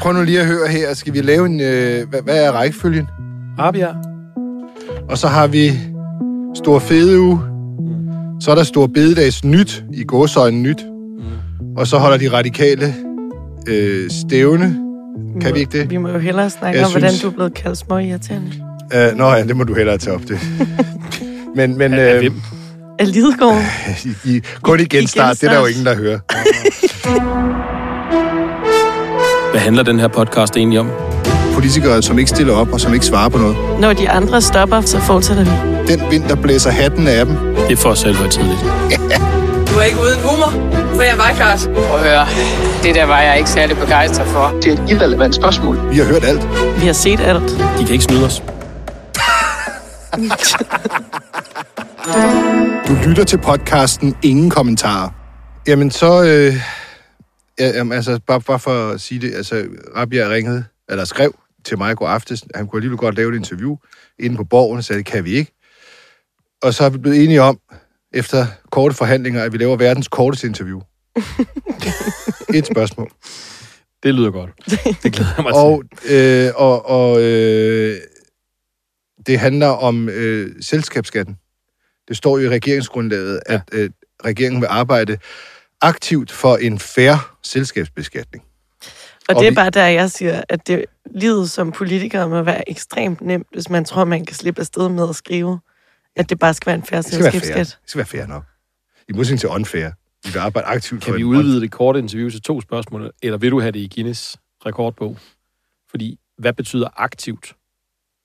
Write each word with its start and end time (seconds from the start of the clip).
prøv 0.00 0.12
nu 0.12 0.22
lige 0.22 0.40
at 0.40 0.46
høre 0.46 0.68
her. 0.68 0.94
Skal 0.94 1.12
vi 1.12 1.20
lave 1.20 1.46
en... 1.46 1.60
Øh, 1.60 2.08
hvad, 2.08 2.22
hvad 2.22 2.44
er 2.44 2.52
rækkefølgen? 2.52 3.06
Rabia. 3.58 3.88
Og 5.08 5.18
så 5.18 5.28
har 5.28 5.46
vi 5.46 5.72
Stor 6.54 6.78
Fede 6.78 7.20
uge. 7.20 7.40
Så 8.40 8.50
er 8.50 8.54
der 8.54 8.62
Stor 8.62 8.86
Bededags 8.86 9.44
nyt, 9.44 9.84
i 9.92 10.04
gåsøjne 10.04 10.58
nyt. 10.62 10.84
Og 11.76 11.86
så 11.86 11.98
holder 11.98 12.16
de 12.18 12.32
radikale 12.32 12.94
øh, 13.68 14.10
stævne. 14.10 14.76
Kan 15.40 15.54
vi 15.54 15.60
ikke 15.60 15.78
det? 15.78 15.90
Vi 15.90 15.96
må 15.96 16.08
jo 16.08 16.18
hellere 16.18 16.50
snakke 16.50 16.78
Jeg 16.78 16.86
om, 16.86 16.92
hvordan 16.92 17.10
synes- 17.10 17.22
du 17.22 17.28
er 17.28 17.32
blevet 17.32 17.54
kaldt 17.54 17.78
små 17.78 17.98
irriterende. 17.98 18.52
Uh, 18.94 19.18
nå 19.18 19.30
ja, 19.30 19.44
det 19.44 19.56
må 19.56 19.64
du 19.64 19.74
hellere 19.74 19.98
tage 19.98 20.14
op 20.14 20.20
det. 20.28 20.38
men 21.56 21.78
men 21.78 21.94
Af 21.94 22.14
øh, 22.14 22.20
hvem? 22.20 22.34
Af 22.98 23.12
Lidegaard. 23.12 23.62
i, 24.24 24.30
i, 24.36 24.42
kun 24.62 24.80
i 24.80 24.84
genstart, 24.84 25.40
det 25.40 25.48
er 25.48 25.52
der 25.52 25.60
jo 25.60 25.66
ingen, 25.66 25.86
der 25.86 25.96
hører. 25.96 26.18
Hvad 29.50 29.60
handler 29.60 29.82
den 29.82 30.00
her 30.00 30.08
podcast 30.08 30.56
egentlig 30.56 30.80
om? 30.80 30.90
Politikere, 31.54 32.02
som 32.02 32.18
ikke 32.18 32.28
stiller 32.28 32.54
op 32.54 32.72
og 32.72 32.80
som 32.80 32.94
ikke 32.94 33.06
svarer 33.06 33.28
på 33.28 33.38
noget. 33.38 33.56
Når 33.80 33.92
de 33.92 34.10
andre 34.10 34.40
stopper, 34.40 34.80
så 34.80 35.00
fortsætter 35.00 35.44
vi. 35.44 35.50
Den 35.92 36.10
vind, 36.10 36.24
der 36.28 36.34
blæser 36.34 36.70
hatten 36.70 37.08
af 37.08 37.26
dem. 37.26 37.36
Det 37.36 37.72
er 37.72 37.76
for 37.76 37.94
selvhøjtidligt. 37.94 38.60
Du 39.70 39.78
er 39.78 39.82
ikke 39.82 39.98
uden 40.00 40.20
humor, 40.22 40.50
for 40.94 41.02
jeg 41.02 41.14
var 41.18 41.32
klart. 41.36 41.70
Prøv 41.74 41.98
at 41.98 42.04
høre, 42.04 42.26
det 42.82 42.94
der 42.94 43.04
var 43.04 43.20
jeg 43.20 43.38
ikke 43.38 43.50
særlig 43.50 43.76
begejstret 43.76 44.26
for. 44.26 44.54
Det 44.62 44.66
er 44.66 44.72
et 44.82 44.90
irrelevant 44.90 45.34
spørgsmål. 45.34 45.90
Vi 45.90 45.96
har 45.98 46.04
hørt 46.04 46.24
alt. 46.24 46.48
Vi 46.80 46.86
har 46.86 46.92
set 46.92 47.20
alt. 47.20 47.50
De 47.78 47.84
kan 47.84 47.92
ikke 47.92 48.04
snyde 48.04 48.24
os. 48.26 48.42
Du 52.88 52.94
lytter 53.08 53.24
til 53.24 53.38
podcasten 53.38 54.14
Ingen 54.22 54.50
Kommentarer. 54.50 55.08
Jamen 55.66 55.90
så... 55.90 56.22
Øh, 56.22 56.54
ja, 57.58 57.68
jamen, 57.68 57.92
altså, 57.92 58.20
bare, 58.26 58.40
bare 58.40 58.58
for 58.58 58.90
at 58.90 59.00
sige 59.00 59.20
det, 59.20 59.34
altså, 59.34 59.66
Rabia 59.96 60.28
ringede, 60.28 60.64
eller 60.88 61.04
skrev 61.04 61.34
til 61.64 61.78
mig 61.78 61.92
i 61.92 61.94
går 61.94 62.08
aftes, 62.08 62.44
han 62.54 62.66
kunne 62.66 62.78
alligevel 62.78 62.98
godt 62.98 63.14
lave 63.14 63.32
et 63.32 63.36
interview 63.36 63.76
inde 64.18 64.36
på 64.36 64.44
borgen, 64.44 64.82
så 64.82 64.94
det 64.94 65.06
kan 65.06 65.24
vi 65.24 65.30
ikke. 65.30 65.52
Og 66.62 66.74
så 66.74 66.84
er 66.84 66.90
vi 66.90 66.98
blevet 66.98 67.24
enige 67.24 67.42
om, 67.42 67.60
efter 68.12 68.46
korte 68.70 68.94
forhandlinger, 68.94 69.42
at 69.42 69.52
vi 69.52 69.58
laver 69.58 69.76
verdens 69.76 70.08
korteste 70.08 70.46
interview. 70.46 70.80
Et 72.54 72.66
spørgsmål. 72.66 73.10
Det 74.02 74.14
lyder 74.14 74.30
godt. 74.30 74.50
Det 75.02 75.12
glæder 75.12 75.30
jeg 75.36 75.44
mig 75.44 75.54
Og, 75.54 75.84
øh, 76.10 76.50
og, 76.56 76.86
og 76.86 77.22
øh, 77.22 77.96
det 79.26 79.38
handler 79.38 79.66
om 79.66 80.08
øh, 80.08 80.50
selskabsskatten. 80.60 81.36
Det 82.08 82.16
står 82.16 82.38
jo 82.38 82.44
i 82.44 82.48
regeringsgrundlaget, 82.48 83.40
at 83.46 83.62
øh, 83.72 83.90
regeringen 84.24 84.60
vil 84.60 84.66
arbejde 84.70 85.18
aktivt 85.80 86.30
for 86.32 86.56
en 86.56 86.78
færre 86.78 87.18
selskabsbeskatning. 87.42 88.44
Og 89.28 89.34
Og 89.36 89.40
det 89.40 89.46
er 89.46 89.50
vi- 89.50 89.54
bare 89.54 89.70
der, 89.70 89.86
jeg 89.86 90.10
siger, 90.10 90.42
at 90.48 90.66
det, 90.66 90.84
livet 91.14 91.50
som 91.50 91.72
politiker 91.72 92.26
må 92.28 92.42
være 92.42 92.70
ekstremt 92.70 93.20
nemt, 93.20 93.46
hvis 93.52 93.70
man 93.70 93.84
tror, 93.84 94.04
man 94.04 94.26
kan 94.26 94.36
slippe 94.36 94.60
afsted 94.60 94.88
med 94.88 95.08
at 95.08 95.16
skrive, 95.16 95.60
at 96.16 96.30
det 96.30 96.38
bare 96.38 96.54
skal 96.54 96.66
være 96.66 96.76
en 96.76 96.82
færre 96.82 97.02
Det 97.02 97.12
skal 97.12 97.22
være 97.24 97.32
fair. 97.32 97.40
selskabsskat. 97.40 97.78
Det 97.82 97.90
skal 97.90 97.98
være 97.98 98.06
fair 98.06 98.26
nok. 98.26 98.44
I 99.08 99.12
modsætning 99.12 99.40
til 99.40 99.48
unfair. 99.48 99.90
Vi 100.24 100.30
vil 100.32 100.38
arbejde 100.38 100.66
aktivt 100.68 101.02
Kan 101.02 101.10
for 101.10 101.16
vi 101.16 101.20
en 101.22 101.26
udvide 101.26 101.60
det 101.60 101.70
korte 101.70 101.98
interview 101.98 102.30
til 102.30 102.42
to 102.42 102.60
spørgsmål, 102.60 103.10
eller 103.22 103.38
vil 103.38 103.50
du 103.50 103.60
have 103.60 103.72
det 103.72 103.78
i 103.78 103.90
Guinness 103.94 104.36
rekordbog? 104.66 105.18
Fordi, 105.90 106.18
hvad 106.38 106.52
betyder 106.52 106.88
aktivt? 106.96 107.54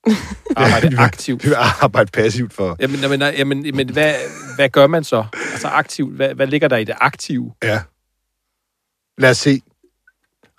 Arbejde 0.55 0.97
aktivt. 0.97 1.43
Vi 1.43 1.49
vil 1.49 1.55
arbejde 1.81 2.11
passivt 2.11 2.53
for... 2.53 2.75
Jamen, 2.79 2.99
jamen, 2.99 3.19
nej, 3.19 3.35
jamen, 3.37 3.75
men 3.75 3.89
hvad, 3.89 4.13
hvad 4.55 4.69
gør 4.69 4.87
man 4.87 5.03
så? 5.03 5.25
Altså 5.51 5.67
aktivt, 5.67 6.15
hvad, 6.15 6.33
hvad 6.33 6.47
ligger 6.47 6.67
der 6.67 6.77
i 6.77 6.83
det 6.83 6.95
aktive? 7.01 7.53
Ja. 7.63 7.81
Lad 9.17 9.29
os 9.29 9.37
se. 9.37 9.61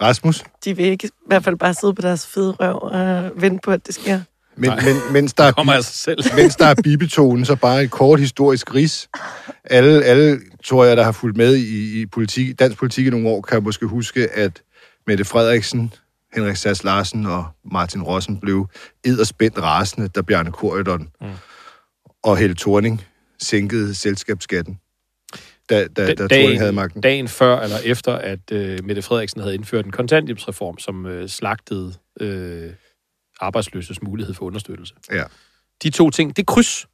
Rasmus? 0.02 0.44
De 0.64 0.76
vil 0.76 0.86
ikke 0.86 1.06
i 1.06 1.10
hvert 1.26 1.44
fald 1.44 1.56
bare 1.56 1.74
sidde 1.74 1.94
på 1.94 2.02
deres 2.02 2.26
fede 2.26 2.50
røv 2.50 2.78
og 2.82 3.30
vente 3.36 3.60
på, 3.64 3.70
at 3.70 3.86
det 3.86 3.94
sker. 3.94 4.20
Men, 4.56 4.70
Nej. 4.70 4.84
men, 4.84 5.12
mens 5.12 5.34
der 5.34 5.44
er 5.44 5.52
Kommer 5.52 5.72
af 5.72 5.84
sig 5.84 5.94
selv. 5.94 6.18
mens 6.40 6.56
der 6.56 6.66
er 6.66 6.74
bibetonen, 6.82 7.44
så 7.44 7.56
bare 7.56 7.82
et 7.82 7.90
kort 7.90 8.20
historisk 8.20 8.74
ris. 8.74 9.08
Alle, 9.64 10.04
alle 10.04 10.40
tror 10.64 10.84
jeg, 10.84 10.96
der 10.96 11.02
har 11.02 11.12
fulgt 11.12 11.36
med 11.36 11.54
i, 11.56 12.00
i 12.00 12.06
politik, 12.06 12.58
dansk 12.58 12.78
politik 12.78 13.06
i 13.06 13.10
nogle 13.10 13.28
år, 13.28 13.40
kan 13.40 13.62
måske 13.62 13.86
huske, 13.86 14.28
at 14.28 14.62
Mette 15.06 15.24
Frederiksen, 15.24 15.92
Henrik 16.34 16.56
Sass 16.56 16.84
Larsen 16.84 17.26
og 17.26 17.46
Martin 17.72 18.02
Rossen 18.02 18.40
blev 18.40 18.68
edderspændt 19.04 19.58
rasende, 19.58 20.08
da 20.08 20.22
Bjarne 20.22 20.50
Corydon 20.50 21.08
mm. 21.20 21.26
og 22.22 22.36
Helle 22.36 22.56
Thorning 22.56 23.04
sænkede 23.38 23.94
selskabsskatten, 23.94 24.78
da, 25.70 25.86
da, 25.86 26.14
da 26.14 26.28
Thorning 26.28 26.60
havde 26.60 26.72
magten. 26.72 27.00
dagen 27.00 27.28
før 27.28 27.60
eller 27.60 27.76
efter, 27.84 28.12
at 28.12 28.52
øh, 28.52 28.84
Mette 28.84 29.02
Frederiksen 29.02 29.40
havde 29.40 29.54
indført 29.54 29.84
en 29.84 29.92
kontanthjælpsreform, 29.92 30.78
som 30.78 31.06
øh, 31.06 31.28
slagtede 31.28 31.94
øh, 32.20 32.70
arbejdsløses 33.40 34.02
mulighed 34.02 34.34
for 34.34 34.44
understøttelse. 34.44 34.94
Ja. 35.12 35.24
De 35.82 35.90
to 35.90 36.10
ting, 36.10 36.36
det 36.36 36.46
kryds. 36.46 36.86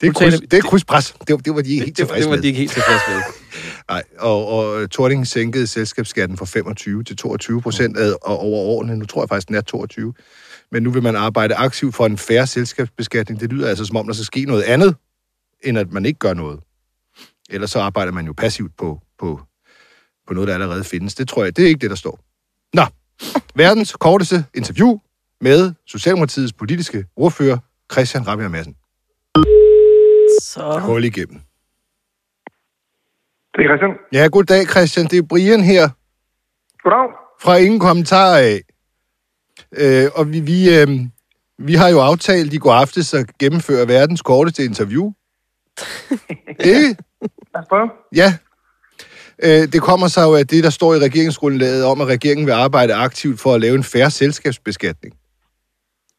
Det 0.00 0.06
er, 0.08 0.12
taler 0.12 0.30
kryds, 0.30 0.40
vi- 0.42 0.46
det 0.46 0.58
er 0.58 0.62
krydspres. 0.62 1.14
Det, 1.20 1.30
var- 1.30 1.36
det 1.36 1.54
var 1.54 1.62
de 1.62 1.70
ikke 1.70 1.84
helt 1.84 1.96
tilfredse 1.96 2.20
det 2.22 2.30
var 2.30 2.36
med. 2.36 2.42
de 2.42 2.48
ikke 2.48 2.58
helt 2.58 2.72
tilfredse 2.72 3.02
med. 3.08 3.20
Nej, 3.90 4.02
og, 4.18 4.46
og 4.48 4.90
Thorning 4.90 5.26
sænkede 5.26 5.66
selskabsskatten 5.66 6.36
fra 6.38 6.46
25 6.46 7.04
til 7.04 7.16
22 7.16 7.62
procent 7.62 7.96
og 7.98 8.18
over 8.38 8.58
årene. 8.58 8.96
Nu 8.96 9.04
tror 9.04 9.22
jeg 9.22 9.28
faktisk, 9.28 9.48
den 9.48 9.56
er 9.56 9.60
22. 9.60 10.14
Men 10.72 10.82
nu 10.82 10.90
vil 10.90 11.02
man 11.02 11.16
arbejde 11.16 11.54
aktivt 11.54 11.94
for 11.94 12.06
en 12.06 12.18
færre 12.18 12.46
selskabsbeskatning. 12.46 13.40
Det 13.40 13.52
lyder 13.52 13.68
altså 13.68 13.84
som 13.84 13.96
om, 13.96 14.06
der 14.06 14.14
skal 14.14 14.24
ske 14.24 14.44
noget 14.44 14.62
andet, 14.62 14.94
end 15.64 15.78
at 15.78 15.92
man 15.92 16.06
ikke 16.06 16.18
gør 16.18 16.34
noget. 16.34 16.60
Ellers 17.50 17.70
så 17.70 17.80
arbejder 17.80 18.12
man 18.12 18.26
jo 18.26 18.32
passivt 18.32 18.72
på, 18.78 19.00
på, 19.18 19.40
på 20.28 20.34
noget, 20.34 20.48
der 20.48 20.54
allerede 20.54 20.84
findes. 20.84 21.14
Det 21.14 21.28
tror 21.28 21.44
jeg, 21.44 21.56
det 21.56 21.64
er 21.64 21.68
ikke 21.68 21.80
det, 21.80 21.90
der 21.90 21.96
står. 21.96 22.20
Nå, 22.74 22.84
verdens 23.54 23.92
korteste 24.00 24.44
interview 24.54 24.98
med 25.40 25.72
Socialdemokratiets 25.86 26.52
politiske 26.52 27.04
ordfører, 27.16 27.58
Christian 27.92 28.26
Rabia 28.26 28.48
Madsen. 28.48 28.74
Så 30.38 30.78
Hul 30.78 31.04
igennem. 31.04 31.40
Det 33.54 33.64
er 33.64 33.68
Christian. 33.68 33.90
Ja, 34.12 34.28
goddag 34.32 34.66
Christian. 34.66 35.06
Det 35.06 35.18
er 35.18 35.22
Brian 35.22 35.60
her. 35.60 35.88
Goddag. 36.82 37.08
fra 37.40 37.56
ingen 37.56 37.80
kommentarer 37.80 38.38
af. 38.38 38.60
Øh, 39.76 40.10
og 40.14 40.32
vi, 40.32 40.40
vi, 40.40 40.78
øh, 40.78 40.88
vi 41.58 41.74
har 41.74 41.88
jo 41.88 42.00
aftalt 42.00 42.52
i 42.52 42.58
går 42.58 42.72
aftes 42.72 43.14
at 43.14 43.38
gennemføre 43.38 43.88
verdens 43.88 44.22
korteste 44.22 44.64
interview. 44.64 45.12
Ikke? 46.64 46.96
Lad 47.54 47.62
os 47.62 47.66
prøve. 47.68 47.90
Ja. 48.14 48.34
Øh, 49.42 49.72
det 49.72 49.82
kommer 49.82 50.08
så 50.08 50.20
jo 50.20 50.34
af 50.34 50.46
det, 50.46 50.64
der 50.64 50.70
står 50.70 50.94
i 50.94 50.98
regeringsgrundlaget 50.98 51.84
om, 51.84 52.00
at 52.00 52.06
regeringen 52.06 52.46
vil 52.46 52.52
arbejde 52.52 52.94
aktivt 52.94 53.40
for 53.40 53.54
at 53.54 53.60
lave 53.60 53.74
en 53.74 53.84
færre 53.84 54.10
selskabsbeskatning. 54.10 55.14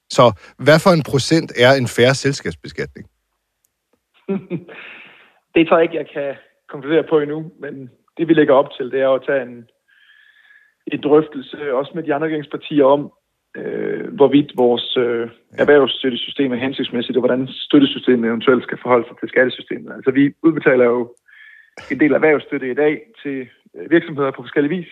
Så 0.09 0.31
hvad 0.57 0.79
for 0.79 0.89
en 0.89 1.03
procent 1.03 1.51
er 1.55 1.73
en 1.73 1.87
færre 1.87 2.15
selskabsbeskatning? 2.15 3.07
Det 5.55 5.67
tror 5.67 5.77
jeg 5.77 5.83
ikke, 5.83 5.97
jeg 5.97 6.09
kan 6.13 6.35
konkludere 6.69 7.03
på 7.03 7.19
endnu, 7.19 7.51
men 7.59 7.89
det 8.17 8.27
vi 8.27 8.33
lægger 8.33 8.53
op 8.53 8.69
til, 8.77 8.91
det 8.91 9.01
er 9.01 9.09
at 9.09 9.23
tage 9.27 9.41
en, 9.41 9.69
en 10.87 11.01
drøftelse, 11.01 11.73
også 11.73 11.91
med 11.95 12.03
de 12.03 12.13
andre 12.13 12.27
regeringspartier, 12.27 12.85
om 12.85 13.11
øh, 13.57 14.13
hvorvidt 14.13 14.51
vores 14.57 14.97
øh, 14.97 15.29
erhvervsstøttesystem 15.57 16.51
er 16.51 16.55
hensigtsmæssigt, 16.65 17.17
og 17.17 17.21
hvordan 17.21 17.47
støttesystemet 17.47 18.27
eventuelt 18.27 18.63
skal 18.63 18.77
forholde 18.81 19.07
sig 19.07 19.17
til 19.19 19.29
skattesystemet. 19.29 19.93
Altså 19.93 20.11
vi 20.11 20.33
udbetaler 20.43 20.85
jo 20.85 21.15
en 21.91 21.99
del 21.99 22.11
erhvervsstøtte 22.11 22.71
i 22.71 22.73
dag 22.73 23.01
til 23.23 23.47
øh, 23.75 23.91
virksomheder 23.91 24.31
på 24.31 24.41
forskellige 24.41 24.77
vis, 24.77 24.91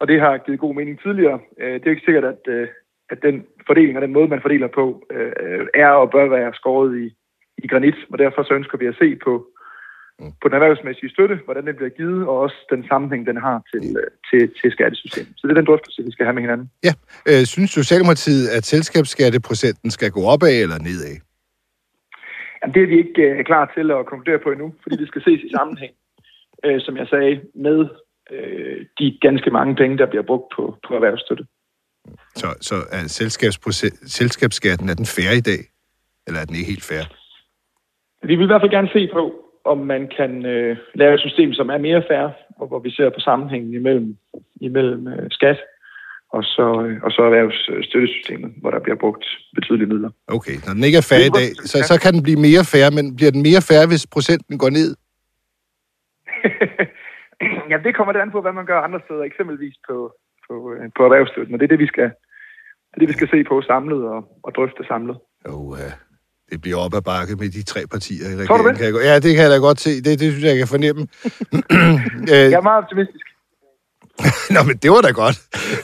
og 0.00 0.08
det 0.08 0.20
har 0.20 0.38
givet 0.38 0.60
god 0.60 0.74
mening 0.74 1.00
tidligere. 1.00 1.40
Øh, 1.60 1.74
det 1.74 1.82
er 1.82 1.90
jo 1.90 1.96
ikke 1.96 2.08
sikkert, 2.08 2.24
at, 2.24 2.42
øh, 2.48 2.68
at 3.10 3.22
den 3.22 3.46
fordeling 3.66 3.96
og 3.96 4.02
den 4.02 4.12
måde, 4.12 4.28
man 4.28 4.42
fordeler 4.42 4.68
på, 4.68 5.02
er 5.74 5.88
og 5.88 6.10
bør 6.10 6.28
være 6.28 6.54
skåret 6.54 6.98
i, 6.98 7.16
i 7.64 7.66
granit, 7.66 7.98
og 8.12 8.18
derfor 8.18 8.42
så 8.42 8.54
ønsker 8.54 8.78
vi 8.78 8.86
at 8.86 8.96
se 9.02 9.08
på, 9.24 9.32
på 10.40 10.44
den 10.48 10.54
erhvervsmæssige 10.58 11.10
støtte, 11.10 11.36
hvordan 11.44 11.66
den 11.66 11.76
bliver 11.76 11.90
givet, 11.98 12.26
og 12.28 12.34
også 12.44 12.58
den 12.72 12.82
sammenhæng, 12.90 13.26
den 13.26 13.36
har 13.36 13.56
til, 13.72 13.96
øh, 14.00 14.10
til, 14.30 14.42
til 14.60 14.72
skattesystemet. 14.72 15.32
Så 15.36 15.42
det 15.46 15.52
er 15.52 15.60
den 15.60 15.70
drøftelse, 15.70 16.02
vi 16.04 16.12
skal 16.12 16.26
have 16.26 16.34
med 16.34 16.42
hinanden. 16.42 16.70
Ja. 16.84 16.92
Øh, 17.30 17.42
synes 17.54 17.70
Socialdemokratiet, 17.70 18.48
at 18.56 18.64
selskabsskatteprocenten 18.64 19.90
skal 19.90 20.10
gå 20.10 20.20
opad 20.34 20.54
eller 20.64 20.78
nedad? 20.78 21.16
Jamen, 22.58 22.74
det 22.74 22.82
er 22.82 22.86
vi 22.92 22.98
ikke 23.04 23.22
øh, 23.22 23.44
klar 23.44 23.64
til 23.76 23.86
at 23.90 24.06
konkludere 24.06 24.40
på 24.44 24.50
endnu, 24.50 24.68
fordi 24.82 24.96
det 24.96 25.08
skal 25.08 25.22
ses 25.22 25.40
i 25.48 25.50
sammenhæng, 25.56 25.92
øh, 26.66 26.80
som 26.80 26.96
jeg 26.96 27.06
sagde, 27.14 27.40
med 27.54 27.78
øh, 28.34 28.78
de 28.98 29.18
ganske 29.20 29.50
mange 29.50 29.74
penge, 29.80 29.98
der 29.98 30.06
bliver 30.06 30.26
brugt 30.30 30.48
på, 30.56 30.62
på 30.88 30.94
erhvervsstøtte. 30.94 31.44
Så, 32.40 32.48
så 32.60 32.74
er 32.96 33.02
selskabsskatten, 34.06 34.88
er 34.88 34.94
den 34.94 35.06
færre 35.06 35.36
i 35.36 35.40
dag? 35.50 35.62
Eller 36.26 36.40
er 36.40 36.44
den 36.44 36.56
ikke 36.56 36.70
helt 36.74 36.84
færre? 36.84 37.06
Vi 38.26 38.34
vil 38.34 38.44
i 38.44 38.46
hvert 38.46 38.62
fald 38.62 38.76
gerne 38.76 38.94
se 38.96 39.08
på, 39.12 39.22
om 39.64 39.78
man 39.78 40.02
kan 40.16 40.46
øh, 40.46 40.76
lave 40.94 41.14
et 41.14 41.20
system, 41.20 41.52
som 41.52 41.68
er 41.68 41.78
mere 41.78 42.02
fair, 42.10 42.26
og 42.60 42.66
hvor 42.68 42.78
vi 42.78 42.90
ser 42.90 43.10
på 43.10 43.20
sammenhængen 43.20 43.74
imellem, 43.74 44.16
imellem 44.60 45.08
øh, 45.08 45.26
skat 45.30 45.58
og 46.36 46.42
så, 46.44 46.66
øh, 46.86 46.96
og 47.02 47.10
så 47.10 47.20
erhvervsstøttesystemet, 47.22 48.50
hvor 48.60 48.70
der 48.70 48.80
bliver 48.80 48.96
brugt 48.96 49.24
betydelige 49.54 49.88
midler. 49.92 50.10
Okay, 50.28 50.56
når 50.66 50.72
den 50.74 50.84
ikke 50.84 50.98
er 50.98 51.08
færre 51.10 51.26
i 51.30 51.36
dag, 51.40 51.48
så, 51.70 51.76
så 51.90 51.94
kan 52.02 52.14
den 52.14 52.22
blive 52.26 52.40
mere 52.48 52.64
færre, 52.74 52.90
men 52.96 53.16
bliver 53.16 53.32
den 53.36 53.42
mere 53.48 53.62
færre, 53.70 53.86
hvis 53.90 54.06
procenten 54.14 54.58
går 54.62 54.70
ned? 54.78 54.90
ja, 57.70 57.76
det 57.84 57.96
kommer 57.96 58.12
det 58.12 58.20
an 58.20 58.34
på, 58.34 58.40
hvad 58.40 58.52
man 58.52 58.66
gør 58.66 58.80
andre 58.86 59.00
steder, 59.04 59.24
eksempelvis 59.30 59.76
på, 59.88 59.96
på, 60.46 60.54
øh, 60.72 60.90
på 60.96 61.02
erhvervsstøtten. 61.04 61.54
Og 61.54 61.58
det 61.60 61.66
er 61.66 61.74
det, 61.74 61.84
vi 61.84 61.92
skal, 61.94 62.08
det 62.88 62.96
er 62.96 63.00
det, 63.00 63.08
vi 63.08 63.18
skal 63.18 63.30
se 63.34 63.44
på 63.44 63.62
samlet 63.62 64.00
og, 64.14 64.20
og 64.46 64.50
drøfte 64.56 64.82
samlet. 64.90 65.16
Jo, 65.48 65.76
ja. 65.82 65.92
Det 66.50 66.60
bliver 66.60 66.78
op 66.84 66.94
ad 66.94 67.02
bakke 67.02 67.34
med 67.36 67.48
de 67.48 67.62
tre 67.62 67.80
partier 67.92 68.24
i 68.30 68.36
regeringen. 68.36 68.68
det? 68.68 68.76
Kan 68.76 68.86
jeg 68.86 68.94
ja, 69.04 69.14
det 69.14 69.34
kan 69.34 69.42
jeg 69.44 69.50
da 69.50 69.56
godt 69.56 69.80
se. 69.80 69.90
Det, 69.90 70.04
det 70.04 70.26
synes 70.32 70.44
jeg, 70.44 70.50
jeg 70.50 70.58
kan 70.58 70.68
fornemme. 70.68 71.02
øh, 72.32 72.50
Jeg 72.52 72.52
er 72.52 72.68
meget 72.70 72.82
optimistisk. 72.84 73.26
Nå, 74.54 74.60
men 74.68 74.76
det 74.82 74.90
var 74.90 75.02
da 75.08 75.12
godt. 75.24 75.36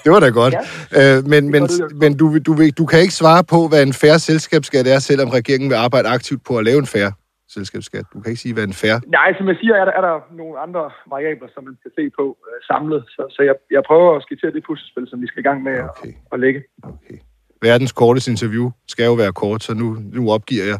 Det 0.05 0.13
var 0.13 0.21
da 0.21 0.29
godt. 0.29 0.55
Ja. 0.55 1.17
Øh, 1.17 1.25
men 1.33 1.43
men, 1.55 1.63
men 2.03 2.11
du, 2.21 2.39
du, 2.47 2.53
du 2.81 2.85
kan 2.87 3.01
ikke 3.01 3.15
svare 3.23 3.45
på, 3.45 3.69
hvad 3.69 3.83
en 3.83 3.93
færre 3.93 4.19
selskabsskat 4.19 4.87
er, 4.87 4.99
selvom 4.99 5.29
regeringen 5.29 5.71
vil 5.71 5.77
arbejde 5.87 6.09
aktivt 6.09 6.43
på 6.49 6.53
at 6.59 6.65
lave 6.65 6.79
en 6.79 6.87
færre 6.87 7.13
selskabsskat. 7.57 8.05
Du 8.13 8.21
kan 8.21 8.31
ikke 8.31 8.43
sige, 8.43 8.55
hvad 8.55 8.65
en 8.65 8.73
færre... 8.73 9.01
Nej, 9.19 9.29
som 9.39 9.49
jeg 9.49 9.57
siger, 9.61 9.75
er 9.75 9.85
der, 9.85 9.93
er 9.93 10.01
der 10.09 10.15
nogle 10.41 10.55
andre 10.67 10.83
variabler, 11.15 11.49
som 11.55 11.65
man 11.65 11.77
skal 11.81 11.91
se 11.99 12.05
på 12.19 12.25
øh, 12.49 12.57
samlet. 12.71 13.03
Så, 13.15 13.23
så 13.35 13.41
jeg, 13.49 13.55
jeg 13.77 13.83
prøver 13.91 14.17
at 14.17 14.23
skitsere 14.27 14.53
det 14.57 14.63
puslespil, 14.69 15.07
som 15.11 15.19
vi 15.23 15.27
skal 15.27 15.41
i 15.45 15.49
gang 15.51 15.63
med 15.63 15.77
Okay. 15.91 16.09
at, 16.09 16.15
at 16.33 16.39
lægge. 16.45 16.61
Okay. 16.83 17.19
Verdens 17.63 17.93
korteste 17.93 18.31
interview 18.31 18.67
skal 18.93 19.05
jo 19.05 19.15
være 19.23 19.33
kort, 19.33 19.63
så 19.63 19.73
nu, 19.75 19.87
nu 20.17 20.23
opgiver 20.37 20.65
jeg. 20.73 20.79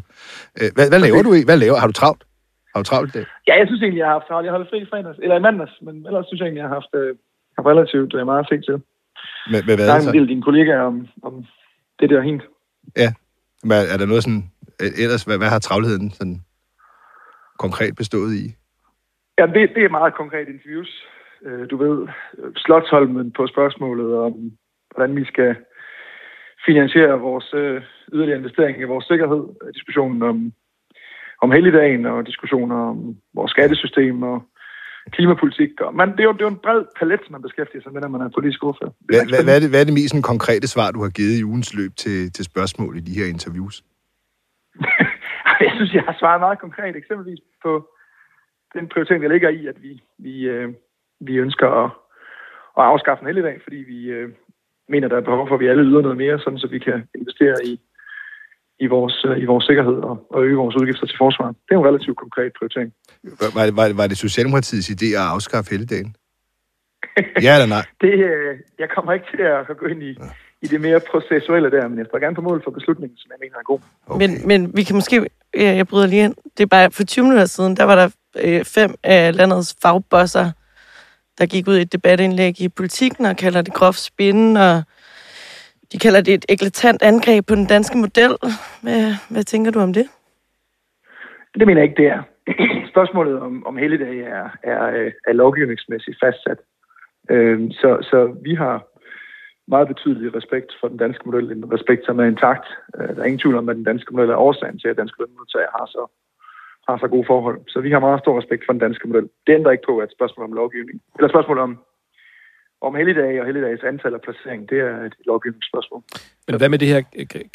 Øh, 0.59 0.69
hvad, 0.75 0.85
hvad 0.91 0.99
laver 1.05 1.21
du 1.27 1.31
i? 1.33 1.41
Hvad 1.49 1.57
laver? 1.57 1.77
Har 1.83 1.87
du 1.87 1.93
travlt? 2.01 2.23
Har 2.73 2.79
du 2.81 2.85
travlt 2.91 3.09
i 3.11 3.17
dag? 3.17 3.25
Ja, 3.47 3.53
jeg 3.59 3.67
synes 3.67 3.81
egentlig, 3.81 3.99
jeg 3.99 4.07
har 4.07 4.17
haft 4.17 4.27
travlt. 4.29 4.45
Jeg 4.45 4.53
holdt 4.57 4.69
fri 4.69 4.79
i 4.81 4.89
fredags, 4.91 5.19
eller 5.23 5.35
i 5.37 5.43
mandags, 5.47 5.75
men 5.85 5.95
ellers 6.07 6.25
synes 6.27 6.39
jeg 6.39 6.45
egentlig, 6.45 6.61
jeg 6.63 6.69
har 6.69 6.79
haft, 6.81 6.93
øh, 7.01 7.09
haft 7.57 7.67
relativt 7.73 8.11
øh, 8.17 8.25
meget 8.31 8.45
fint 8.51 8.65
til. 8.69 8.77
Med, 9.51 9.61
med 9.67 9.75
hvad? 9.75 9.85
Jeg 9.85 9.93
har 9.93 10.01
en 10.09 10.17
del 10.17 10.27
dine 10.33 10.43
kollegaer 10.47 10.83
om, 10.91 11.07
om 11.27 11.33
det 11.99 12.09
der 12.09 12.21
hint. 12.29 12.43
Hvad, 13.69 13.81
er 13.93 13.97
der 13.97 14.05
noget 14.05 14.23
sådan... 14.23 14.43
øh, 14.81 14.91
Ellers, 15.03 15.23
hvad, 15.23 15.37
hvad 15.37 15.49
har 15.53 15.59
travlheden 15.59 16.11
sådan 16.11 16.37
konkret 17.59 17.93
bestået 18.01 18.33
i? 18.43 18.45
Ja, 19.39 19.45
det, 19.55 19.61
det 19.75 19.83
er 19.83 19.97
meget 19.99 20.13
konkret 20.21 20.47
interviews. 20.53 20.91
Øh, 21.45 21.69
Du 21.69 21.75
ved, 21.83 21.97
Slotsholmen 22.63 23.31
på 23.37 23.47
spørgsmålet 23.47 24.09
om, 24.27 24.33
hvordan 24.91 25.15
vi 25.15 25.25
skal 25.25 25.55
finansiere 26.65 27.19
vores 27.19 27.53
øh, 27.53 27.81
yderligere 28.13 28.39
investering 28.39 28.75
i 28.79 28.91
vores 28.93 29.05
sikkerhed. 29.05 29.43
Øh, 29.63 29.73
Diskussionen 29.73 30.21
om, 30.31 30.53
om 31.43 31.51
helligdagen 31.51 32.05
og 32.05 32.25
diskussioner 32.25 32.75
om 32.75 33.17
vores 33.33 33.51
skattesystem 33.51 34.23
og 34.23 34.37
klimapolitik. 35.11 35.81
Og 35.81 35.95
man, 35.95 36.11
det, 36.11 36.19
er 36.19 36.23
jo, 36.23 36.33
det 36.33 36.41
er 36.41 36.45
jo 36.49 36.55
en 36.55 36.63
bred 36.65 36.83
palet, 36.99 37.31
man 37.31 37.41
beskæftiger 37.41 37.81
sig 37.83 37.93
med, 37.93 38.01
når 38.01 38.07
man 38.15 38.21
er 38.21 38.29
politisk 38.37 38.63
ordfører. 38.63 38.91
Er 38.91 38.95
Hvad, 39.05 39.25
hvad, 39.29 39.43
hvad, 39.43 39.55
er 39.55 39.59
det, 39.59 39.69
hvad 39.69 39.81
er 39.81 39.87
det 39.89 39.93
mest 39.93 40.09
sådan, 40.09 40.31
konkrete 40.33 40.67
svar, 40.67 40.91
du 40.91 41.01
har 41.05 41.09
givet 41.09 41.39
i 41.39 41.43
ugens 41.43 41.73
løb 41.79 41.91
til, 42.03 42.31
til 42.35 42.45
spørgsmål 42.45 42.97
i 42.97 42.99
de 43.07 43.17
her 43.19 43.27
interviews? 43.35 43.75
Jeg 45.65 45.71
synes, 45.75 45.93
jeg 45.93 46.03
har 46.03 46.15
svaret 46.19 46.39
meget 46.39 46.59
konkret, 46.59 46.95
eksempelvis 46.95 47.39
på 47.63 47.71
den 48.75 48.89
prioritering, 48.91 49.23
der 49.23 49.29
ligger 49.29 49.49
i, 49.49 49.67
at 49.67 49.77
vi, 49.81 50.01
vi, 50.19 50.35
øh, 50.53 50.69
vi 51.19 51.33
ønsker 51.35 51.67
at, 51.83 51.91
at 52.77 52.83
afskaffe 52.91 53.21
en 53.21 53.27
helligdag, 53.27 53.59
fordi 53.63 53.75
vi 53.75 53.99
øh, 54.05 54.29
mener, 54.89 55.07
der 55.07 55.17
er 55.17 55.29
behov 55.29 55.47
for, 55.47 55.55
at 55.55 55.61
vi 55.63 55.67
alle 55.67 55.83
yder 55.83 56.01
noget 56.01 56.17
mere, 56.17 56.39
sådan 56.39 56.59
så 56.59 56.67
vi 56.67 56.79
kan 56.79 57.03
investere 57.19 57.55
i, 57.65 57.79
i, 58.79 58.87
vores, 58.87 59.25
øh, 59.27 59.43
i 59.43 59.45
vores 59.45 59.65
sikkerhed 59.65 59.97
og, 60.09 60.15
og 60.29 60.43
øge 60.45 60.55
vores 60.55 60.75
udgifter 60.75 61.07
til 61.07 61.17
forsvaret. 61.17 61.55
Det 61.65 61.75
er 61.75 61.79
en 61.79 61.85
relativt 61.85 62.17
konkret 62.17 62.51
prioritering. 62.57 62.93
Var, 63.41 63.71
var, 63.79 63.93
var, 63.99 64.07
det 64.07 64.17
Socialdemokratiets 64.17 64.89
idé 64.89 65.07
at 65.21 65.25
afskaffe 65.35 65.69
helligdagen? 65.71 66.15
Ja 67.45 67.53
eller 67.55 67.69
nej? 67.75 67.85
Det, 68.03 68.13
øh, 68.29 68.51
jeg 68.79 68.89
kommer 68.95 69.11
ikke 69.13 69.25
til 69.33 69.41
at 69.71 69.77
gå 69.77 69.85
ind 69.85 70.03
i, 70.03 70.11
i 70.61 70.67
det 70.67 70.81
mere 70.81 70.99
processuelle 71.11 71.71
der, 71.71 71.87
men 71.87 71.97
jeg 71.97 72.05
står 72.09 72.19
gerne 72.19 72.35
på 72.35 72.41
mål 72.41 72.63
for 72.63 72.71
beslutningen, 72.71 73.17
som 73.17 73.31
jeg 73.33 73.39
mener 73.43 73.57
er 73.57 73.63
god. 73.63 73.79
Okay. 74.07 74.19
Men, 74.21 74.47
men 74.47 74.59
vi 74.77 74.83
kan 74.83 74.95
måske... 74.95 75.15
Ja, 75.55 75.71
jeg 75.79 75.87
bryder 75.87 76.07
lige 76.07 76.23
ind. 76.23 76.35
Det 76.57 76.63
er 76.63 76.67
bare 76.67 76.91
for 76.91 77.03
20 77.03 77.23
minutter 77.23 77.45
siden, 77.45 77.75
der 77.75 77.83
var 77.83 77.95
der 77.95 78.09
øh, 78.43 78.65
fem 78.65 78.95
af 79.03 79.35
landets 79.35 79.75
fagbosser, 79.81 80.51
der 81.37 81.45
gik 81.45 81.67
ud 81.67 81.77
i 81.77 81.81
et 81.81 81.93
debatindlæg 81.93 82.61
i 82.61 82.69
politikken 82.69 83.25
og 83.25 83.37
kalder 83.37 83.61
det 83.61 83.73
groft 83.73 83.99
spin, 83.99 84.57
og 84.57 84.83
de 85.91 85.97
kalder 85.99 86.21
det 86.21 86.33
et 86.33 86.45
eklatant 86.49 87.01
angreb 87.01 87.45
på 87.47 87.55
den 87.55 87.65
danske 87.65 87.97
model. 87.97 88.31
Hvad, 88.83 89.13
hvad 89.29 89.43
tænker 89.43 89.71
du 89.71 89.79
om 89.79 89.93
det? 89.93 90.07
Det 91.59 91.67
mener 91.67 91.81
jeg 91.81 91.89
ikke, 91.89 92.01
det 92.03 92.09
er. 92.11 92.21
Spørgsmålet 92.93 93.39
om, 93.39 93.65
om 93.65 93.77
helligdag 93.77 94.17
er, 94.19 94.49
er, 94.63 94.85
øh, 94.85 95.11
er 95.27 95.33
lovgivningsmæssigt 95.33 96.17
fastsat. 96.23 96.59
Øhm, 97.29 97.71
så, 97.71 97.97
så 98.01 98.35
vi 98.41 98.55
har 98.55 98.87
meget 99.67 99.87
betydelig 99.87 100.35
respekt 100.35 100.71
for 100.79 100.87
den 100.87 100.97
danske 100.97 101.25
model, 101.25 101.51
en 101.51 101.73
respekt, 101.73 102.05
som 102.05 102.19
er 102.19 102.23
intakt. 102.23 102.67
Øh, 102.97 103.15
Der 103.15 103.21
er 103.21 103.25
ingen 103.25 103.39
tvivl 103.39 103.55
om, 103.55 103.69
at 103.69 103.75
den 103.75 103.83
danske 103.83 104.13
model 104.15 104.29
er 104.29 104.35
årsagen 104.35 104.79
til, 104.79 104.87
at 104.87 104.97
danske 104.97 105.19
lønmodtagere 105.19 105.75
har 105.77 105.85
så, 105.85 106.11
har 106.87 106.97
så 106.97 107.07
gode 107.07 107.25
forhold. 107.27 107.59
Så 107.67 107.79
vi 107.81 107.91
har 107.91 107.99
meget 107.99 108.19
stor 108.19 108.39
respekt 108.39 108.63
for 108.65 108.73
den 108.73 108.81
danske 108.85 109.07
model. 109.07 109.29
Det 109.47 109.53
ændrer 109.53 109.71
ikke 109.71 109.87
på, 109.87 109.97
at 109.97 110.09
spørgsmålet 110.17 110.49
om 110.49 110.55
lovgivning, 110.55 111.01
eller 111.15 111.29
spørgsmålet 111.29 111.63
om, 111.63 111.79
om 112.81 112.95
helligdage 112.95 113.39
og 113.41 113.45
helligdags 113.45 113.83
antal 113.83 114.13
og 114.13 114.21
placering, 114.21 114.69
det 114.69 114.79
er 114.79 114.95
et 115.09 115.15
lovgivningsspørgsmål. 115.25 116.01
Men 116.47 116.57
hvad 116.57 116.69
med 116.69 116.79
det 116.79 116.87
her, 116.87 117.01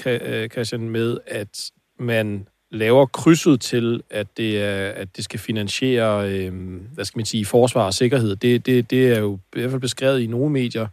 øh, 0.07 0.49
Christian, 0.49 0.89
med 0.91 1.19
at 1.27 1.71
man 1.99 2.49
laver 2.71 3.07
krydset 3.07 3.61
til, 3.61 4.03
at 4.11 4.27
det, 4.37 4.65
er, 4.65 4.89
at 5.03 5.17
det 5.17 5.25
skal 5.25 5.41
finansiere, 5.41 6.31
øh, 6.31 6.53
hvad 6.95 7.05
skal 7.05 7.19
man 7.19 7.27
sige, 7.27 7.47
forsvar 7.47 7.87
og 7.87 7.95
sikkerhed. 7.95 8.37
Det, 8.37 8.67
det, 8.67 8.91
det 8.91 9.17
er 9.17 9.21
jo 9.21 9.39
i 9.57 9.61
hvert 9.61 9.71
fald 9.71 9.81
beskrevet 9.81 10.21
i 10.21 10.27
nogle 10.27 10.51
medier 10.51 10.87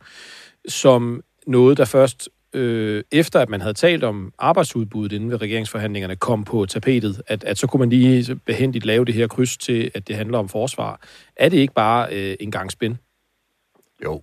som 0.68 1.24
noget, 1.48 1.78
der 1.78 1.86
først 1.86 2.30
øh, 2.56 3.04
efter 3.12 3.40
at 3.40 3.50
man 3.50 3.62
havde 3.62 3.74
talt 3.74 4.04
om 4.04 4.34
arbejdsudbuddet 4.40 5.16
inden 5.16 5.32
ved 5.32 5.42
regeringsforhandlingerne, 5.42 6.16
kom 6.16 6.44
på 6.44 6.66
tapetet, 6.66 7.22
at, 7.28 7.44
at 7.44 7.58
så 7.58 7.68
kunne 7.68 7.80
man 7.80 7.90
lige 7.90 8.36
behendigt 8.46 8.86
lave 8.86 9.06
det 9.06 9.14
her 9.14 9.28
kryds 9.28 9.58
til, 9.58 9.92
at 9.96 10.08
det 10.08 10.16
handler 10.16 10.38
om 10.38 10.50
forsvar. 10.50 11.00
Er 11.36 11.50
det 11.50 11.58
ikke 11.58 11.74
bare 11.74 12.08
øh, 12.12 12.36
en 12.40 12.52
gang 12.52 12.72
spin? 12.72 12.98
Jo. 14.06 14.22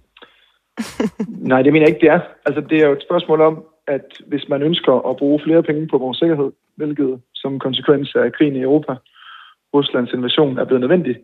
Nej, 1.51 1.63
det 1.63 1.73
mener 1.73 1.87
jeg 1.87 1.95
ikke, 1.95 2.07
det 2.07 2.13
er. 2.17 2.21
Altså, 2.47 2.61
det 2.71 2.79
er 2.83 2.87
jo 2.87 2.93
et 2.93 3.07
spørgsmål 3.09 3.41
om, 3.41 3.65
at 3.87 4.09
hvis 4.27 4.49
man 4.49 4.63
ønsker 4.63 5.11
at 5.11 5.17
bruge 5.17 5.41
flere 5.45 5.63
penge 5.63 5.89
på 5.89 5.99
vores 5.99 6.19
sikkerhed, 6.19 6.53
hvilket 6.77 7.21
som 7.35 7.59
konsekvens 7.59 8.15
af 8.15 8.33
krigen 8.33 8.57
i 8.57 8.63
Europa, 8.63 8.95
Ruslands 9.75 10.13
invasion 10.13 10.59
er 10.59 10.65
blevet 10.65 10.81
nødvendig, 10.81 11.17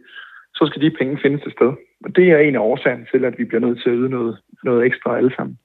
så 0.55 0.67
skal 0.67 0.83
de 0.83 0.97
penge 0.99 1.19
findes 1.23 1.43
et 1.47 1.53
sted. 1.53 1.73
Og 2.05 2.17
det 2.17 2.27
er 2.31 2.39
en 2.39 2.55
af 2.55 2.67
årsagen 2.71 3.07
til, 3.13 3.25
at 3.25 3.39
vi 3.39 3.45
bliver 3.45 3.61
nødt 3.61 3.79
til 3.83 3.91
at 3.91 3.97
yde 3.97 4.09
noget, 4.09 4.39
noget 4.65 4.87
ekstra 4.87 5.17
alle 5.17 5.33
sammen. 5.37 5.59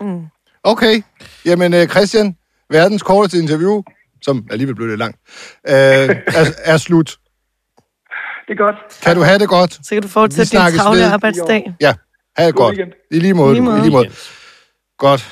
Mm. 0.00 0.24
Okay. 0.64 1.02
Jamen, 1.44 1.74
øh, 1.74 1.88
Christian, 1.88 2.36
verdens 2.70 3.02
korteste 3.02 3.38
interview, 3.38 3.82
som 4.22 4.46
alligevel 4.50 4.74
blev 4.74 4.88
lidt 4.88 4.98
langt, 4.98 5.18
øh, 5.68 5.74
er, 6.40 6.44
er 6.64 6.76
slut. 6.76 7.16
Det 8.46 8.52
er 8.52 8.56
godt. 8.56 8.76
Kan 9.02 9.16
du 9.16 9.22
have 9.22 9.38
det 9.38 9.48
godt? 9.48 9.72
Så 9.72 9.94
kan 9.94 10.02
du 10.02 10.08
fortsætte 10.08 10.50
din 10.50 10.78
travle 10.78 11.04
arbejdsdag. 11.04 11.74
Ja, 11.80 11.94
have 12.36 12.46
det 12.46 12.54
God 12.54 12.76
godt. 12.76 12.88
I 13.10 13.18
lige 13.18 13.34
måde. 13.34 13.50
I 13.50 13.54
lige 13.54 13.64
måde. 13.64 13.78
I 13.78 13.80
lige 13.80 13.92
måde. 13.92 14.10
Godt. 15.04 15.30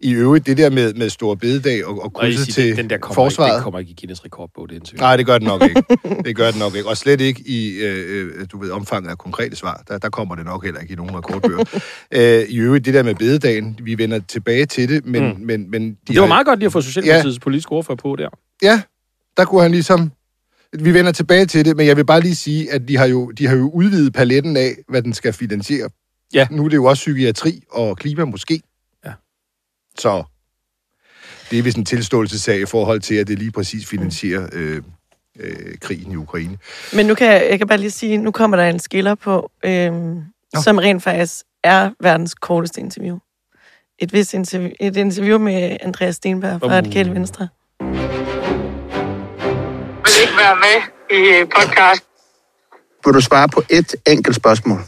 I 0.00 0.12
øvrigt, 0.12 0.46
det 0.46 0.56
der 0.56 0.70
med, 0.70 0.94
med 0.94 1.10
store 1.10 1.36
bededag 1.36 1.86
og, 1.86 2.02
og 2.04 2.12
krydset 2.12 2.54
siger, 2.54 2.68
til 2.68 2.76
den 2.76 2.90
der 2.90 2.98
kommer 2.98 3.14
forsvaret. 3.14 3.48
Ikke, 3.48 3.54
den 3.56 3.62
kommer 3.62 3.78
ikke 3.78 3.90
i 3.90 3.94
Guinness 4.00 4.24
rekordbog, 4.24 4.68
det 4.68 4.74
interview. 4.74 5.00
Nej, 5.00 5.16
det 5.16 5.26
gør 5.26 5.38
det 5.38 5.46
nok 5.46 5.62
ikke. 5.62 5.82
Det 6.24 6.36
gør 6.36 6.50
det 6.50 6.58
nok 6.58 6.74
ikke. 6.76 6.88
Og 6.88 6.96
slet 6.96 7.20
ikke 7.20 7.42
i, 7.46 7.78
øh, 7.78 8.28
øh, 8.40 8.46
du 8.52 8.58
ved, 8.58 8.70
omfanget 8.70 9.10
af 9.10 9.18
konkrete 9.18 9.56
svar. 9.56 9.82
Der, 9.88 9.98
der 9.98 10.08
kommer 10.10 10.34
det 10.34 10.44
nok 10.44 10.64
heller 10.64 10.80
ikke 10.80 10.92
i 10.92 10.96
nogen 10.96 11.14
rekordbøger. 11.16 11.64
øh, 12.42 12.48
I 12.48 12.56
øvrigt, 12.58 12.84
det 12.84 12.94
der 12.94 13.02
med 13.02 13.14
bededagen, 13.14 13.78
vi 13.82 13.98
vender 13.98 14.20
tilbage 14.28 14.66
til 14.66 14.88
det, 14.88 15.06
men... 15.06 15.22
Mm. 15.24 15.40
men, 15.40 15.70
men 15.70 15.90
de 15.90 15.96
Det 16.08 16.14
var 16.16 16.20
har- 16.22 16.28
meget 16.28 16.46
godt 16.46 16.58
lige 16.58 16.66
at 16.66 16.72
få 16.72 16.80
Socialdemokratiets 16.80 17.36
ja. 17.36 17.40
politiske 17.42 17.72
ordfører 17.72 17.96
på 17.96 18.16
der. 18.16 18.28
Ja, 18.62 18.82
der 19.36 19.44
kunne 19.44 19.62
han 19.62 19.70
ligesom... 19.70 20.12
Vi 20.78 20.94
vender 20.94 21.12
tilbage 21.12 21.46
til 21.46 21.64
det, 21.64 21.76
men 21.76 21.86
jeg 21.86 21.96
vil 21.96 22.04
bare 22.06 22.20
lige 22.20 22.34
sige, 22.34 22.72
at 22.72 22.88
de 22.88 22.96
har 22.96 23.06
jo, 23.06 23.30
de 23.30 23.46
har 23.46 23.56
jo 23.56 23.70
udvidet 23.74 24.12
paletten 24.12 24.56
af, 24.56 24.70
hvad 24.88 25.02
den 25.02 25.12
skal 25.12 25.32
finansiere. 25.32 25.88
Ja. 26.34 26.46
Nu 26.50 26.64
er 26.64 26.68
det 26.68 26.76
jo 26.76 26.84
også 26.84 27.00
psykiatri 27.00 27.62
og 27.70 27.96
klima 27.96 28.24
måske. 28.24 28.60
Så 29.98 30.24
det 31.50 31.58
er 31.58 31.62
vist 31.62 31.76
en 31.76 31.84
tilståelsessag 31.84 32.60
i 32.60 32.66
forhold 32.66 33.00
til, 33.00 33.14
at 33.14 33.28
det 33.28 33.38
lige 33.38 33.52
præcis 33.52 33.86
finansierer 33.88 34.48
øh, 34.52 34.82
øh, 35.40 35.78
krigen 35.80 36.12
i 36.12 36.16
Ukraine. 36.16 36.58
Men 36.92 37.06
nu 37.06 37.14
kan 37.14 37.26
jeg, 37.26 37.46
jeg 37.50 37.58
kan 37.58 37.68
bare 37.68 37.78
lige 37.78 37.90
sige, 37.90 38.16
nu 38.18 38.30
kommer 38.30 38.56
der 38.56 38.64
en 38.64 38.78
skiller 38.78 39.14
på, 39.14 39.50
øhm, 39.64 40.22
som 40.62 40.78
rent 40.78 41.02
faktisk 41.02 41.44
er 41.64 41.90
verdens 42.00 42.34
korteste 42.34 42.80
interview. 42.80 43.18
Et, 43.98 44.12
vist 44.12 44.34
interview, 44.34 44.70
et 44.80 44.96
interview 44.96 45.38
med 45.38 45.76
Andreas 45.80 46.16
Stenberg 46.16 46.60
fra 46.60 46.66
Uh. 46.66 46.72
Radikale 46.72 47.14
Venstre. 47.14 47.48
Vil 50.04 50.20
ikke 50.22 50.36
være 50.36 50.56
med 50.56 50.76
i 51.10 51.44
podcast? 51.44 52.04
Vil 53.04 53.14
du 53.14 53.20
svare 53.20 53.48
på 53.48 53.62
et 53.70 53.94
enkelt 54.06 54.36
spørgsmål? 54.36 54.78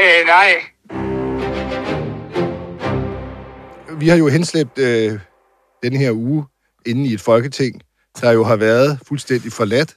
Øh, 0.00 0.26
nej. 0.26 0.69
Vi 4.00 4.08
har 4.08 4.16
jo 4.16 4.28
henslæbt 4.28 4.78
øh, 4.78 5.18
den 5.82 5.96
her 5.96 6.12
uge 6.12 6.44
inde 6.86 7.06
i 7.10 7.14
et 7.14 7.20
folketing, 7.20 7.82
der 8.20 8.30
jo 8.30 8.44
har 8.44 8.56
været 8.56 8.98
fuldstændig 9.08 9.52
forladt. 9.52 9.96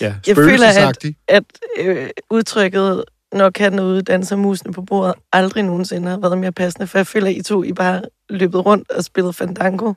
Ja. 0.00 0.14
Jeg 0.26 0.36
føler, 0.36 0.88
at, 0.88 1.04
at 1.28 1.44
øh, 1.78 2.08
udtrykket, 2.30 3.04
når 3.32 3.50
katten 3.50 3.78
er 3.78 3.84
ude, 3.84 4.02
danser 4.02 4.36
musene 4.36 4.72
på 4.72 4.82
bordet, 4.82 5.14
aldrig 5.32 5.62
nogensinde 5.62 6.10
har 6.10 6.18
været 6.18 6.38
mere 6.38 6.52
passende, 6.52 6.86
for 6.86 6.98
jeg 6.98 7.06
føler, 7.06 7.26
at 7.26 7.36
I 7.36 7.42
to 7.42 7.62
I 7.62 7.72
bare 7.72 8.02
løbet 8.28 8.66
rundt 8.66 8.90
og 8.90 9.04
spillet 9.04 9.34
fandango 9.34 9.92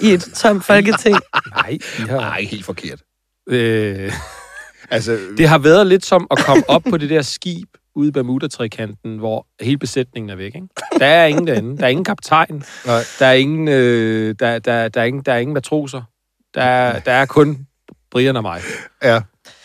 i 0.00 0.06
et 0.06 0.20
tomt 0.34 0.64
folketing. 0.70 1.16
Nej, 1.50 1.78
har... 1.98 2.06
Nej, 2.06 2.42
helt 2.42 2.64
forkert. 2.64 3.02
Øh, 3.48 4.12
Altså, 4.92 5.18
det 5.38 5.48
har 5.48 5.58
været 5.58 5.86
lidt 5.86 6.04
som 6.04 6.26
at 6.30 6.38
komme 6.38 6.70
op 6.74 6.82
på 6.90 6.96
det 6.96 7.10
der 7.10 7.22
skib 7.22 7.68
ude 7.94 8.08
i 8.08 8.10
Bermuda-trikanten, 8.12 9.18
hvor 9.18 9.46
hele 9.60 9.78
besætningen 9.78 10.30
er 10.30 10.36
væk. 10.36 10.54
Ikke? 10.54 10.66
Der 10.98 11.06
er 11.06 11.26
ingen 11.26 11.46
derinde. 11.46 11.78
Der 11.78 11.84
er 11.84 11.88
ingen 11.88 12.04
kaptajn. 12.04 12.62
Nej. 12.86 13.00
Der 13.18 13.26
er 13.26 13.32
ingen, 13.32 13.68
øh, 13.68 14.34
der, 14.40 14.58
der, 14.58 14.88
der, 14.88 15.00
er 15.00 15.04
ingen, 15.04 15.22
der 15.26 15.32
er 15.32 15.38
ingen 15.38 15.54
matroser. 15.54 16.02
Der 16.54 16.62
er, 16.62 16.98
der 16.98 17.12
er 17.12 17.26
kun 17.26 17.66
Brian 18.10 18.36
og 18.36 18.42
mig. 18.42 18.60
Ja. 19.02 19.20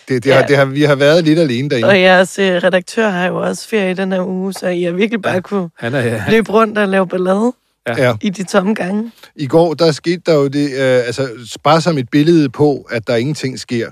Det, 0.08 0.24
det, 0.24 0.34
har, 0.34 0.40
Ja. 0.42 0.48
det 0.48 0.58
har, 0.58 0.66
vi 0.66 0.82
har 0.84 0.96
været 0.96 1.24
lidt 1.24 1.40
alene 1.40 1.70
derinde. 1.70 1.88
Og 1.90 2.00
jeres 2.02 2.40
øh, 2.40 2.46
redaktør 2.54 3.10
har 3.10 3.28
jo 3.28 3.36
også 3.42 3.68
ferie 3.70 3.94
den 3.94 4.12
her 4.12 4.28
uge, 4.28 4.54
så 4.54 4.68
I 4.68 4.84
har 4.84 4.92
virkelig 4.92 5.22
bare 5.22 5.42
kunne 5.42 5.70
Han 5.78 5.94
er, 5.94 6.00
ja, 6.00 6.24
løbe 6.30 6.52
rundt 6.52 6.78
og 6.78 6.88
lave 6.88 7.08
ballade 7.08 7.54
Ja. 7.98 8.16
i 8.22 8.30
de 8.30 8.44
tomme 8.44 8.74
gange. 8.74 9.12
I 9.36 9.48
går, 9.48 9.74
der 9.74 9.92
skete 9.92 10.22
der 10.26 10.34
jo 10.36 10.48
det, 10.48 10.66
øh, 10.72 11.06
altså 11.06 11.30
bare 11.64 11.82
som 11.82 11.98
et 11.98 12.10
billede 12.12 12.50
på, 12.50 12.88
at 12.92 13.08
der 13.08 13.16
ingenting 13.16 13.60
sker. 13.60 13.92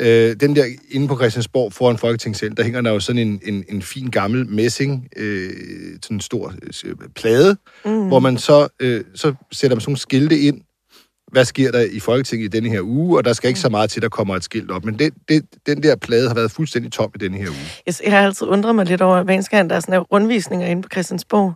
Øh, 0.00 0.36
den 0.40 0.56
der 0.56 0.64
inde 0.90 1.08
på 1.08 1.16
Christiansborg 1.16 1.72
foran 1.72 1.98
Folketingssalen, 1.98 2.56
der 2.56 2.62
hænger 2.62 2.80
der 2.80 2.92
jo 2.92 3.00
sådan 3.00 3.28
en, 3.28 3.40
en, 3.44 3.64
en 3.68 3.82
fin 3.82 4.10
gammel 4.10 4.48
messing, 4.48 5.08
øh, 5.16 5.50
sådan 6.02 6.16
en 6.16 6.20
stor 6.20 6.54
øh, 6.84 6.94
plade, 7.14 7.56
mm. 7.84 8.08
hvor 8.08 8.18
man 8.18 8.38
så, 8.38 8.68
øh, 8.80 9.04
så 9.14 9.34
sætter 9.52 9.74
man 9.74 9.80
sådan 9.80 9.90
nogle 9.90 9.98
skilte 9.98 10.38
ind, 10.40 10.60
hvad 11.32 11.44
sker 11.44 11.70
der 11.72 11.80
i 11.80 12.00
Folketinget 12.00 12.44
i 12.44 12.48
denne 12.48 12.68
her 12.68 12.80
uge, 12.82 13.18
og 13.18 13.24
der 13.24 13.32
skal 13.32 13.48
ikke 13.48 13.60
så 13.60 13.68
meget 13.68 13.90
til, 13.90 14.02
der 14.02 14.08
kommer 14.08 14.36
et 14.36 14.44
skilt 14.44 14.70
op. 14.70 14.84
Men 14.84 14.98
det, 14.98 15.14
det, 15.28 15.44
den 15.66 15.82
der 15.82 15.96
plade 15.96 16.28
har 16.28 16.34
været 16.34 16.50
fuldstændig 16.50 16.92
tom 16.92 17.10
i 17.14 17.18
denne 17.18 17.36
her 17.36 17.48
uge. 17.48 17.94
Jeg, 18.04 18.12
har 18.12 18.26
altid 18.26 18.46
undret 18.46 18.74
mig 18.74 18.86
lidt 18.86 19.02
over, 19.02 19.16
eneste 19.16 19.56
gang, 19.56 19.70
der 19.70 19.76
er 19.76 19.80
sådan 19.80 20.00
rundvisninger 20.00 20.66
inde 20.66 20.82
på 20.82 20.88
Christiansborg, 20.92 21.54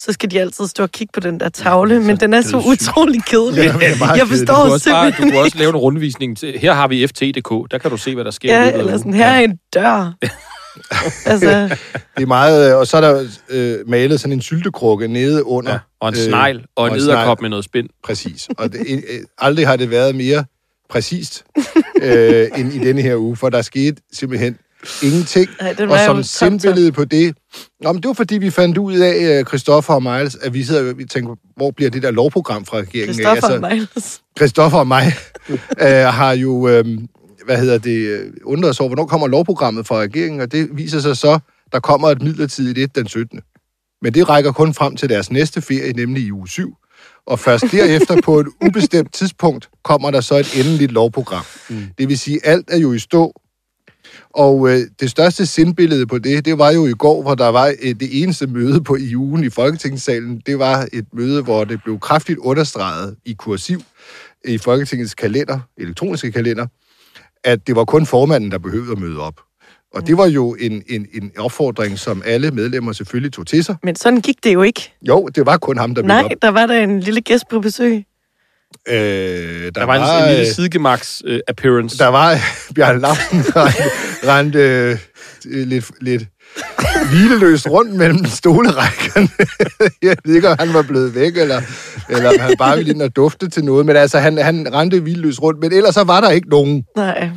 så 0.00 0.12
skal 0.12 0.30
de 0.30 0.40
altid 0.40 0.66
stå 0.66 0.82
og 0.82 0.90
kigge 0.90 1.12
på 1.12 1.20
den 1.20 1.40
der 1.40 1.48
tavle, 1.48 2.00
men 2.00 2.16
den 2.16 2.34
er 2.34 2.40
så 2.40 2.56
utrolig 2.56 3.24
kedelig. 3.24 3.64
Ja, 3.64 3.74
jeg. 3.78 4.20
Du 4.20 4.26
forstår 4.26 4.64
kan, 4.64 4.72
også 4.72 4.90
bare, 4.90 5.06
du 5.06 5.10
simpelthen 5.10 5.30
kan 5.30 5.40
også 5.40 5.58
lave 5.58 5.70
en 5.70 5.76
rundvisning 5.76 6.38
til, 6.38 6.58
her 6.58 6.72
har 6.72 6.88
vi 6.88 7.06
FT.dk, 7.06 7.70
der 7.70 7.78
kan 7.78 7.90
du 7.90 7.96
se, 7.96 8.14
hvad 8.14 8.24
der 8.24 8.30
sker. 8.30 8.48
i 8.48 8.52
Ja, 8.52 8.72
eller 8.72 8.96
sådan, 8.96 9.14
her 9.14 9.26
er 9.26 9.40
en 9.40 9.58
dør. 9.74 10.12
altså, 11.32 11.76
Det 12.16 12.22
er 12.22 12.26
meget, 12.26 12.70
øh, 12.70 12.78
og 12.78 12.86
så 12.86 12.96
er 12.96 13.00
der 13.00 13.24
øh, 13.48 13.78
malet 13.88 14.20
sådan 14.20 14.32
en 14.32 14.42
syltekrukke 14.42 15.08
nede 15.08 15.44
under. 15.44 15.72
Ja, 15.72 15.78
og 16.00 16.08
en 16.08 16.14
øh, 16.14 16.20
snegl, 16.20 16.56
og 16.76 16.86
en 16.86 16.90
og 16.90 16.96
en 16.96 17.02
edderkop 17.02 17.40
med 17.40 17.48
noget 17.48 17.64
spind. 17.64 17.88
Præcis. 18.04 18.48
Og 18.58 18.72
det, 18.72 18.80
øh, 18.88 19.20
aldrig 19.38 19.66
har 19.66 19.76
det 19.76 19.90
været 19.90 20.14
mere 20.14 20.44
præcist 20.90 21.44
øh, 22.02 22.48
end 22.56 22.72
i 22.72 22.78
denne 22.78 23.02
her 23.02 23.16
uge, 23.16 23.36
for 23.36 23.48
der 23.50 23.62
skete 23.62 24.02
simpelthen 24.12 24.56
ingenting. 25.02 25.48
Ej, 25.60 25.72
den 25.72 25.90
og 25.90 25.98
som 25.98 26.22
sindbillede 26.22 26.92
på 26.92 27.04
det, 27.04 27.36
Nå, 27.80 27.92
men 27.92 28.02
det 28.02 28.08
var 28.08 28.14
fordi, 28.14 28.38
vi 28.38 28.50
fandt 28.50 28.78
ud 28.78 28.94
af, 28.98 29.38
øh, 29.38 29.44
Christoffer 29.44 29.94
og 29.94 30.02
Miles, 30.02 30.34
at 30.34 30.54
vi 30.54 30.64
sidder 30.64 30.90
og 30.90 30.98
vi 30.98 31.04
tænker, 31.04 31.34
hvor 31.56 31.70
bliver 31.70 31.90
det 31.90 32.02
der 32.02 32.10
lovprogram 32.10 32.64
fra 32.64 32.76
regeringen? 32.76 33.14
Christoffer 33.14 33.48
Altså, 33.48 33.66
og 33.66 33.72
Miles. 33.72 34.22
Christoffer 34.38 34.78
og 34.78 34.86
mig 34.86 35.12
øh, 35.84 35.88
har 35.88 36.32
jo, 36.32 36.68
øh, 36.68 36.84
hvad 37.44 37.58
hedder 37.58 37.78
det, 37.78 37.96
øh, 38.08 38.32
undret 38.44 38.70
os 38.70 38.80
over, 38.80 38.88
hvornår 38.88 39.06
kommer 39.06 39.26
lovprogrammet 39.26 39.86
fra 39.86 39.96
regeringen, 39.96 40.40
og 40.40 40.52
det 40.52 40.68
viser 40.72 41.00
sig 41.00 41.16
så, 41.16 41.38
der 41.72 41.80
kommer 41.80 42.08
et 42.08 42.22
midlertidigt 42.22 42.78
et 42.78 42.96
den 42.96 43.08
17. 43.08 43.40
Men 44.02 44.14
det 44.14 44.28
rækker 44.28 44.52
kun 44.52 44.74
frem 44.74 44.96
til 44.96 45.08
deres 45.08 45.30
næste 45.30 45.62
ferie, 45.62 45.92
nemlig 45.92 46.22
i 46.22 46.32
uge 46.32 46.48
7. 46.48 46.74
Og 47.26 47.38
først 47.38 47.64
derefter 47.72 48.20
på 48.20 48.40
et 48.40 48.46
ubestemt 48.66 49.12
tidspunkt 49.12 49.68
kommer 49.84 50.10
der 50.10 50.20
så 50.20 50.34
et 50.34 50.60
endeligt 50.60 50.92
lovprogram. 50.92 51.44
Mm. 51.68 51.82
Det 51.98 52.08
vil 52.08 52.18
sige, 52.18 52.46
alt 52.46 52.70
er 52.70 52.78
jo 52.78 52.92
i 52.92 52.98
stå. 52.98 53.40
Og 54.34 54.70
øh, 54.70 54.80
det 55.00 55.10
største 55.10 55.46
sindbillede 55.46 56.06
på 56.06 56.18
det, 56.18 56.44
det 56.44 56.58
var 56.58 56.70
jo 56.70 56.86
i 56.86 56.92
går, 56.92 57.22
hvor 57.22 57.34
der 57.34 57.48
var 57.48 57.74
øh, 57.82 57.94
det 58.00 58.22
eneste 58.22 58.46
møde 58.46 58.80
på 58.80 58.96
i 58.96 59.16
ugen 59.16 59.44
i 59.44 59.50
Folketingssalen. 59.50 60.42
Det 60.46 60.58
var 60.58 60.88
et 60.92 61.06
møde, 61.12 61.42
hvor 61.42 61.64
det 61.64 61.80
blev 61.84 61.98
kraftigt 61.98 62.38
understreget 62.38 63.16
i 63.24 63.32
kursiv 63.32 63.80
i 64.44 64.58
Folketingets 64.58 65.14
kalender, 65.14 65.60
elektroniske 65.78 66.32
kalender, 66.32 66.66
at 67.44 67.66
det 67.66 67.76
var 67.76 67.84
kun 67.84 68.06
formanden, 68.06 68.50
der 68.50 68.58
behøvede 68.58 68.92
at 68.92 68.98
møde 68.98 69.20
op. 69.20 69.40
Og 69.94 70.06
det 70.06 70.16
var 70.16 70.26
jo 70.26 70.56
en, 70.60 70.82
en, 70.88 71.06
en 71.14 71.32
opfordring, 71.38 71.98
som 71.98 72.22
alle 72.24 72.50
medlemmer 72.50 72.92
selvfølgelig 72.92 73.32
tog 73.32 73.46
til 73.46 73.64
sig. 73.64 73.76
Men 73.82 73.96
sådan 73.96 74.20
gik 74.20 74.44
det 74.44 74.54
jo 74.54 74.62
ikke. 74.62 74.92
Jo, 75.08 75.28
det 75.34 75.46
var 75.46 75.56
kun 75.56 75.78
ham, 75.78 75.94
der 75.94 76.02
mødte 76.02 76.08
Nej, 76.08 76.24
op. 76.24 76.42
der 76.42 76.48
var 76.48 76.66
der 76.66 76.82
en 76.82 77.00
lille 77.00 77.20
gæst 77.20 77.48
på 77.50 77.60
besøg. 77.60 78.04
Øh, 78.88 78.94
der, 78.96 79.70
Der 79.70 79.84
var 79.84 79.94
en, 79.94 80.22
en 80.22 80.28
lille 80.28 80.48
øh, 80.48 80.54
sidegemax 80.54 81.20
uh, 81.30 81.38
appearance. 81.48 81.98
Der 81.98 82.06
var 82.06 82.38
Bjørn 82.74 83.00
Larsen 83.00 83.38
rendte, 83.56 83.82
rendte 84.28 84.58
øh, 84.58 85.68
lidt, 85.68 85.90
lidt 86.00 86.22
hvileløst 87.10 87.70
rundt 87.70 87.94
mellem 87.94 88.24
stolerækkerne. 88.24 89.28
Jeg 90.02 90.16
ved 90.24 90.34
ikke, 90.34 90.48
om 90.48 90.56
han 90.58 90.74
var 90.74 90.82
blevet 90.82 91.14
væk, 91.14 91.36
eller, 91.36 91.62
eller 92.08 92.28
om 92.28 92.34
han 92.40 92.54
bare 92.58 92.76
ville 92.76 92.92
ind 92.92 93.02
og 93.02 93.16
dufte 93.16 93.48
til 93.48 93.64
noget. 93.64 93.86
Men 93.86 93.96
altså, 93.96 94.18
han, 94.18 94.38
han 94.38 94.72
rendte 94.72 95.00
hvileløst 95.00 95.42
rundt. 95.42 95.60
Men 95.60 95.72
ellers 95.72 95.94
så 95.94 96.04
var 96.04 96.20
der 96.20 96.30
ikke 96.30 96.48
nogen. 96.48 96.84
Nej. 96.96 97.30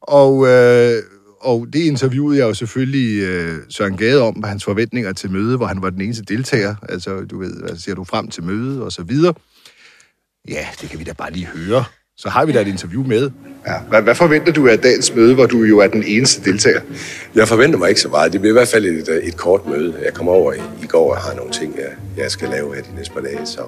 Og, 0.00 0.46
øh, 0.46 1.02
og 1.40 1.66
det 1.72 1.78
interviewede 1.78 2.38
jeg 2.38 2.44
jo 2.44 2.54
selvfølgelig 2.54 3.22
øh, 3.22 3.58
Søren 3.68 3.96
Gade 3.96 4.22
om, 4.22 4.34
hvad 4.34 4.48
hans 4.48 4.64
forventninger 4.64 5.12
til 5.12 5.30
mødet, 5.30 5.56
hvor 5.56 5.66
han 5.66 5.82
var 5.82 5.90
den 5.90 6.00
eneste 6.00 6.22
deltager. 6.22 6.74
Altså, 6.88 7.20
du 7.30 7.38
ved, 7.38 7.60
hvad 7.60 7.76
siger 7.76 7.94
du 7.94 8.04
frem 8.04 8.28
til 8.28 8.42
mødet, 8.42 8.82
og 8.82 8.92
så 8.92 9.02
videre. 9.02 9.34
Ja, 10.48 10.66
det 10.80 10.90
kan 10.90 10.98
vi 10.98 11.04
da 11.04 11.12
bare 11.12 11.32
lige 11.32 11.46
høre. 11.46 11.84
Så 12.16 12.28
har 12.28 12.46
vi 12.46 12.52
da 12.52 12.60
et 12.60 12.68
interview 12.68 13.06
med. 13.06 13.30
Ja. 13.66 13.72
Hvad, 13.88 14.02
hvad 14.02 14.14
forventer 14.14 14.52
du 14.52 14.68
af 14.68 14.78
dagens 14.78 15.14
møde, 15.14 15.34
hvor 15.34 15.46
du 15.46 15.62
jo 15.62 15.78
er 15.78 15.86
den 15.86 16.04
eneste 16.06 16.50
deltager? 16.50 16.80
Jeg 17.34 17.48
forventer 17.48 17.78
mig 17.78 17.88
ikke 17.88 18.00
så 18.00 18.08
meget. 18.08 18.32
Det 18.32 18.40
bliver 18.40 18.52
i 18.52 18.58
hvert 18.58 18.68
fald 18.68 18.84
et, 18.84 19.08
øh, 19.08 19.16
et 19.16 19.36
kort 19.36 19.66
møde. 19.66 19.94
Jeg 20.04 20.14
kommer 20.14 20.32
over 20.32 20.52
i, 20.52 20.60
i 20.82 20.86
går 20.86 21.14
og 21.14 21.16
har 21.16 21.34
nogle 21.34 21.52
ting, 21.52 21.74
jeg, 21.76 22.22
jeg 22.22 22.30
skal 22.30 22.48
lave 22.48 22.74
her 22.74 22.82
de 22.82 22.88
næste 22.96 23.14
par 23.14 23.20
dage. 23.20 23.38
Så, 23.44 23.60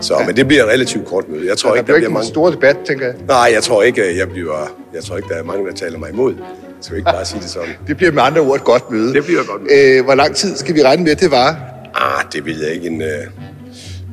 så 0.00 0.16
ja. 0.20 0.26
men 0.26 0.36
det 0.36 0.46
bliver 0.46 0.62
et 0.62 0.68
relativt 0.68 1.06
kort 1.06 1.28
møde. 1.28 1.46
Jeg 1.46 1.58
tror 1.58 1.70
der 1.70 1.76
ikke, 1.76 1.84
bliver 1.84 1.94
der 1.94 1.98
ikke 1.98 2.06
bliver 2.06 2.08
en 2.08 2.14
mange... 2.14 2.28
stor 2.28 2.50
debat, 2.50 2.76
tænker 2.86 3.06
jeg. 3.06 3.14
Nej, 3.28 3.50
jeg 3.54 3.62
tror 3.62 3.82
ikke, 3.82 4.18
jeg 4.18 4.28
bliver... 4.30 4.76
Jeg 4.94 5.04
tror 5.04 5.16
ikke, 5.16 5.28
der 5.28 5.34
er 5.34 5.42
mange, 5.42 5.66
der 5.66 5.72
taler 5.74 5.98
mig 5.98 6.10
imod. 6.10 6.34
Jeg 6.34 6.46
skal 6.80 6.96
ikke 6.96 7.10
bare 7.10 7.24
sige 7.24 7.40
det 7.40 7.50
sådan. 7.50 7.74
Det 7.88 7.96
bliver 7.96 8.12
med 8.12 8.22
andre 8.22 8.40
ord 8.40 8.56
et 8.56 8.64
godt 8.64 8.90
møde. 8.90 9.14
Det 9.14 9.24
bliver 9.24 9.40
et 9.40 9.46
godt 9.46 9.62
møde. 9.62 9.98
Øh, 9.98 10.04
hvor 10.04 10.14
lang 10.14 10.36
tid 10.36 10.56
skal 10.56 10.74
vi 10.74 10.82
regne 10.82 11.04
med, 11.04 11.16
det 11.16 11.30
var? 11.30 11.56
Ah, 11.94 12.24
det 12.32 12.46
ved 12.46 12.64
jeg 12.64 12.74
ikke. 12.74 12.86
En, 12.86 13.02
uh, 13.02 13.08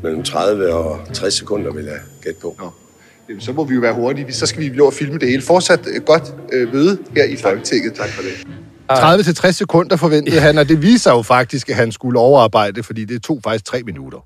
mellem 0.03 0.23
30 0.23 0.73
og 0.73 0.99
60 1.13 1.33
sekunder, 1.33 1.73
vil 1.73 1.85
jeg 1.85 1.99
gætte 2.23 2.39
på. 2.41 2.55
Nå. 2.59 2.69
Jamen, 3.29 3.41
så 3.41 3.53
må 3.53 3.63
vi 3.63 3.75
jo 3.75 3.81
være 3.81 3.93
hurtige. 3.93 4.33
Så 4.33 4.45
skal 4.45 4.61
vi 4.61 4.69
nå 4.69 4.87
at 4.87 4.93
filme 4.93 5.19
det 5.19 5.29
hele. 5.29 5.41
Fortsat 5.41 5.87
et 5.87 6.05
godt 6.05 6.23
øh, 6.53 6.73
møde 6.73 6.97
her 7.15 7.23
i 7.23 7.35
Folketinget. 7.35 7.93
Tak 7.93 8.09
for 8.09 8.21
det. 8.21 8.47
30 8.89 9.23
til 9.23 9.35
60 9.35 9.55
sekunder 9.55 9.95
forventede 9.95 10.35
ja. 10.35 10.41
han, 10.41 10.57
og 10.57 10.69
det 10.69 10.81
viser 10.81 11.11
jo 11.11 11.21
faktisk, 11.21 11.69
at 11.69 11.75
han 11.75 11.91
skulle 11.91 12.19
overarbejde, 12.19 12.83
fordi 12.83 13.05
det 13.05 13.23
tog 13.23 13.39
faktisk 13.43 13.65
tre 13.65 13.83
minutter. 13.83 14.17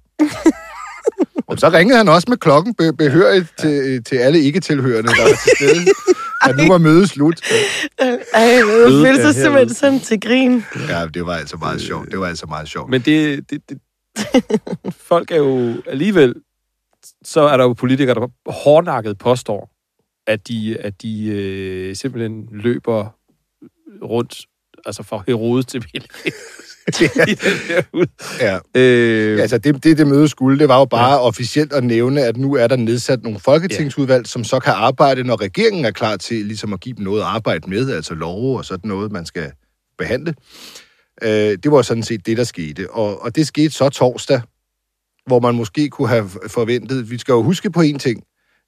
og 1.48 1.60
så 1.60 1.70
ringede 1.70 1.98
han 1.98 2.10
også 2.10 2.26
med 2.30 2.38
klokken 2.38 2.76
be- 2.76 2.94
behørigt 2.94 3.48
til, 3.60 4.04
til 4.04 4.16
alle 4.16 4.40
ikke-tilhørende, 4.40 5.10
der 5.12 5.22
var 5.22 5.28
til 5.28 5.52
stede, 5.58 5.86
at 6.50 6.58
nu 6.58 6.72
var 6.72 6.78
mødet 6.78 7.10
slut. 7.10 7.40
Ej, 8.00 8.08
det 8.46 8.66
Mødet 8.66 9.06
føles 9.06 9.20
er 9.20 9.32
så 9.32 9.42
simpelthen 9.42 9.76
sådan 9.76 10.00
til 10.00 10.20
grin. 10.22 10.64
Ja, 10.90 11.06
det 11.14 11.26
var 11.26 11.34
altså 11.36 11.58
meget 11.58 11.82
sjovt. 11.82 12.12
Det 12.12 12.20
var 12.20 12.28
altså 12.28 12.46
meget 12.46 12.68
sjovt. 12.68 12.90
Men 12.90 13.02
det, 13.02 13.50
det, 13.50 13.62
det, 13.70 13.78
folk 15.10 15.32
er 15.32 15.38
jo 15.38 15.82
alligevel, 15.88 16.36
så 17.24 17.42
er 17.42 17.58
der 17.58 17.64
jo 17.64 17.74
politikere, 17.74 18.16
der 18.16 18.52
hårdnakket 18.52 19.18
påstår, 19.18 19.70
at 20.28 20.48
de, 20.48 20.78
at 20.80 21.02
de 21.02 21.26
øh, 21.26 21.96
simpelthen 21.96 22.48
løber 22.52 23.16
rundt, 24.04 24.46
altså 24.86 25.04
fra 25.04 25.24
Herodes 25.28 25.66
til 25.66 25.84
ud. 27.94 28.06
Ja. 28.40 28.60
Øh, 28.76 29.42
altså 29.42 29.58
det, 29.58 29.84
det, 29.84 29.98
det 29.98 30.08
møde 30.08 30.28
skulle, 30.28 30.60
det 30.60 30.68
var 30.68 30.80
jo 30.80 30.86
bare 30.86 31.12
ja. 31.12 31.20
officielt 31.20 31.74
at 31.74 31.84
nævne, 31.84 32.22
at 32.22 32.38
nu 32.38 32.56
er 32.56 32.68
der 32.68 32.76
nedsat 32.76 33.24
nogle 33.24 33.40
folketingsudvalg, 33.40 34.26
ja. 34.26 34.28
som 34.28 34.44
så 34.44 34.60
kan 34.60 34.74
arbejde, 34.74 35.24
når 35.24 35.42
regeringen 35.42 35.86
er 35.86 35.92
klar 35.92 36.18
til 36.18 36.46
ligesom 36.46 36.74
at 36.74 36.80
give 36.80 36.96
dem 36.96 37.04
noget 37.04 37.22
at 37.22 37.28
arbejde 37.28 37.70
med, 37.70 37.92
altså 37.92 38.14
love 38.14 38.58
og 38.58 38.66
sådan 38.66 38.88
noget, 38.88 39.12
man 39.12 39.26
skal 39.26 39.52
behandle. 39.98 40.34
Øh, 41.22 41.30
det 41.64 41.72
var 41.72 41.82
sådan 41.82 42.04
set 42.04 42.26
det, 42.26 42.38
der 42.38 42.44
skete. 42.44 42.92
Og, 42.92 43.22
og 43.22 43.36
det 43.36 43.48
skete 43.48 43.70
så 43.70 43.90
torsdag, 43.90 44.42
hvor 45.26 45.40
man 45.40 45.56
måske 45.56 45.90
kunne 45.90 46.08
have 46.08 46.30
forventet... 46.48 47.12
Vi 47.12 47.18
skal 47.18 47.32
jo 47.32 47.42
huske 47.42 47.72
på 47.72 47.82
en 47.82 48.00
ting. 48.00 48.24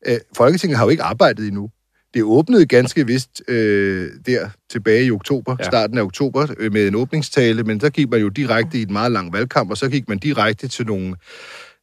Øh, 0.08 0.18
Folketinget 0.38 0.78
har 0.78 0.86
jo 0.86 0.90
ikke 0.90 1.04
arbejdet 1.04 1.48
endnu. 1.48 1.70
Det 2.14 2.24
åbnede 2.24 2.66
ganske 2.66 3.06
vist 3.08 3.42
øh, 3.48 4.10
der 4.25 4.50
tilbage 4.70 5.06
i 5.06 5.12
oktober, 5.12 5.56
Ja. 5.60 5.66
starten 5.66 5.98
af 5.98 6.02
oktober, 6.02 6.48
øh, 6.58 6.74
med 6.74 6.88
en 6.88 6.96
åbningstale, 6.96 7.64
men 7.64 7.80
så 7.80 7.90
gik 7.90 8.10
man 8.10 8.22
jo 8.22 8.30
direkte 8.30 8.78
i 8.78 8.82
et 8.82 8.90
meget 8.90 9.12
lang 9.12 9.34
valgkamp, 9.34 9.72
og 9.72 9.78
så 9.78 9.90
gik 9.90 10.10
man 10.10 10.18
direkte 10.18 10.68
til 10.68 10.86
nogle 10.86 11.16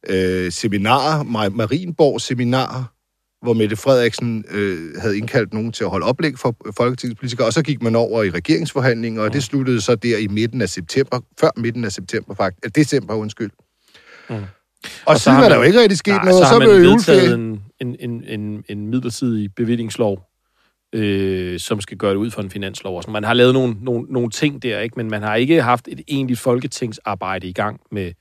øh, 0.09 0.51
seminarer, 0.51 1.23
Ma- 1.23 1.49
Marienborg 1.55 2.21
seminarer, 2.21 2.83
hvor 3.43 3.53
Mette 3.53 3.75
Frederiksen 3.75 4.45
øh, 4.51 5.01
havde 5.01 5.17
indkaldt 5.17 5.53
nogen 5.53 5.71
til 5.71 5.83
at 5.83 5.89
holde 5.89 6.05
oplæg 6.05 6.33
for 6.37 6.55
folketingspolitikere, 6.77 7.47
og 7.47 7.53
så 7.53 7.61
gik 7.63 7.81
man 7.81 7.95
over 7.95 8.23
i 8.23 8.29
regeringsforhandlinger, 8.29 9.21
og 9.21 9.33
det 9.33 9.43
sluttede 9.43 9.81
så 9.81 9.95
der 9.95 10.17
i 10.17 10.27
midten 10.27 10.61
af 10.61 10.69
september, 10.69 11.19
før 11.39 11.49
midten 11.55 11.85
af 11.85 11.91
september 11.91 12.35
faktisk, 12.35 12.65
øh, 12.65 12.71
december, 12.75 13.13
undskyld. 13.13 13.51
Mm. 14.29 14.35
Og, 14.35 14.43
og 15.05 15.15
så 15.15 15.23
siden 15.23 15.37
har 15.37 15.45
er 15.45 15.49
der 15.49 15.55
jo 15.55 15.61
ikke 15.61 15.81
rigtig 15.81 15.97
sket 15.97 16.13
nej, 16.13 16.25
noget, 16.25 16.45
så 16.45 16.49
så 16.49 16.59
man 16.59 16.67
blev 16.67 16.91
vedtaget 16.91 17.33
en, 17.33 17.61
en, 17.79 17.95
en, 17.99 18.23
en, 18.23 18.63
en 18.69 18.87
midlertidig 18.87 19.55
bevillingslov, 19.55 20.29
øh, 20.93 21.59
som 21.59 21.81
skal 21.81 21.97
gøre 21.97 22.11
det 22.11 22.17
ud 22.17 22.31
for 22.31 22.41
en 22.41 22.49
finanslov. 22.49 23.01
Sådan. 23.01 23.13
Man 23.13 23.23
har 23.23 23.33
lavet 23.33 23.53
nogle, 23.53 23.75
nogle, 23.81 24.05
nogle 24.09 24.29
ting 24.29 24.63
der, 24.63 24.79
ikke? 24.79 24.93
men 24.97 25.09
man 25.09 25.21
har 25.21 25.35
ikke 25.35 25.61
haft 25.61 25.87
et 25.87 26.01
egentligt 26.07 26.39
folketingsarbejde 26.39 27.47
i 27.47 27.53
gang 27.53 27.79
med, 27.91 28.11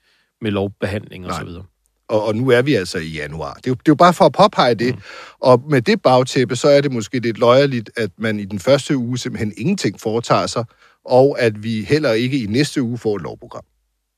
med 0.40 0.50
lovbehandling 0.50 1.26
og 1.26 1.34
så 1.34 1.44
videre. 1.44 1.64
Og, 2.08 2.24
og 2.24 2.36
nu 2.36 2.50
er 2.50 2.62
vi 2.62 2.74
altså 2.74 2.98
i 2.98 3.08
januar. 3.08 3.54
Det 3.54 3.66
er, 3.66 3.70
jo, 3.70 3.74
det 3.74 3.80
er 3.80 3.92
jo 3.92 3.94
bare 3.94 4.14
for 4.14 4.24
at 4.24 4.32
påpege 4.32 4.74
det. 4.74 4.94
Mm. 4.94 5.00
Og 5.40 5.62
med 5.70 5.82
det 5.82 6.02
bagtæppe, 6.02 6.56
så 6.56 6.68
er 6.68 6.80
det 6.80 6.92
måske 6.92 7.18
lidt 7.18 7.38
løjerligt, 7.38 7.90
at 7.96 8.10
man 8.16 8.40
i 8.40 8.44
den 8.44 8.58
første 8.58 8.96
uge 8.96 9.18
simpelthen 9.18 9.52
ingenting 9.56 10.00
foretager 10.00 10.46
sig, 10.46 10.64
og 11.04 11.40
at 11.40 11.62
vi 11.62 11.84
heller 11.84 12.12
ikke 12.12 12.42
i 12.42 12.46
næste 12.46 12.82
uge 12.82 12.98
får 12.98 13.16
et 13.16 13.22
lovprogram. 13.22 13.64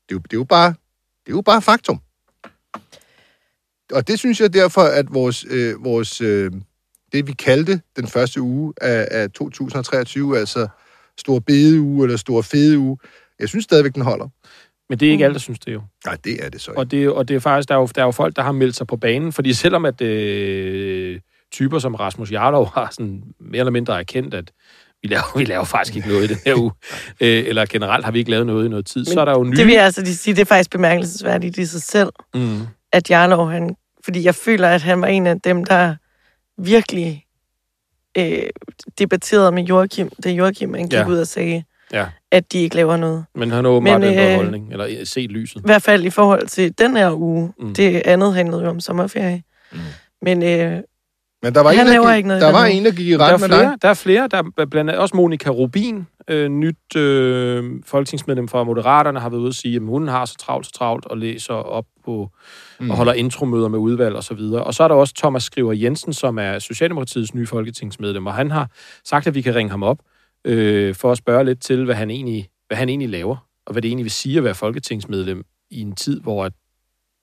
Det 0.09 0.15
er 0.15 0.15
jo, 0.15 0.19
det 0.19 0.33
er 0.33 0.37
jo, 0.37 0.43
bare, 0.43 0.69
det 1.25 1.31
er 1.31 1.35
jo 1.35 1.41
bare 1.41 1.61
faktum. 1.61 1.99
Og 3.91 4.07
det 4.07 4.19
synes 4.19 4.41
jeg 4.41 4.53
derfor, 4.53 4.81
at 4.81 5.13
vores, 5.13 5.45
øh, 5.49 5.83
vores 5.83 6.21
øh, 6.21 6.51
det 7.11 7.27
vi 7.27 7.33
kaldte 7.33 7.81
den 7.95 8.07
første 8.07 8.41
uge 8.41 8.73
af, 8.81 9.07
af 9.11 9.31
2023, 9.31 10.39
altså 10.39 10.67
stor 11.17 11.39
bedeuge 11.39 12.03
eller 12.03 12.17
stor 12.17 12.41
fede 12.41 12.77
uge, 12.77 12.97
jeg 13.39 13.49
synes 13.49 13.65
stadigvæk, 13.65 13.93
den 13.93 14.01
holder. 14.01 14.29
Men 14.89 14.99
det 14.99 15.07
er 15.07 15.11
ikke 15.11 15.23
alle, 15.23 15.33
der 15.33 15.39
synes 15.39 15.59
det 15.59 15.73
jo. 15.73 15.81
Nej, 16.05 16.17
det 16.23 16.45
er 16.45 16.49
det 16.49 16.61
så 16.61 16.71
ikke. 16.71 16.79
Og 16.79 16.91
det, 16.91 17.09
og 17.09 17.27
det 17.27 17.35
er 17.35 17.39
faktisk, 17.39 17.69
der 17.69 17.75
er, 17.75 17.79
jo, 17.79 17.87
der 17.95 18.01
er 18.01 18.05
jo 18.05 18.11
folk, 18.11 18.35
der 18.35 18.41
har 18.41 18.51
meldt 18.51 18.75
sig 18.75 18.87
på 18.87 18.97
banen, 18.97 19.33
fordi 19.33 19.53
selvom 19.53 19.85
at 19.85 20.01
øh, 20.01 21.19
typer 21.51 21.79
som 21.79 21.95
Rasmus 21.95 22.31
Jarlov 22.31 22.71
har 22.73 22.87
sådan 22.91 23.23
mere 23.39 23.59
eller 23.59 23.71
mindre 23.71 23.99
erkendt, 23.99 24.33
at 24.33 24.51
vi 25.01 25.07
laver, 25.07 25.23
vi 25.39 25.45
laver 25.45 25.63
faktisk 25.63 25.95
ikke 25.95 26.07
noget 26.07 26.23
i 26.23 26.27
den 26.27 26.37
her 26.45 26.55
uge, 26.55 26.71
øh, 27.21 27.43
eller 27.47 27.65
generelt 27.65 28.05
har 28.05 28.11
vi 28.11 28.19
ikke 28.19 28.31
lavet 28.31 28.45
noget 28.45 28.65
i 28.65 28.69
noget 28.69 28.85
tid, 28.85 29.01
Men 29.01 29.05
så 29.05 29.21
er 29.21 29.25
der 29.25 29.31
jo 29.31 29.43
nye... 29.43 29.55
Det 29.55 29.65
vil 29.65 29.73
jeg 29.73 29.85
altså 29.85 30.01
lige 30.01 30.15
sige, 30.15 30.33
det 30.33 30.41
er 30.41 30.45
faktisk 30.45 30.69
bemærkelsesværdigt 30.71 31.57
i 31.57 31.65
sig 31.65 31.81
selv, 31.81 32.09
Mm. 32.35 32.59
at 32.91 33.09
Jarlov, 33.09 33.51
han, 33.51 33.75
fordi 34.05 34.23
jeg 34.23 34.35
føler, 34.35 34.69
at 34.69 34.81
han 34.81 35.01
var 35.01 35.07
en 35.07 35.27
af 35.27 35.41
dem, 35.41 35.65
der 35.65 35.95
virkelig 36.57 37.25
øh, 38.17 38.43
debatterede 38.99 39.51
med 39.51 39.63
Joachim, 39.63 40.09
da 40.23 40.29
Joachim 40.29 40.73
han 40.73 40.83
gik 40.83 40.93
ja. 40.93 41.07
ud 41.07 41.17
og 41.17 41.27
sagde, 41.27 41.63
Ja, 41.93 42.05
at 42.31 42.51
de 42.51 42.57
ikke 42.59 42.75
laver 42.75 42.97
noget. 42.97 43.25
men 43.35 43.51
han 43.51 43.63
har 43.65 43.71
åbenbart 43.71 44.01
Men, 44.01 44.09
ændret 44.09 44.29
øh, 44.31 44.35
holdning, 44.35 44.71
eller 44.71 44.85
øh, 44.85 45.05
set 45.05 45.31
lyset. 45.31 45.59
I 45.59 45.65
hvert 45.65 45.81
fald 45.81 46.03
i 46.05 46.09
forhold 46.09 46.47
til 46.47 46.77
den 46.79 46.97
her 46.97 47.11
uge. 47.13 47.53
Mm. 47.59 47.73
Det 47.73 48.01
andet 48.05 48.33
handlede 48.33 48.61
jo 48.63 48.69
om 48.69 48.79
sommerferie. 48.79 49.43
Mm. 49.71 49.77
Men 50.21 50.43
øh, 50.43 50.79
Men 51.43 51.55
der 51.55 51.61
var, 51.61 51.69
Han 51.71 51.79
en, 51.79 51.85
der, 51.85 51.91
laver 51.91 52.07
gik, 52.09 52.17
ikke 52.17 52.27
noget 52.27 52.41
der 52.41 52.51
var 52.51 52.65
en, 52.65 52.85
der 52.85 52.91
gik 52.91 53.07
i 53.07 53.11
Der 53.11 53.19
ret 53.19 53.33
er, 53.33 53.37
med 53.37 53.47
flere, 53.47 53.61
dig. 53.61 53.75
der 53.81 53.89
er 53.89 53.93
flere, 53.93 54.27
der 54.27 54.37
er 54.57 54.65
blandt 54.65 54.89
andet 54.89 54.97
også 55.01 55.15
Monika 55.15 55.49
Rubin, 55.49 56.07
øh, 56.27 56.49
nyt 56.49 56.95
øh, 56.95 57.63
folketingsmedlem 57.85 58.47
fra 58.47 58.63
Moderaterne, 58.63 59.19
har 59.19 59.29
været 59.29 59.39
ude 59.41 59.47
at 59.49 59.55
sige, 59.55 59.75
at 59.75 59.81
hun 59.81 60.07
har 60.07 60.25
så 60.25 60.35
travlt, 60.37 60.65
så 60.65 60.71
travlt, 60.71 61.05
og 61.05 61.17
læser 61.17 61.53
op 61.53 61.85
på, 62.05 62.29
mm. 62.79 62.89
og 62.91 62.97
holder 62.97 63.13
intromøder 63.13 63.67
med 63.67 63.79
udvalg 63.79 64.15
og 64.15 64.23
så 64.23 64.33
videre. 64.33 64.63
Og 64.63 64.73
så 64.73 64.83
er 64.83 64.87
der 64.87 64.95
også 64.95 65.13
Thomas 65.17 65.43
Skriver 65.43 65.73
Jensen, 65.73 66.13
som 66.13 66.37
er 66.39 66.59
Socialdemokratiets 66.59 67.33
nye 67.33 67.47
folketingsmedlem, 67.47 68.27
og 68.27 68.33
han 68.33 68.51
har 68.51 68.67
sagt, 69.03 69.27
at 69.27 69.35
vi 69.35 69.41
kan 69.41 69.55
ringe 69.55 69.69
ham 69.71 69.83
op 69.83 69.97
øh, 70.45 70.95
for 70.95 71.11
at 71.11 71.17
spørge 71.17 71.43
lidt 71.43 71.61
til, 71.61 71.85
hvad 71.85 71.95
han, 71.95 72.09
egentlig, 72.09 72.49
hvad 72.67 72.77
han 72.77 72.89
egentlig 72.89 73.09
laver, 73.09 73.37
og 73.65 73.71
hvad 73.71 73.81
det 73.81 73.89
egentlig 73.89 74.03
vil 74.03 74.11
sige 74.11 74.37
at 74.37 74.43
være 74.43 74.55
folketingsmedlem 74.55 75.45
i 75.69 75.81
en 75.81 75.95
tid, 75.95 76.21
hvor 76.21 76.45
at 76.45 76.53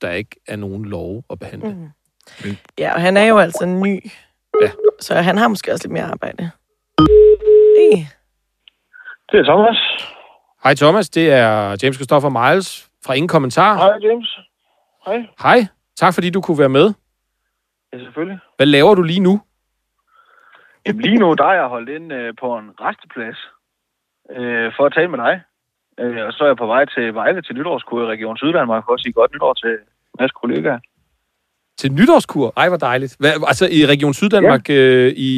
der 0.01 0.11
ikke 0.11 0.37
er 0.49 0.57
nogen 0.57 0.85
lov 0.85 1.25
at 1.31 1.39
behandle. 1.39 1.75
Mm. 1.75 2.57
ja, 2.79 2.95
og 2.95 3.01
han 3.01 3.17
er 3.17 3.25
jo 3.25 3.39
altså 3.39 3.67
ny. 3.67 4.11
Ja. 4.63 4.71
Så 5.01 5.15
han 5.15 5.39
har 5.39 5.49
måske 5.49 5.73
også 5.73 5.85
lidt 5.85 5.93
mere 5.93 6.05
arbejde. 6.05 6.51
Hey. 7.79 7.99
Det 9.33 9.41
er 9.41 9.45
Thomas. 9.45 9.77
Hej 10.65 10.75
Thomas, 10.75 11.11
det 11.11 11.33
er 11.33 11.77
James 11.83 11.97
Christopher 11.97 12.31
Miles 12.31 12.89
fra 13.05 13.15
Ingen 13.15 13.29
Kommentar. 13.29 13.77
Hej, 13.77 14.11
James. 14.11 14.39
Hej. 15.07 15.27
Hej, 15.43 15.67
tak 15.97 16.15
fordi 16.15 16.31
du 16.31 16.41
kunne 16.41 16.59
være 16.59 16.69
med. 16.69 16.93
Ja, 17.93 17.99
selvfølgelig. 17.99 18.39
Hvad 18.57 18.67
laver 18.67 18.95
du 18.95 19.03
lige 19.03 19.21
nu? 19.21 19.41
Jamen, 20.87 21.03
lige 21.03 21.19
nu, 21.19 21.35
der 21.35 21.45
er 21.45 21.53
jeg 21.53 21.67
holdt 21.67 21.89
ind 21.89 22.13
øh, 22.13 22.35
på 22.41 22.59
en 22.59 22.71
resteplads 22.81 23.39
øh, 24.31 24.73
for 24.77 24.85
at 24.87 24.93
tale 24.93 25.09
med 25.09 25.19
dig. 25.19 25.41
Øh, 26.01 26.27
og 26.27 26.33
så 26.33 26.45
er 26.45 26.49
jeg 26.49 26.57
på 26.57 26.67
vej 26.67 26.85
til 26.85 27.15
Vejle 27.15 27.43
til 27.43 27.55
nytårskur 27.55 28.03
i 28.03 28.07
Region 28.07 28.37
Syddanmark 28.37 28.85
for 28.87 28.95
at 28.95 29.01
sige 29.01 29.13
godt 29.13 29.33
nytår 29.35 29.55
til 29.55 29.79
masse 30.21 30.35
kollegaer. 30.41 30.79
Til 31.79 31.93
nytårskur? 31.93 32.53
Ej, 32.57 32.69
hvor 32.69 32.77
dejligt. 32.77 33.17
Hvad, 33.21 33.31
altså 33.47 33.69
i 33.73 33.87
Region 33.87 34.15
Syddanmark, 34.15 34.69
ja. 34.69 34.75
øh, 34.75 35.13
i, 35.17 35.33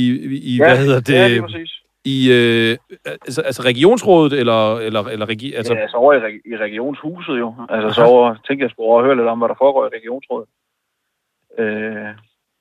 i 0.55 0.59
hvad 0.59 0.79
hedder 0.79 1.01
det? 1.01 1.15
Ja, 1.15 1.29
det 1.29 1.37
er 1.37 1.43
præcis. 1.43 1.73
I, 2.05 2.33
øh, 2.33 2.79
altså, 3.07 3.43
altså 3.43 3.63
regionsrådet, 3.63 4.33
eller, 4.33 4.77
eller, 4.77 5.03
eller 5.03 5.27
regi, 5.29 5.53
Altså, 5.55 5.75
ja, 5.75 5.81
altså 5.81 5.97
over 5.97 6.13
i, 6.13 6.19
reg- 6.19 6.53
i 6.53 6.57
regionshuset 6.57 7.39
jo. 7.39 7.55
Altså 7.69 7.91
så 7.95 8.01
Aha. 8.01 8.11
over, 8.11 8.35
tænkte 8.47 8.63
jeg 8.63 8.71
skulle 8.71 8.87
overhøre 8.87 9.17
lidt 9.17 9.27
om, 9.27 9.39
hvad 9.39 9.49
der 9.49 9.55
foregår 9.59 9.87
i 9.87 9.97
regionsrådet. 9.99 10.49
Øh, 11.59 12.09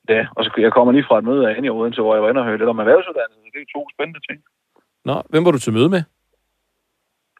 ja, 0.10 0.28
og 0.36 0.44
så 0.44 0.52
jeg 0.58 0.74
kommer 0.74 0.92
lige 0.92 1.06
fra 1.08 1.18
et 1.18 1.24
møde 1.24 1.50
af 1.50 1.64
i 1.64 1.70
Odense, 1.70 2.02
hvor 2.02 2.14
jeg 2.16 2.24
var 2.24 2.30
inde 2.30 2.42
og 2.42 2.46
høre 2.48 2.58
lidt 2.58 2.70
om 2.70 2.80
erhvervsuddannelse. 2.80 3.40
Så 3.44 3.50
det 3.54 3.62
er 3.62 3.78
to 3.80 3.88
spændende 3.94 4.22
ting. 4.30 4.40
Nå, 5.06 5.16
hvem 5.30 5.46
var 5.46 5.52
du 5.52 5.60
til 5.60 5.74
møde 5.74 5.90
med? 5.90 6.04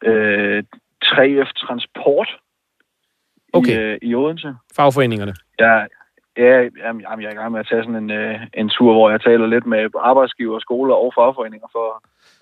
Øh, 0.04 0.64
3F 1.04 1.50
Transport 1.52 2.28
Okay. 3.52 3.72
i, 3.72 3.82
øh, 3.82 3.98
i 4.02 4.14
Odense. 4.14 4.54
Fagforeningerne. 4.76 5.34
Jeg, 5.58 5.86
ja, 6.36 6.54
jamen, 6.82 7.02
jamen, 7.02 7.22
jeg 7.22 7.28
er 7.28 7.32
i 7.32 7.40
gang 7.40 7.52
med 7.52 7.60
at 7.60 7.66
tage 7.70 7.82
sådan 7.82 8.02
en, 8.04 8.10
øh, 8.10 8.40
en 8.54 8.68
tur, 8.68 8.92
hvor 8.92 9.10
jeg 9.10 9.20
taler 9.20 9.46
lidt 9.46 9.66
med 9.66 9.90
arbejdsgiver, 10.00 10.58
skoler 10.58 10.94
og 10.94 11.12
fagforeninger 11.18 11.68
for 11.72 11.86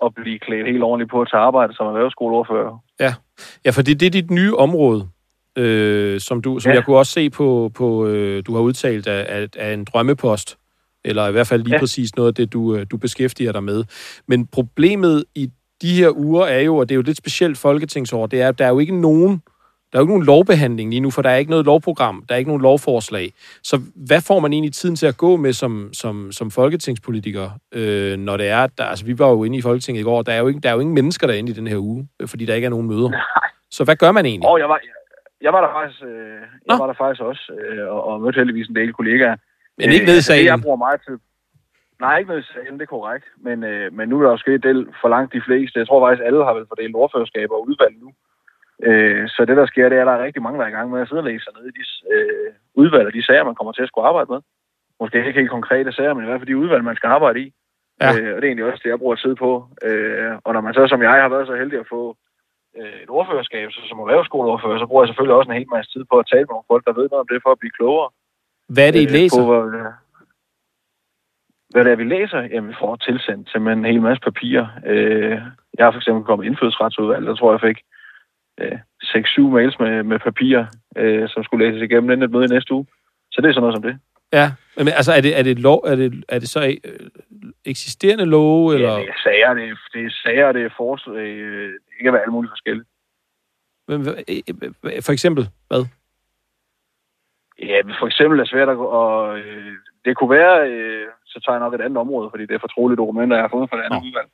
at 0.05 0.13
blive 0.15 0.39
klædt 0.39 0.67
helt 0.67 0.83
ordentligt 0.83 1.11
på 1.11 1.21
at 1.21 1.27
tage 1.31 1.41
arbejde 1.41 1.75
som 1.75 1.87
erhvervsskoleordfører. 1.87 2.77
Ja, 3.65 3.71
for 3.75 3.81
det, 3.81 3.99
det 3.99 4.05
er 4.05 4.09
dit 4.19 4.31
nye 4.31 4.55
område, 4.55 5.01
øh, 5.55 6.19
som, 6.19 6.41
du, 6.41 6.59
som 6.59 6.69
ja. 6.69 6.75
Jeg 6.75 6.85
kunne 6.85 6.97
også 6.97 7.11
se 7.11 7.29
på, 7.29 7.71
på 7.75 8.07
øh, 8.07 8.43
du 8.45 8.53
har 8.53 8.61
udtalt 8.61 9.07
af, 9.07 9.41
af, 9.41 9.47
af 9.57 9.73
en 9.73 9.85
drømmepost, 9.85 10.57
eller 11.05 11.27
i 11.27 11.31
hvert 11.31 11.47
fald 11.47 11.63
lige 11.63 11.73
ja. 11.73 11.79
Præcis 11.79 12.15
noget 12.15 12.27
af 12.27 12.35
det, 12.35 12.53
du, 12.53 12.75
øh, 12.75 12.85
du 12.91 12.97
beskæftiger 12.97 13.51
dig 13.51 13.63
med. 13.63 13.83
Men 14.27 14.47
problemet 14.47 15.23
i 15.35 15.49
de 15.81 15.95
her 15.95 16.17
uger 16.17 16.45
er 16.45 16.59
jo, 16.59 16.77
og 16.77 16.89
det 16.89 16.93
er 16.93 16.95
jo 16.95 16.99
et 16.99 17.05
lidt 17.05 17.17
specielt 17.17 17.57
folketingsår, 17.57 18.27
det 18.27 18.41
er, 18.41 18.47
at 18.47 18.59
der 18.59 18.65
er 18.65 18.69
jo 18.69 18.79
ikke 18.79 19.01
nogen, 19.01 19.41
der 19.91 19.99
er 19.99 20.01
jo 20.01 20.03
ikke 20.03 20.13
nogen 20.13 20.25
lovbehandling 20.25 20.89
lige 20.89 20.99
nu, 20.99 21.11
for 21.11 21.21
der 21.21 21.29
er 21.29 21.35
ikke 21.35 21.51
noget 21.51 21.65
lovprogram, 21.65 22.23
der 22.29 22.35
er 22.35 22.39
ikke 22.39 22.49
nogen 22.49 22.61
lovforslag. 22.61 23.33
Så 23.63 23.81
hvad 23.95 24.21
får 24.21 24.39
man 24.39 24.53
egentlig 24.53 24.73
tiden 24.73 24.95
til 24.95 25.05
at 25.05 25.17
gå 25.17 25.37
med 25.37 25.53
som, 25.53 25.89
som, 25.93 26.31
som 26.31 26.51
folketingspolitiker, 26.51 27.49
øh, 27.71 28.17
når 28.17 28.37
det 28.37 28.47
er, 28.47 28.67
der, 28.67 28.83
altså 28.83 29.05
vi 29.05 29.19
var 29.19 29.29
jo 29.29 29.43
inde 29.43 29.57
i 29.57 29.61
Folketinget 29.61 30.01
i 30.01 30.03
går, 30.03 30.21
der 30.21 30.33
er 30.33 30.39
jo, 30.39 30.47
ikke, 30.47 30.59
der 30.59 30.69
er 30.69 30.73
jo 30.73 30.79
ingen 30.79 30.95
mennesker 30.95 31.27
derinde 31.27 31.51
i 31.51 31.55
den 31.55 31.67
her 31.67 31.77
uge, 31.77 32.07
fordi 32.25 32.45
der 32.45 32.55
ikke 32.55 32.65
er 32.65 32.69
nogen 32.69 32.87
møder. 32.87 33.11
Så 33.71 33.83
hvad 33.83 33.95
gør 33.95 34.11
man 34.11 34.25
egentlig? 34.25 34.49
Og 34.49 34.59
jeg 34.59 34.69
var, 34.69 34.79
jeg 35.45 35.51
var 35.53 35.61
der 35.65 35.71
faktisk, 35.77 36.01
øh, 36.03 36.41
Nå. 36.67 36.69
jeg 36.69 36.79
var 36.81 36.87
der 36.91 36.97
faktisk 37.03 37.21
også, 37.21 37.43
øh, 37.59 37.87
og, 37.93 38.01
og 38.07 38.21
mødte 38.21 38.39
heldigvis 38.39 38.67
en 38.67 38.75
del 38.75 38.93
kollegaer. 38.93 39.35
Men 39.77 39.89
ikke 39.95 40.05
nede 40.05 40.21
i 40.21 40.23
altså, 40.23 40.33
Det, 40.33 40.45
jeg 40.45 40.61
bruger 40.63 40.83
meget 40.85 41.01
til... 41.07 41.15
Nej, 42.03 42.17
ikke 42.17 42.29
nede 42.31 42.43
i 42.45 42.51
salen, 42.53 42.77
det 42.79 42.85
er 42.85 42.95
korrekt. 42.95 43.25
Men, 43.37 43.63
øh, 43.63 43.93
men 43.97 44.09
nu 44.09 44.15
er 44.19 44.23
der 44.23 44.31
jo 44.31 44.37
sket 44.37 44.63
det 44.63 44.87
for 45.01 45.09
langt 45.15 45.33
de 45.33 45.41
fleste. 45.47 45.79
Jeg 45.79 45.87
tror 45.87 45.99
faktisk, 46.03 46.25
alle 46.25 46.45
har 46.45 46.53
vel 46.53 46.71
fordelt 46.71 46.95
ordførerskaber 46.95 47.55
og 47.55 47.67
udvalg 47.67 47.95
nu. 48.03 48.09
Øh, 48.87 49.29
så 49.29 49.45
det, 49.45 49.57
der 49.57 49.65
sker, 49.65 49.89
det 49.89 49.97
er, 49.97 50.01
at 50.01 50.07
der 50.07 50.13
er 50.13 50.23
rigtig 50.23 50.41
mange, 50.41 50.59
der 50.59 50.65
er 50.65 50.69
i 50.73 50.77
gang 50.77 50.89
med 50.91 51.01
at 51.01 51.07
sidde 51.07 51.23
og 51.23 51.29
læse 51.29 51.43
sig 51.43 51.53
ned 51.57 51.65
i 51.69 51.77
de 51.79 51.83
øh, 52.13 52.51
udvalg 52.81 53.07
og 53.07 53.13
de 53.13 53.25
sager, 53.25 53.43
man 53.43 53.55
kommer 53.55 53.73
til 53.73 53.85
at 53.85 53.87
skulle 53.87 54.07
arbejde 54.07 54.31
med. 54.31 54.41
Måske 54.99 55.17
ikke 55.17 55.39
helt 55.39 55.57
konkrete 55.57 55.91
sager, 55.91 56.13
men 56.13 56.23
i 56.23 56.27
hvert 56.27 56.39
fald 56.39 56.51
de 56.51 56.57
udvalg, 56.57 56.83
man 56.83 56.95
skal 56.95 57.07
arbejde 57.07 57.39
i. 57.39 57.53
Ja. 58.01 58.09
Øh, 58.09 58.35
og 58.35 58.37
det 58.41 58.43
er 58.43 58.51
egentlig 58.51 58.65
også 58.65 58.81
det, 58.83 58.89
jeg 58.89 58.99
bruger 58.99 59.15
tid 59.15 59.35
på. 59.35 59.51
Øh, 59.87 60.31
og 60.43 60.53
når 60.53 60.61
man 60.61 60.73
så, 60.73 60.87
som 60.87 61.01
jeg, 61.01 61.11
har 61.11 61.29
været 61.29 61.47
så 61.47 61.55
heldig 61.55 61.79
at 61.79 61.89
få 61.89 62.01
øh, 62.09 62.15
et 63.03 63.09
ordførerskab, 63.17 63.67
så 63.71 63.79
som 63.89 63.99
erhvervsskoleordfører, 63.99 64.79
så 64.79 64.87
bruger 64.87 65.03
jeg 65.03 65.09
selvfølgelig 65.09 65.35
også 65.35 65.51
en 65.51 65.57
hel 65.57 65.73
masse 65.75 65.91
tid 65.93 66.03
på 66.11 66.15
at 66.19 66.27
tale 66.31 66.45
med 66.45 66.53
nogle 66.55 66.69
folk, 66.71 66.83
der 66.85 66.99
ved 66.99 67.07
noget 67.09 67.23
om 67.25 67.29
det, 67.31 67.43
for 67.43 67.51
at 67.51 67.59
blive 67.59 67.77
klogere. 67.79 68.09
Hvad 68.73 68.87
er 68.87 68.91
det, 68.91 69.01
I 69.01 69.09
Øh, 69.09 69.15
læser? 69.17 69.41
På, 69.43 69.69
hvad, 69.69 69.91
hvad 71.73 71.83
det 71.85 71.91
er, 71.91 72.01
vi 72.03 72.07
læser? 72.15 72.41
Jamen, 72.53 72.69
vi 72.69 72.75
får 72.83 72.95
tilsendt 72.95 73.43
simpelthen 73.51 73.79
en 73.85 73.91
hel 73.91 74.01
masse 74.07 74.21
papirer. 74.29 74.67
Øh, 74.91 75.37
jeg 75.77 75.83
har 75.85 75.91
for 75.91 76.01
eksempel 76.01 76.23
kommet 76.23 76.45
i 76.45 76.47
indfødsretsudvalg, 76.49 77.25
der 77.27 77.35
tror 77.35 77.49
jeg, 77.51 77.59
jeg 77.59 77.67
fik 77.69 77.79
øh, 78.61 78.79
6-7 79.03 79.41
mails 79.57 79.75
med, 79.79 80.03
med 80.03 80.19
papirer, 80.19 80.65
øh, 80.97 81.29
som 81.29 81.43
skulle 81.43 81.65
læses 81.65 81.81
igennem 81.81 82.09
inden 82.11 82.23
et 82.23 82.31
møde 82.31 82.45
i 82.45 82.53
næste 82.55 82.73
uge. 82.73 82.85
Så 83.31 83.37
det 83.41 83.47
er 83.47 83.53
sådan 83.53 83.61
noget 83.61 83.75
som 83.77 83.87
det. 83.89 83.95
Ja, 84.33 84.51
men 84.77 84.87
altså 84.87 85.11
er 85.13 85.21
det, 85.21 85.39
er 85.39 85.43
det, 85.43 85.59
lov, 85.59 85.83
er 85.87 85.95
det, 85.95 86.23
er 86.29 86.39
det 86.39 86.49
så 86.49 86.77
øh, 86.85 87.09
eksisterende 87.65 88.25
love, 88.25 88.73
eller 88.73 88.89
Ja, 88.89 88.99
det 88.99 89.09
er 89.09 89.21
sager, 89.23 89.53
det 89.53 89.69
er, 89.69 89.75
det 89.93 90.05
er 90.05 90.09
sager, 90.23 90.51
det 90.51 90.63
er 90.65 90.69
forslag, 90.77 91.27
øh, 91.27 91.73
det 91.73 92.03
kan 92.03 92.13
være 92.13 92.21
alle 92.21 92.31
mulige 92.31 92.51
forskellige. 92.51 92.85
Øh, 93.89 93.99
øh, 94.83 95.01
for 95.05 95.11
eksempel, 95.11 95.49
hvad? 95.67 95.85
Ja, 97.61 97.81
for 97.99 98.07
eksempel 98.07 98.39
er 98.39 98.45
svært 98.45 98.69
at 98.69 98.77
og 98.77 99.39
øh, 99.39 99.73
det 100.05 100.17
kunne 100.17 100.29
være, 100.29 100.71
øh, 100.71 101.07
så 101.25 101.39
tager 101.39 101.55
jeg 101.55 101.63
nok 101.63 101.73
et 101.73 101.81
andet 101.81 101.97
område, 101.97 102.29
fordi 102.29 102.45
det 102.45 102.55
er 102.55 102.65
fortrolige 102.67 102.97
dokumenter, 102.97 103.35
jeg 103.35 103.43
har 103.43 103.55
fået 103.55 103.69
fra 103.69 103.77
det 103.77 103.83
andet 103.83 104.01
Nå. 104.03 104.07
udvalg. 104.07 104.29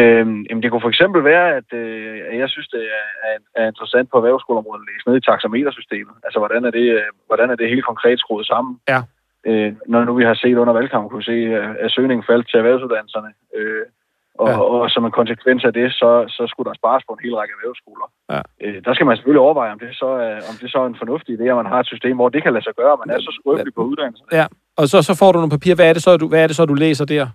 Øhm, 0.00 0.40
jamen 0.48 0.62
det 0.62 0.70
kunne 0.70 0.86
for 0.86 0.94
eksempel 0.94 1.24
være, 1.24 1.56
at 1.56 1.68
øh, 1.72 2.38
jeg 2.38 2.48
synes, 2.48 2.68
det 2.68 2.82
er, 2.98 3.06
er, 3.28 3.36
er 3.60 3.66
interessant 3.66 4.10
på 4.10 4.16
erhvervsskoleområdet 4.16 4.80
at 4.82 4.88
læse 4.90 5.08
ned 5.08 5.16
i 5.16 5.26
taxametersystemet. 5.28 6.14
Altså, 6.24 6.38
hvordan 6.38 6.64
er 6.64 6.70
det, 6.70 6.86
øh, 6.98 7.08
hvordan 7.26 7.50
er 7.50 7.56
det 7.56 7.68
helt 7.68 7.84
konkret 7.84 8.18
skruet 8.18 8.46
sammen? 8.46 8.80
Ja. 8.88 9.00
Øh, 9.46 9.72
når 9.92 10.04
nu 10.04 10.12
vi 10.20 10.24
har 10.24 10.34
set 10.34 10.56
under 10.62 10.72
valgkampen, 10.78 11.10
kunne 11.10 11.22
se, 11.32 11.36
at- 11.84 11.92
søgningen 11.96 12.24
faldt 12.30 12.46
til 12.50 12.58
erhvervsuddannelserne. 12.58 13.30
Øh, 13.58 13.84
og, 14.38 14.48
Ja. 14.48 14.58
og, 14.60 14.90
som 14.90 15.04
en 15.04 15.10
konsekvens 15.20 15.64
af 15.64 15.72
det, 15.72 15.92
så, 15.92 16.10
så 16.36 16.42
skulle 16.50 16.68
der 16.70 16.74
spares 16.80 17.02
på 17.08 17.12
en 17.14 17.22
hel 17.24 17.34
række 17.38 17.54
erhvervsskoler. 17.58 18.06
Ja. 18.32 18.40
Øh, 18.64 18.78
der 18.84 18.92
skal 18.94 19.06
man 19.06 19.16
selvfølgelig 19.16 19.40
overveje, 19.46 19.72
om 19.72 19.78
det, 19.78 19.88
så 20.02 20.06
er, 20.06 20.34
om 20.50 20.54
det 20.60 20.68
så 20.72 20.78
er 20.82 20.86
en 20.86 21.00
fornuftig 21.02 21.32
idé, 21.40 21.44
at 21.52 21.56
man 21.62 21.66
har 21.72 21.80
et 21.80 21.86
system, 21.86 22.14
hvor 22.16 22.28
det 22.28 22.42
kan 22.42 22.52
lade 22.52 22.64
sig 22.64 22.74
gøre, 22.80 22.96
man 23.06 23.14
er 23.16 23.20
så 23.20 23.32
skrøbelig 23.40 23.74
på 23.74 23.82
uddannelsen. 23.90 24.26
Ja, 24.32 24.46
og 24.80 24.84
så, 24.92 25.02
så 25.02 25.12
får 25.20 25.32
du 25.32 25.38
nogle 25.38 25.50
papir. 25.56 25.74
Hvad 25.74 25.88
er 25.88 25.92
det 25.92 26.02
så, 26.02 26.16
du, 26.16 26.28
hvad 26.28 26.42
er 26.42 26.46
det 26.46 26.56
så, 26.56 26.64
du 26.66 26.74
læser 26.74 27.04
der? 27.04 27.26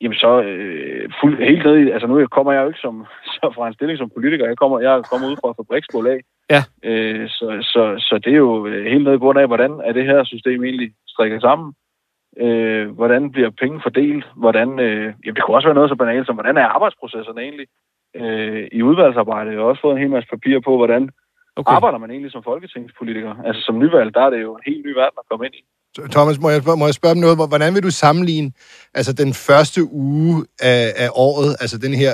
Jamen 0.00 0.18
så 0.24 0.42
øh, 0.42 1.10
fuld, 1.20 1.38
helt 1.50 1.64
ned 1.66 1.76
i, 1.76 1.90
altså 1.90 2.06
nu 2.06 2.26
kommer 2.26 2.52
jeg 2.52 2.62
jo 2.62 2.68
ikke 2.68 2.80
som, 2.80 3.06
så 3.36 3.52
fra 3.54 3.66
en 3.68 3.74
stilling 3.74 3.98
som 3.98 4.10
politiker, 4.14 4.46
jeg 4.46 4.56
kommer, 4.56 4.80
jeg 4.80 5.04
kommer 5.10 5.28
ud 5.30 5.36
fra 5.40 5.56
fabriksbolag. 5.58 6.20
Ja. 6.50 6.62
Øh, 6.82 7.28
så, 7.28 7.46
så, 7.72 7.82
så 8.08 8.20
det 8.24 8.32
er 8.32 8.42
jo 8.46 8.66
øh, 8.66 8.86
helt 8.92 9.04
ned 9.04 9.14
i 9.14 9.22
bunden 9.24 9.42
af, 9.42 9.48
hvordan 9.48 9.72
er 9.84 9.92
det 9.92 10.04
her 10.04 10.24
system 10.24 10.64
egentlig 10.64 10.92
strikket 11.08 11.40
sammen? 11.40 11.74
Øh, 12.44 12.90
hvordan 12.90 13.32
bliver 13.32 13.50
penge 13.50 13.80
fordelt? 13.82 14.24
Hvordan, 14.36 14.80
øh, 14.80 15.06
jamen 15.24 15.36
det 15.36 15.42
kunne 15.42 15.56
også 15.56 15.68
være 15.68 15.74
noget 15.74 15.90
så 15.90 15.96
banalt 15.96 16.26
som, 16.26 16.36
hvordan 16.36 16.56
er 16.56 16.66
arbejdsprocesserne 16.66 17.40
egentlig? 17.40 17.66
øh, 18.20 18.68
i 18.72 18.82
udvalgsarbejdet. 18.82 19.52
Jeg 19.52 19.60
har 19.60 19.66
også 19.66 19.80
fået 19.80 19.94
en 19.94 20.02
hel 20.04 20.10
masse 20.10 20.28
papir 20.28 20.60
på, 20.60 20.76
hvordan 20.76 21.02
okay. 21.56 21.72
arbejder 21.74 21.98
man 21.98 22.10
egentlig 22.10 22.32
som 22.32 22.42
folketingspolitiker. 22.42 23.34
Altså 23.46 23.62
som 23.62 23.78
nyvalg, 23.78 24.14
der 24.14 24.22
er 24.26 24.30
det 24.30 24.42
jo 24.42 24.54
en 24.56 24.62
helt 24.66 24.86
ny 24.86 24.92
verden 25.00 25.18
at 25.18 25.28
komme 25.30 25.46
ind 25.46 25.54
i. 25.54 25.62
Thomas, 26.10 26.38
må 26.40 26.50
jeg, 26.50 26.62
spørge- 26.62 26.78
må 26.78 26.84
jeg 26.86 26.94
spørge 26.94 27.12
om 27.12 27.18
noget? 27.18 27.36
Hvor- 27.36 27.46
Hvordan 27.46 27.74
vil 27.74 27.82
du 27.82 27.90
sammenligne 27.90 28.52
altså 28.94 29.12
den 29.12 29.34
første 29.34 29.84
uge 29.92 30.46
af, 30.60 30.92
af 30.96 31.08
året, 31.14 31.56
altså 31.60 31.78
den 31.78 31.94
her 31.94 32.12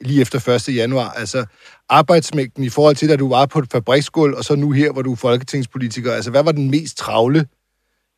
lige 0.00 0.20
efter 0.20 0.38
1. 0.68 0.76
januar, 0.76 1.10
altså 1.10 1.46
arbejdsmængden 1.88 2.64
i 2.64 2.68
forhold 2.68 2.96
til, 2.96 3.08
da 3.08 3.16
du 3.16 3.28
var 3.28 3.46
på 3.46 3.58
et 3.58 3.68
fabriksgulv, 3.72 4.34
og 4.38 4.44
så 4.44 4.56
nu 4.56 4.70
her, 4.70 4.92
hvor 4.92 5.02
du 5.02 5.12
er 5.12 5.16
folketingspolitiker. 5.16 6.12
Altså, 6.12 6.30
hvad 6.30 6.44
var 6.44 6.52
den 6.52 6.70
mest 6.70 6.96
travle 6.98 7.40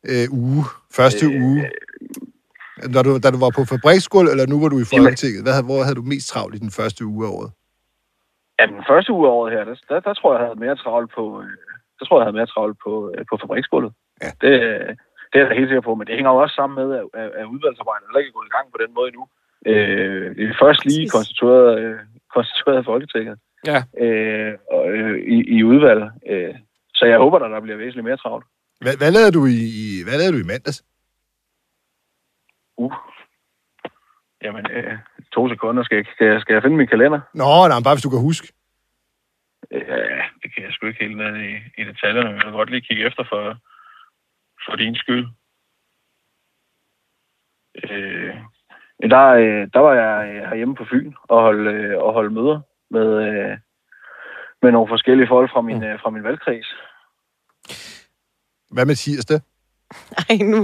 øh, 0.09 0.27
uge, 0.31 0.63
første 0.91 1.25
øh, 1.25 1.43
uge? 1.43 1.69
Når 2.93 3.01
du, 3.03 3.17
da 3.23 3.31
du 3.31 3.39
var 3.45 3.51
på 3.57 3.65
fabriksgulv, 3.65 4.27
eller 4.29 4.45
nu 4.45 4.57
var 4.61 4.69
du 4.69 4.79
i 4.79 4.83
Folketinget? 4.95 5.43
Hvad, 5.43 5.63
hvor 5.63 5.83
havde 5.83 5.95
du 5.95 6.05
mest 6.13 6.27
travlt 6.29 6.55
i 6.55 6.59
den 6.65 6.71
første 6.71 7.05
uge 7.05 7.27
af 7.27 7.31
året? 7.31 7.49
Ja, 8.59 8.63
den 8.75 8.83
første 8.91 9.09
uge 9.15 9.25
af 9.27 9.31
året 9.37 9.49
her, 9.55 9.63
der, 9.69 9.75
der, 9.89 9.99
der 10.07 10.13
tror 10.19 10.29
jeg, 10.33 10.39
jeg 10.41 10.47
havde 10.49 10.59
mere 10.65 10.75
travlt 10.83 11.09
på, 11.17 11.23
øh, 11.41 11.51
der 11.97 12.03
tror 12.05 12.15
jeg, 12.15 12.21
jeg 12.21 12.27
havde 12.29 12.39
mere 12.41 12.51
travlt 12.55 12.77
på, 12.85 12.91
øh, 13.11 13.25
på 13.31 13.35
fabriksgulvet. 13.43 13.91
Ja. 14.23 14.29
Det, 14.41 14.51
det 15.29 15.35
er 15.35 15.43
jeg 15.43 15.49
da 15.49 15.59
helt 15.59 15.69
sikker 15.69 15.87
på, 15.89 15.95
men 15.95 16.07
det 16.07 16.15
hænger 16.15 16.31
jo 16.31 16.37
også 16.37 16.55
sammen 16.55 16.75
med, 16.79 16.87
at, 16.97 17.29
at, 17.41 17.45
udvalgsarbejdet 17.53 18.05
er 18.07 18.19
ikke 18.19 18.37
gået 18.37 18.51
i 18.51 18.55
gang 18.57 18.67
på 18.71 18.79
den 18.83 18.91
måde 18.95 19.07
endnu. 19.11 19.25
Øh, 19.65 20.35
det 20.37 20.45
er 20.49 20.61
først 20.63 20.85
lige 20.85 21.09
konstitueret, 21.09 21.79
øh, 21.81 21.99
konstitueret 22.35 22.77
af 22.77 22.85
Folketinget 22.85 23.37
Ja. 23.71 23.79
øh, 24.03 24.53
og, 24.71 24.89
øh, 24.89 25.19
i, 25.35 25.37
i 25.57 25.63
udvalg. 25.63 26.01
Øh, 26.29 26.55
så 26.93 27.05
jeg 27.05 27.17
håber, 27.17 27.39
at 27.39 27.51
der 27.51 27.59
bliver 27.59 27.77
væsentligt 27.77 28.05
mere 28.05 28.17
travlt. 28.17 28.45
Hvad, 28.81 28.97
hvad 28.97 29.11
lavede 29.11 29.31
du 29.31 29.45
i, 29.45 29.59
i, 29.81 30.03
hvad 30.03 30.17
lavede 30.17 30.33
du 30.35 30.43
i 30.43 30.51
mandags? 30.53 30.83
Uh. 32.77 32.93
Jamen, 34.43 34.65
øh, 34.71 34.97
to 35.33 35.49
sekunder. 35.49 35.83
Skal 35.83 35.95
jeg, 35.95 36.05
skal, 36.15 36.27
jeg, 36.27 36.41
skal 36.41 36.53
jeg 36.53 36.63
finde 36.63 36.77
min 36.77 36.87
kalender? 36.87 37.19
Nå, 37.33 37.67
nej, 37.67 37.79
bare 37.83 37.95
hvis 37.95 38.03
du 38.07 38.09
kan 38.09 38.27
huske. 38.29 38.47
Ja, 39.71 40.21
det 40.41 40.49
kan 40.53 40.63
jeg 40.63 40.71
sgu 40.71 40.87
ikke 40.87 41.03
helt 41.03 41.17
ned 41.17 41.35
i, 41.49 41.51
i 41.81 41.83
detaljerne, 41.83 42.29
men 42.29 42.37
jeg 42.37 42.45
vil 42.45 42.59
godt 42.59 42.69
lige 42.69 42.87
kigge 42.87 43.05
efter 43.05 43.23
for, 43.31 43.57
for 44.69 44.75
din 44.75 44.95
skyld. 44.95 45.25
Øh, 47.83 48.35
men 48.99 49.09
der, 49.11 49.25
øh, 49.27 49.67
der 49.73 49.79
var 49.79 49.93
jeg 49.93 50.35
øh, 50.35 50.49
herhjemme 50.49 50.75
på 50.75 50.85
Fyn 50.91 51.13
og 51.29 51.41
holde, 51.41 51.71
øh, 51.71 51.97
og 52.03 52.13
holde 52.13 52.33
møder 52.33 52.59
med, 52.91 53.09
med 54.61 54.71
nogle 54.71 54.89
forskellige 54.89 55.27
folk 55.27 55.51
fra 55.51 55.61
min, 55.61 55.83
øh, 55.83 55.99
fra 56.01 56.09
min 56.09 56.23
valgkreds. 56.23 56.69
Hvad 58.71 58.85
med 58.85 58.95
tirsdag? 58.95 59.39
Ej, 60.29 60.37
nu, 60.53 60.59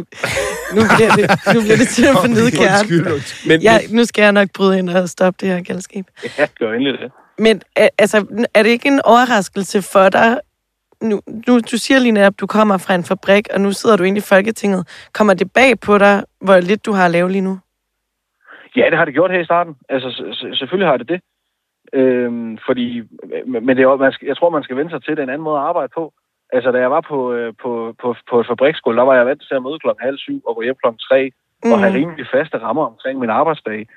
nu, 0.76 0.82
bliver 0.96 1.12
det, 1.20 1.26
nu 1.56 1.60
bliver 1.62 1.78
det 1.78 1.88
til 1.88 2.06
at 2.06 2.16
få 2.24 2.28
undskyld. 2.28 3.48
Men, 3.48 3.62
Ja, 3.62 3.76
nu 3.92 4.06
skal 4.06 4.22
jeg 4.24 4.32
nok 4.32 4.50
bryde 4.56 4.80
ind 4.80 4.90
og 4.90 5.10
stoppe 5.10 5.38
det 5.46 5.48
her 5.54 5.64
galskab. 5.64 6.06
Ja, 6.38 6.48
gør 6.60 6.74
endelig 6.74 7.00
det. 7.00 7.12
Men 7.38 7.62
altså, 7.98 8.48
er 8.54 8.64
det 8.64 8.70
ikke 8.70 8.88
en 8.88 9.02
overraskelse 9.04 9.82
for 9.82 10.10
dig, 10.10 10.40
nu, 11.10 11.22
nu, 11.48 11.54
du 11.72 11.78
siger 11.86 12.00
lige 12.00 12.12
netop, 12.12 12.34
at 12.34 12.40
du 12.40 12.48
kommer 12.48 12.78
fra 12.78 12.96
en 12.96 13.04
fabrik, 13.04 13.46
og 13.54 13.62
nu 13.62 13.72
sidder 13.72 13.98
du 13.98 14.04
inde 14.04 14.18
i 14.18 14.30
Folketinget. 14.32 14.82
Kommer 15.14 15.34
det 15.34 15.54
bag 15.54 15.80
på 15.80 15.98
dig, 15.98 16.24
hvor 16.42 16.58
lidt 16.60 16.86
du 16.86 16.92
har 16.92 17.06
at 17.06 17.12
lave 17.12 17.30
lige 17.32 17.48
nu? 17.50 17.60
Ja, 18.76 18.86
det 18.90 18.98
har 18.98 19.06
det 19.06 19.14
gjort 19.14 19.32
her 19.32 19.40
i 19.40 19.46
starten. 19.46 19.76
Altså, 19.90 20.10
selvfølgelig 20.54 20.90
har 20.90 20.98
det 20.98 21.10
det. 21.10 21.22
Øhm, 21.94 22.58
fordi, 22.68 23.02
men 23.46 23.78
det 23.78 23.84
er, 23.84 23.98
man 23.98 24.12
skal, 24.12 24.26
jeg 24.26 24.38
tror, 24.38 24.50
man 24.50 24.64
skal 24.64 24.78
vende 24.78 24.92
sig 24.92 25.04
til, 25.04 25.12
det 25.12 25.20
er 25.20 25.24
en 25.24 25.30
anden 25.30 25.48
måde 25.48 25.58
at 25.60 25.64
arbejde 25.64 25.92
på. 25.96 26.14
Altså, 26.54 26.72
da 26.72 26.80
jeg 26.80 26.92
var 26.92 27.02
på, 27.02 27.34
øh, 27.34 27.54
på, 27.62 27.96
på, 28.02 28.16
på 28.30 28.40
et 28.40 28.48
fabriksskole, 28.48 28.98
der 28.98 29.04
var 29.04 29.16
jeg 29.16 29.26
vant 29.26 29.42
til 29.42 29.56
at 29.56 29.64
møde 29.64 29.80
klokken 29.80 30.06
halv 30.06 30.18
syv 30.18 30.42
og 30.48 30.56
gå 30.56 30.62
hjem 30.62 30.76
klokken 30.82 31.00
tre, 31.00 31.32
mm. 31.64 31.72
og 31.72 31.80
have 31.80 31.94
rimelig 31.94 32.28
faste 32.32 32.58
rammer 32.58 32.86
omkring 32.86 33.20
min 33.20 33.30
arbejdsdag. 33.30 33.88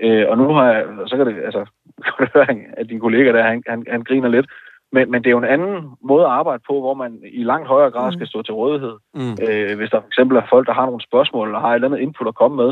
Øh, 0.00 0.24
og 0.30 0.38
nu 0.38 0.52
har 0.54 0.72
jeg, 0.72 0.84
så 1.06 1.16
kan 1.16 1.26
det, 1.26 1.42
altså, 1.44 1.64
kan 2.04 2.26
du 2.26 2.26
høre, 2.34 2.46
at 2.76 2.88
din 2.88 3.00
kollega 3.00 3.32
der, 3.32 3.42
han, 3.42 3.62
han, 3.66 3.84
han 3.90 4.02
griner 4.02 4.28
lidt. 4.28 4.46
Men, 4.94 5.10
men 5.10 5.18
det 5.20 5.28
er 5.28 5.36
jo 5.36 5.44
en 5.44 5.54
anden 5.56 5.74
måde 6.10 6.24
at 6.24 6.36
arbejde 6.40 6.62
på, 6.68 6.74
hvor 6.80 6.94
man 6.94 7.12
i 7.40 7.42
langt 7.44 7.68
højere 7.68 7.90
grad 7.90 8.12
skal 8.12 8.26
stå 8.26 8.42
til 8.42 8.54
rådighed. 8.54 8.96
Mm. 9.14 9.36
Øh, 9.46 9.76
hvis 9.78 9.90
der 9.90 10.00
for 10.00 10.10
eksempel 10.12 10.36
er 10.36 10.50
folk, 10.50 10.66
der 10.66 10.78
har 10.80 10.86
nogle 10.86 11.08
spørgsmål, 11.08 11.48
eller 11.48 11.60
har 11.60 11.70
et 11.70 11.74
eller 11.74 11.88
andet 11.88 12.00
input 12.00 12.28
at 12.28 12.40
komme 12.42 12.56
med. 12.62 12.70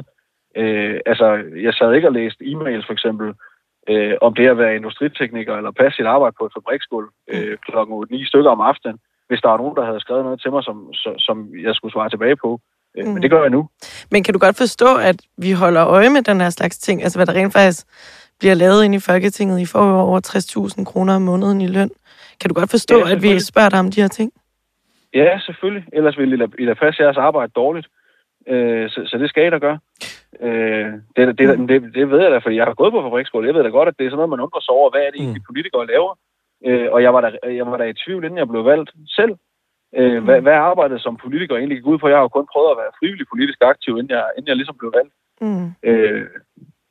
Øh, 0.61 1.01
altså, 1.07 1.27
jeg 1.67 1.75
sad 1.75 1.93
ikke 1.93 2.09
og 2.09 2.17
læste 2.21 2.45
e-mails 2.45 2.87
for 2.87 2.93
eksempel, 2.93 3.29
øh, 3.91 4.15
om 4.27 4.35
det 4.35 4.47
at 4.49 4.59
være 4.59 4.77
industritekniker 4.77 5.55
eller 5.57 5.71
passe 5.81 5.97
sit 5.97 6.13
arbejde 6.15 6.37
på 6.39 6.45
et 6.47 6.53
fabriksgulv 6.57 7.09
øh, 7.33 7.57
klokken 7.67 7.95
8-9 8.13 8.29
stykker 8.31 8.51
om 8.51 8.61
aftenen, 8.61 8.99
hvis 9.29 9.41
der 9.43 9.49
var 9.49 9.57
nogen, 9.57 9.77
der 9.77 9.85
havde 9.85 10.01
skrevet 10.01 10.25
noget 10.25 10.41
til 10.41 10.51
mig, 10.53 10.63
som, 10.65 10.77
som, 10.93 11.19
som 11.19 11.37
jeg 11.67 11.75
skulle 11.75 11.93
svare 11.93 12.11
tilbage 12.11 12.37
på. 12.37 12.51
Øh, 12.53 12.63
Mm. 12.97 13.13
Men 13.13 13.23
det 13.23 13.31
gør 13.31 13.41
jeg 13.41 13.51
nu. 13.51 13.69
Men 14.11 14.23
kan 14.23 14.35
du 14.35 14.39
godt 14.39 14.57
forstå, 14.57 14.97
at 14.97 15.17
vi 15.37 15.53
holder 15.53 15.87
øje 15.87 16.11
med 16.11 16.23
den 16.23 16.41
her 16.41 16.51
slags 16.51 16.79
ting? 16.79 17.03
Altså, 17.03 17.19
hvad 17.19 17.27
der 17.27 17.33
rent 17.33 17.53
faktisk 17.53 17.87
bliver 18.43 18.55
lavet 18.65 18.85
inde 18.85 18.97
i 18.97 19.07
Folketinget. 19.11 19.57
I 19.65 19.67
får 19.73 19.85
jo 19.93 19.97
over 20.09 20.21
60.000 20.27 20.85
kroner 20.91 21.13
om 21.19 21.23
måneden 21.31 21.61
i 21.67 21.69
løn. 21.77 21.91
Kan 22.41 22.49
du 22.49 22.55
godt 22.61 22.71
forstå, 22.77 22.99
Ja, 22.99 23.13
at 23.13 23.23
vi 23.23 23.31
spørger 23.51 23.69
dig 23.73 23.81
om 23.85 23.91
de 23.91 24.01
her 24.05 24.09
ting? 24.19 24.31
Ja, 25.15 25.31
selvfølgelig. 25.47 25.85
Ellers 25.93 26.19
ville 26.19 26.35
I 26.37 26.39
lade, 26.39 26.53
I 26.59 26.65
lade 26.65 26.81
passe 26.83 27.03
jeres 27.03 27.17
arbejde 27.17 27.53
dårligt. 27.61 27.87
Øh, 28.49 28.91
så, 28.91 29.01
så 29.11 29.15
det 29.19 29.29
skal 29.29 29.47
I 29.47 29.51
da 29.51 29.59
gøre. 29.67 29.79
Øh, 30.47 30.87
det, 31.17 31.23
det, 31.29 31.39
det, 31.39 31.69
det, 31.71 31.95
det 31.95 32.11
ved 32.11 32.21
jeg 32.23 32.31
da, 32.31 32.39
fordi 32.39 32.57
jeg 32.57 32.65
har 32.71 32.81
gået 32.81 32.93
på 32.93 33.03
fabriksskole. 33.03 33.47
Jeg 33.47 33.55
ved 33.55 33.63
da 33.63 33.69
godt, 33.69 33.89
at 33.89 33.97
det 33.99 34.05
er 34.05 34.11
sådan 34.11 34.21
noget, 34.21 34.35
man 34.35 34.45
undrer 34.45 34.61
sig 34.61 34.73
over, 34.79 34.91
hvad 34.91 35.03
er 35.03 35.11
det 35.11 35.21
egentlig, 35.21 35.49
politikere 35.51 35.87
laver. 35.93 36.13
Øh, 36.69 36.89
og 36.95 37.03
jeg 37.03 37.13
var, 37.15 37.21
da, 37.21 37.29
jeg 37.59 37.67
var 37.67 37.77
da 37.77 37.85
i 37.85 38.01
tvivl, 38.05 38.25
inden 38.25 38.39
jeg 38.43 38.49
blev 38.49 38.65
valgt 38.65 38.91
selv. 39.19 39.35
Øh, 39.99 40.25
hvad, 40.25 40.41
hvad 40.45 40.53
er 40.53 40.69
arbejdet 40.73 40.99
som 41.03 41.17
politiker 41.25 41.57
egentlig 41.57 41.79
gik 41.79 41.93
ud 41.93 41.99
på? 41.99 42.09
Jeg 42.09 42.17
har 42.17 42.27
jo 42.27 42.37
kun 42.37 42.49
prøvet 42.53 42.71
at 42.71 42.81
være 42.83 42.97
frivillig 42.99 43.27
politisk 43.33 43.59
aktiv, 43.73 43.93
inden 43.99 44.13
jeg, 44.17 44.25
inden 44.37 44.49
jeg 44.49 44.57
ligesom 44.57 44.77
blev 44.81 44.93
valgt. 44.99 45.15
Mm. 45.45 45.69
Øh, 45.89 46.27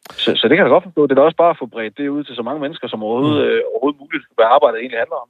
så, 0.09 0.35
så 0.35 0.47
det 0.47 0.57
kan 0.57 0.65
jeg 0.65 0.69
godt 0.69 0.83
forstå. 0.83 1.03
Det 1.07 1.11
er 1.11 1.15
da 1.15 1.21
også 1.21 1.37
bare 1.37 1.49
at 1.49 1.57
få 1.59 1.65
bredt 1.65 1.97
det 1.97 2.09
ud 2.09 2.23
til 2.23 2.35
så 2.35 2.43
mange 2.43 2.61
mennesker 2.61 2.87
som 2.87 3.03
overhovedet, 3.03 3.45
øh, 3.45 3.61
overhovedet 3.71 3.99
muligt, 3.99 4.23
hvad 4.35 4.45
arbejdet 4.45 4.79
egentlig 4.79 4.99
handler 4.99 5.15
om. 5.15 5.29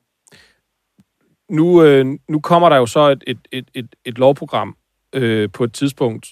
Nu, 1.49 1.83
øh, 1.83 2.05
nu 2.29 2.39
kommer 2.39 2.69
der 2.69 2.77
jo 2.77 2.85
så 2.85 2.99
et, 2.99 3.23
et, 3.27 3.39
et, 3.51 3.67
et, 3.73 3.95
et 4.05 4.17
lovprogram 4.17 4.75
øh, 5.15 5.49
på 5.53 5.63
et 5.63 5.73
tidspunkt, 5.73 6.27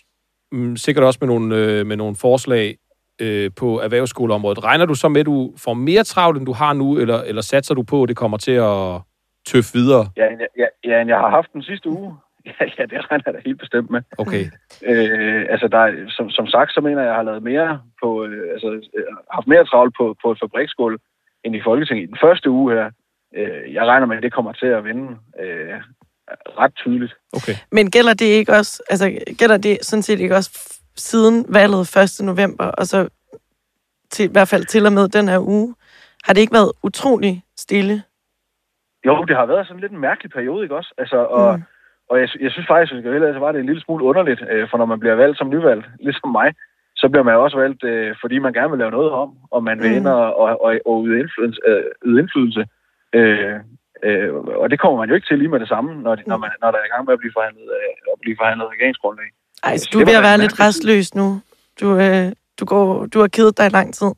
mm, 0.51 0.75
sikkert 0.75 1.05
også 1.05 1.19
med 1.21 1.27
nogle, 1.27 1.55
øh, 1.55 1.85
med 1.85 1.97
nogle 1.97 2.15
forslag 2.15 2.77
øh, 3.21 3.51
på 3.55 3.79
erhvervsskoleområdet. 3.79 4.63
Regner 4.63 4.85
du 4.85 4.95
så 4.95 5.09
med, 5.09 5.19
at 5.19 5.25
du 5.25 5.53
får 5.57 5.73
mere 5.73 6.03
travlt, 6.03 6.37
end 6.37 6.45
du 6.45 6.53
har 6.53 6.73
nu, 6.73 6.97
eller, 6.97 7.21
eller 7.21 7.41
satser 7.41 7.75
du 7.75 7.83
på, 7.83 8.03
at 8.03 8.09
det 8.09 8.17
kommer 8.17 8.37
til 8.37 8.51
at 8.51 9.01
tøffe 9.45 9.73
videre? 9.73 10.09
Ja, 10.17 10.25
ja, 10.57 10.65
ja, 10.83 11.05
jeg 11.07 11.17
har 11.17 11.29
haft 11.29 11.53
den 11.53 11.63
sidste 11.63 11.89
uge. 11.89 12.17
Ja, 12.45 12.65
ja, 12.77 12.85
det 12.85 13.11
regner 13.11 13.23
jeg 13.25 13.33
da 13.33 13.39
helt 13.45 13.59
bestemt 13.59 13.89
med. 13.89 14.01
Okay. 14.17 14.45
Øh, 14.89 15.45
altså, 15.49 15.67
der, 15.67 15.77
er- 15.77 16.09
som, 16.09 16.29
som 16.29 16.47
sagt, 16.47 16.73
så 16.73 16.81
mener 16.81 17.01
jeg, 17.01 17.03
at 17.03 17.07
jeg 17.07 17.15
har 17.15 17.23
lavet 17.23 17.43
mere 17.43 17.81
på, 18.03 18.25
øh, 18.25 18.51
altså, 18.53 18.67
øh, 18.97 19.03
haft 19.31 19.47
mere 19.47 19.65
travlt 19.65 19.95
på, 19.97 20.15
på 20.23 20.31
et 20.31 20.39
fabriksskål 20.39 20.99
end 21.43 21.55
i 21.55 21.61
Folketinget 21.63 22.03
i 22.03 22.05
den 22.05 22.17
første 22.21 22.49
uge 22.49 22.73
her. 22.75 22.91
Øh, 23.35 23.73
jeg 23.73 23.85
regner 23.87 24.07
med, 24.07 24.17
at 24.17 24.23
det 24.23 24.33
kommer 24.33 24.53
til 24.53 24.65
at 24.65 24.83
vinde 24.85 25.07
øh, 25.41 25.73
ret 26.61 26.75
tydeligt. 26.75 27.13
Okay. 27.33 27.53
Men 27.71 27.91
gælder 27.91 28.13
det 28.13 28.25
ikke 28.25 28.51
også, 28.53 28.83
altså 28.89 29.19
gælder 29.39 29.57
det 29.57 29.77
sådan 29.81 30.03
set 30.03 30.19
ikke 30.19 30.35
også 30.35 30.79
siden 30.95 31.45
valget 31.49 31.97
1. 32.21 32.25
november, 32.25 32.65
og 32.65 32.85
så 32.85 33.09
til, 34.09 34.25
i 34.29 34.31
hvert 34.31 34.47
fald 34.47 34.65
til 34.65 34.85
og 34.85 34.93
med 34.93 35.07
den 35.09 35.27
her 35.27 35.39
uge, 35.39 35.75
har 36.23 36.33
det 36.33 36.41
ikke 36.41 36.53
været 36.53 36.71
utrolig 36.83 37.43
stille? 37.57 38.03
Jo, 39.05 39.23
det 39.23 39.35
har 39.35 39.45
været 39.45 39.67
sådan 39.67 39.79
lidt 39.81 39.91
en 39.91 39.99
mærkelig 39.99 40.31
periode, 40.31 40.63
ikke 40.63 40.75
også? 40.75 40.93
Altså, 40.97 41.17
og, 41.17 41.57
mm. 41.57 41.63
Og 42.09 42.19
jeg, 42.19 42.29
jeg 42.39 42.51
synes 42.51 42.67
faktisk, 42.67 42.93
at 42.93 43.05
ellers 43.05 43.39
var 43.39 43.51
det 43.51 43.59
en 43.59 43.65
lille 43.65 43.81
smule 43.81 44.03
underligt, 44.03 44.41
øh, 44.51 44.69
for 44.69 44.77
når 44.77 44.85
man 44.85 44.99
bliver 44.99 45.15
valgt 45.15 45.37
som 45.37 45.49
nyvalgt, 45.49 45.85
ligesom 46.07 46.29
mig, 46.31 46.53
så 46.95 47.09
bliver 47.09 47.23
man 47.23 47.33
jo 47.33 47.43
også 47.43 47.57
valgt, 47.57 47.83
øh, 47.83 48.15
fordi 48.21 48.39
man 48.39 48.53
gerne 48.53 48.69
vil 48.69 48.79
lave 48.79 48.91
noget 48.91 49.11
om, 49.11 49.29
og 49.51 49.63
man 49.63 49.79
vil 49.81 49.89
Mm. 49.91 49.97
ind 49.97 50.07
og, 50.07 50.35
og, 50.39 50.61
og, 50.65 50.79
og 50.85 51.05
yde 51.07 51.19
indflydelse. 51.19 51.61
Øh, 51.67 51.83
yde 52.05 52.19
indflydelse. 52.21 52.63
Øh, 53.13 53.55
øh, 54.03 54.33
og 54.33 54.69
det 54.71 54.79
kommer 54.79 54.97
man 54.99 55.09
jo 55.09 55.15
ikke 55.15 55.27
til 55.27 55.37
lige 55.37 55.47
med 55.53 55.59
det 55.59 55.67
samme, 55.67 56.01
når, 56.03 56.15
de, 56.15 56.23
når, 56.27 56.37
man, 56.37 56.51
når 56.61 56.71
der 56.71 56.77
er 56.79 56.85
i 56.85 56.93
gang 56.93 57.05
med 57.05 57.13
at 57.13 57.19
blive 57.19 57.33
forhandlet, 57.37 57.63
øh, 57.77 58.13
at 58.13 58.17
blive 58.21 58.35
forhandlet 58.39 58.67
regeringsgrundlag. 58.73 59.29
Ej, 59.63 59.77
Så 59.77 59.83
så 59.83 59.89
du 59.93 59.99
er 59.99 60.05
ved 60.05 60.15
at 60.21 60.23
være 60.29 60.37
lidt 60.37 60.59
restløs 60.59 61.15
nu. 61.15 61.27
Du, 61.81 61.87
øh, 62.03 62.27
du, 62.59 62.65
går, 62.65 63.05
du 63.13 63.19
har 63.19 63.27
kedet 63.27 63.57
dig 63.57 63.65
i 63.65 63.75
lang 63.79 63.93
tid. 63.93 64.11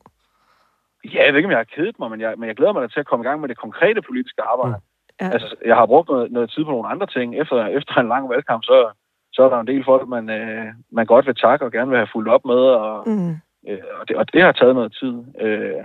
Ja, 1.14 1.20
jeg 1.24 1.32
ved 1.32 1.38
ikke, 1.38 1.46
om 1.50 1.56
jeg 1.56 1.64
har 1.64 1.70
kedet 1.76 1.96
mig, 1.98 2.10
men 2.10 2.20
jeg, 2.20 2.32
men 2.38 2.46
jeg 2.48 2.56
glæder 2.56 2.72
mig 2.72 2.82
da 2.82 2.88
til 2.88 3.00
at 3.00 3.06
komme 3.06 3.24
i 3.24 3.28
gang 3.28 3.40
med 3.40 3.48
det 3.48 3.58
konkrete 3.64 4.00
politiske 4.08 4.42
arbejde. 4.52 4.76
Ja. 5.20 5.28
Altså, 5.30 5.54
jeg 5.64 5.76
har 5.76 5.86
brugt 5.86 6.08
noget, 6.08 6.32
noget 6.32 6.50
tid 6.50 6.64
på 6.64 6.70
nogle 6.70 6.88
andre 6.88 7.06
ting. 7.06 7.40
Efter, 7.40 7.66
efter 7.66 7.94
en 8.00 8.08
lang 8.08 8.28
valgkamp, 8.30 8.62
så, 8.64 8.90
så 9.32 9.42
er 9.42 9.48
der 9.48 9.60
en 9.60 9.66
del 9.66 9.84
folk, 9.84 10.08
man, 10.08 10.30
øh, 10.30 10.66
man 10.92 11.06
godt 11.06 11.26
vil 11.26 11.34
takke 11.34 11.64
og 11.64 11.72
gerne 11.72 11.90
vil 11.90 11.98
have 11.98 12.08
fulgt 12.12 12.28
op 12.28 12.44
med, 12.44 12.54
og, 12.84 13.08
Mm. 13.08 13.30
øh, 13.68 13.78
og, 14.00 14.08
det, 14.08 14.16
og 14.16 14.32
det 14.32 14.42
har 14.42 14.52
taget 14.52 14.74
noget 14.74 14.92
tid. 15.00 15.14
Øh, 15.40 15.84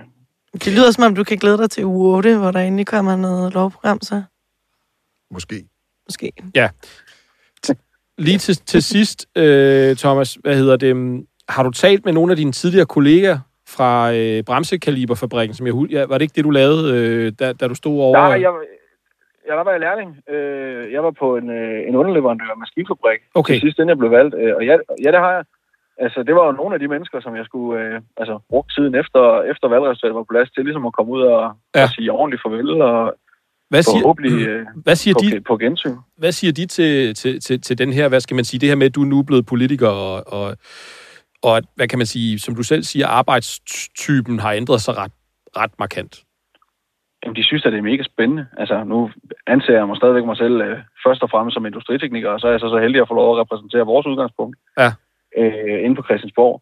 Det 0.53 0.73
lyder 0.75 0.91
som 0.91 1.03
om, 1.03 1.15
du 1.15 1.23
kan 1.23 1.37
glæde 1.37 1.57
dig 1.57 1.69
til 1.69 1.85
uge 1.85 2.15
8, 2.15 2.37
hvor 2.39 2.51
der 2.51 2.59
endelig 2.59 2.87
kommer 2.87 3.15
noget 3.15 3.53
lovprogram, 3.53 4.01
så 4.01 4.23
Måske. 5.31 5.55
måske. 6.07 6.31
Ja. 6.55 6.69
Lige 8.17 8.37
til, 8.37 8.55
til 8.55 8.83
sidst, 8.83 9.25
øh, 9.35 9.95
Thomas, 9.95 10.33
hvad 10.41 10.55
hedder 10.55 10.75
det? 10.77 10.95
mm, 10.95 11.27
Har 11.49 11.63
du 11.63 11.71
talt 11.71 12.05
med 12.05 12.13
nogle 12.13 12.31
af 12.31 12.37
dine 12.37 12.51
tidligere 12.51 12.85
kolleger 12.85 13.39
fra 13.67 14.13
øh, 14.13 14.43
Bremsekaliberfabrikken, 14.43 15.55
som 15.55 15.67
jeg 15.67 15.75
ja, 15.91 16.05
var 16.05 16.17
det 16.17 16.21
ikke 16.21 16.33
det, 16.35 16.43
du 16.43 16.49
lavede, 16.49 16.93
øh, 16.97 17.31
da, 17.39 17.53
da 17.53 17.67
du 17.67 17.75
stod 17.75 18.01
over? 18.01 18.17
nej, 18.17 18.41
jeg, 18.41 18.53
ja, 19.47 19.53
der 19.57 19.63
var 19.63 19.71
jeg 19.71 19.79
lærling. 19.87 20.09
Øh, 20.33 20.91
jeg 20.95 21.03
var 21.03 21.11
på 21.23 21.27
en, 21.39 21.49
øh, 21.49 21.87
en 21.89 21.95
underleverandør 21.95 22.49
af 22.55 22.57
maskinfabrik 22.57 23.19
Okay. 23.39 23.53
til 23.53 23.61
sidst, 23.61 23.77
inden 23.77 23.89
jeg 23.89 23.97
blev 23.97 24.11
valgt. 24.11 24.33
Øh, 24.41 24.53
og 24.57 24.65
ja, 24.69 24.75
ja, 25.05 25.09
det 25.15 25.19
har 25.25 25.31
jeg. 25.37 25.43
Altså, 26.05 26.23
det 26.27 26.35
var 26.35 26.45
jo 26.45 26.51
nogle 26.51 26.73
af 26.75 26.79
de 26.79 26.87
mennesker, 26.87 27.19
som 27.21 27.35
jeg 27.35 27.45
skulle 27.45 27.81
øh, 27.83 28.01
altså, 28.17 28.39
bruge 28.49 28.63
tiden 28.75 28.95
efter, 28.95 29.41
efter 29.51 29.67
valgresultatet 29.67 30.15
var 30.15 30.21
på 30.23 30.33
plads 30.33 30.49
til, 30.51 30.63
ligesom 30.63 30.85
at 30.85 30.93
komme 30.93 31.11
ud 31.11 31.21
og, 31.21 31.43
Ja. 31.75 31.83
og 31.83 31.89
sige 31.89 32.11
ordentligt 32.11 32.41
farvel, 32.45 32.81
og 32.81 33.13
Hvad 33.69 33.83
siger, 33.83 34.01
forhåbentlig 34.01 34.47
øh, 34.49 34.65
hvad 34.83 34.95
siger 34.95 35.13
på, 35.15 35.19
de, 35.35 35.41
på 35.41 35.57
gensyn. 35.57 35.95
hvad 36.17 36.31
siger 36.31 36.53
de 36.53 36.65
til, 36.65 37.15
til, 37.15 37.39
til, 37.41 37.61
til 37.61 37.77
den 37.77 37.93
her, 37.93 38.09
hvad 38.09 38.19
skal 38.19 38.35
man 38.35 38.45
sige, 38.45 38.59
det 38.59 38.69
her 38.69 38.75
med, 38.75 38.85
at 38.85 38.95
du 38.95 39.01
er 39.01 39.05
nu 39.05 39.23
blevet 39.23 39.45
politiker, 39.45 39.87
og, 39.89 40.15
og, 40.37 40.57
og 41.43 41.61
hvad 41.75 41.87
kan 41.87 41.99
man 41.99 42.05
sige, 42.05 42.39
som 42.39 42.55
du 42.55 42.63
selv 42.63 42.83
siger, 42.83 43.07
arbejdstypen 43.07 44.39
har 44.39 44.51
ændret 44.53 44.81
sig 44.81 44.97
ret, 44.97 45.11
ret 45.57 45.71
markant. 45.79 46.23
Jamen, 47.27 47.35
de 47.35 47.43
synes, 47.43 47.65
at 47.65 47.71
det 47.73 47.79
er 47.79 47.91
mega 47.91 48.03
spændende. 48.03 48.47
Altså, 48.57 48.83
nu 48.83 49.09
anser 49.47 49.73
jeg 49.73 49.87
mig 49.87 49.97
stadigvæk 49.97 50.25
mig 50.25 50.37
selv 50.37 50.61
øh, 50.61 50.77
først 51.05 51.23
og 51.23 51.29
fremmest 51.29 51.53
som 51.53 51.65
industritekniker, 51.65 52.29
og 52.29 52.39
så 52.39 52.47
er 52.47 52.51
jeg 52.51 52.59
så, 52.59 52.69
så 52.69 52.79
heldig 52.79 53.01
at 53.01 53.07
få 53.07 53.13
lov 53.13 53.33
at 53.33 53.39
repræsentere 53.41 53.85
vores 53.85 54.05
udgangspunkt 54.05 54.57
Ja. 54.77 54.89
øh, 55.37 55.83
inde 55.83 55.95
på 55.95 56.03
Christiansborg. 56.07 56.61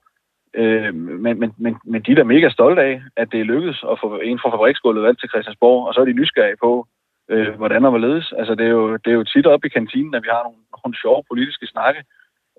Øh, 0.62 0.93
men, 0.95 1.39
men, 1.39 1.54
men, 1.58 1.73
men 1.86 2.01
de 2.01 2.12
er 2.12 2.15
da 2.15 2.23
mega 2.23 2.49
stolte 2.49 2.82
af, 2.82 3.01
at 3.17 3.28
det 3.32 3.39
er 3.39 3.51
lykkedes 3.54 3.84
at 3.91 3.99
få 4.04 4.19
en 4.23 4.39
fra 4.39 4.49
fabriksgulvet 4.54 5.04
valgt 5.04 5.19
til 5.19 5.30
Christiansborg, 5.30 5.88
og 5.88 5.93
så 5.93 6.01
er 6.01 6.06
de 6.06 6.19
nysgerrige 6.19 6.62
på, 6.63 6.88
øh, 7.32 7.54
hvordan 7.60 7.86
og 7.86 7.91
hvorledes. 7.91 8.34
Altså, 8.39 8.56
det 8.56 8.65
er, 8.65 8.73
jo, 8.80 8.93
det 9.04 9.10
er 9.12 9.19
jo 9.19 9.23
tit 9.23 9.47
op 9.47 9.65
i 9.65 9.69
kantinen, 9.78 10.15
at 10.15 10.23
vi 10.23 10.30
har 10.32 10.43
nogle, 10.43 10.60
nogle 10.84 11.01
sjove 11.01 11.23
politiske 11.32 11.67
snakke. 11.67 12.01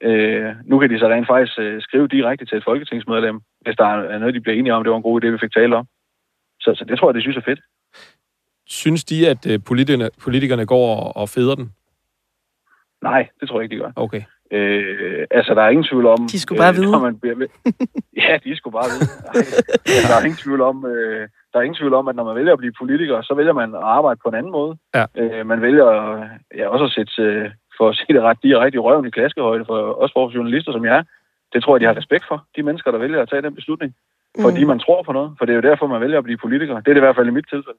Øh, 0.02 0.50
nu 0.64 0.78
kan 0.78 0.90
de 0.90 0.98
så 0.98 1.08
rent 1.08 1.26
faktisk 1.26 1.58
øh, 1.58 1.82
skrive 1.82 2.08
direkte 2.08 2.44
til 2.44 2.58
et 2.58 2.64
folketingsmedlem, 2.64 3.40
hvis 3.60 3.76
der 3.76 3.86
er 3.86 4.18
noget, 4.18 4.34
de 4.34 4.40
bliver 4.40 4.56
enige 4.58 4.74
om. 4.74 4.82
Det 4.82 4.90
var 4.90 4.96
en 4.96 5.08
god 5.08 5.24
idé, 5.24 5.26
vi 5.26 5.38
fik 5.38 5.54
tale 5.54 5.76
om. 5.76 5.86
Så, 6.60 6.74
så 6.78 6.84
det 6.88 6.98
tror 6.98 7.08
jeg, 7.08 7.14
de 7.14 7.20
synes 7.20 7.36
er 7.36 7.48
fedt. 7.50 7.60
Synes 8.66 9.05
de, 9.05 9.29
at 9.29 9.46
øh, 9.50 9.59
politikerne, 9.66 10.11
politikerne 10.22 10.66
går 10.66 10.96
og, 10.96 11.16
og 11.16 11.29
feder 11.29 11.55
den? 11.55 11.72
Nej, 13.02 13.29
det 13.40 13.48
tror 13.48 13.61
jeg 13.61 13.64
ikke, 13.64 13.76
de 13.76 13.81
gør. 13.81 13.92
Okay. 13.96 14.22
Øh, 14.52 15.26
altså, 15.31 15.55
der 15.55 15.62
er 15.62 15.68
ingen 15.68 15.85
tvivl 15.90 16.07
om... 16.07 16.29
De 16.33 16.40
skulle 16.40 16.59
bare 16.59 16.74
vide. 16.74 16.90
når 16.90 16.98
man 16.98 17.18
bliver 17.18 17.37
ved... 17.37 17.48
ja, 18.24 18.38
de 18.44 18.57
skulle 18.57 18.72
bare 18.72 18.88
vide. 18.94 19.11
Ej, 19.26 19.35
altså, 19.96 20.09
der 20.11 20.16
er 20.20 20.24
ingen 20.24 20.42
tvivl 20.44 20.61
om... 20.61 20.87
Øh, 20.87 21.29
der 21.52 21.59
er 21.59 21.62
ingen 21.62 21.79
tvivl 21.81 21.94
om, 21.94 22.09
at 22.09 22.16
når 22.16 22.24
man 22.24 22.37
vælger 22.37 22.52
at 22.52 22.59
blive 22.59 22.72
politiker, 22.81 23.22
så 23.22 23.35
vælger 23.35 23.52
man 23.52 23.74
at 23.74 23.81
arbejde 23.83 24.20
på 24.22 24.29
en 24.29 24.35
anden 24.35 24.52
måde. 24.52 24.72
Ja. 24.94 25.05
Øh, 25.16 25.46
man 25.46 25.62
vælger 25.62 25.88
ja, 26.59 26.68
også 26.68 26.85
at 26.85 26.92
sætte, 26.96 27.22
øh, 27.22 27.50
for 27.79 27.88
at 27.88 27.96
sige 27.96 28.14
det 28.16 28.22
ret, 28.22 28.38
direkte 28.42 28.76
i 28.76 28.79
røven 28.79 29.07
i 29.07 29.11
klaskehøjde, 29.11 29.64
for, 29.64 29.79
også 30.02 30.12
for 30.16 30.31
journalister 30.35 30.72
som 30.72 30.85
jeg 30.85 30.96
er. 30.98 31.02
Det 31.52 31.62
tror 31.62 31.74
jeg, 31.76 31.81
de 31.81 31.87
har 31.87 31.96
respekt 31.96 32.24
for, 32.29 32.44
de 32.57 32.62
mennesker, 32.62 32.90
der 32.90 32.98
vælger 32.98 33.22
at 33.22 33.29
tage 33.29 33.42
den 33.42 33.55
beslutning. 33.55 33.94
Fordi 34.40 34.62
Mm. 34.64 34.68
man 34.68 34.79
tror 34.79 35.02
på 35.02 35.12
noget. 35.12 35.31
For 35.38 35.44
det 35.44 35.52
er 35.52 35.57
jo 35.57 35.68
derfor, 35.70 35.87
man 35.87 36.00
vælger 36.00 36.18
at 36.18 36.24
blive 36.24 36.38
politiker. 36.38 36.74
Det 36.74 36.88
er 36.88 36.94
det 36.94 37.02
i 37.02 37.07
hvert 37.07 37.16
fald 37.16 37.29
i 37.29 37.37
mit 37.38 37.48
tilfælde. 37.52 37.79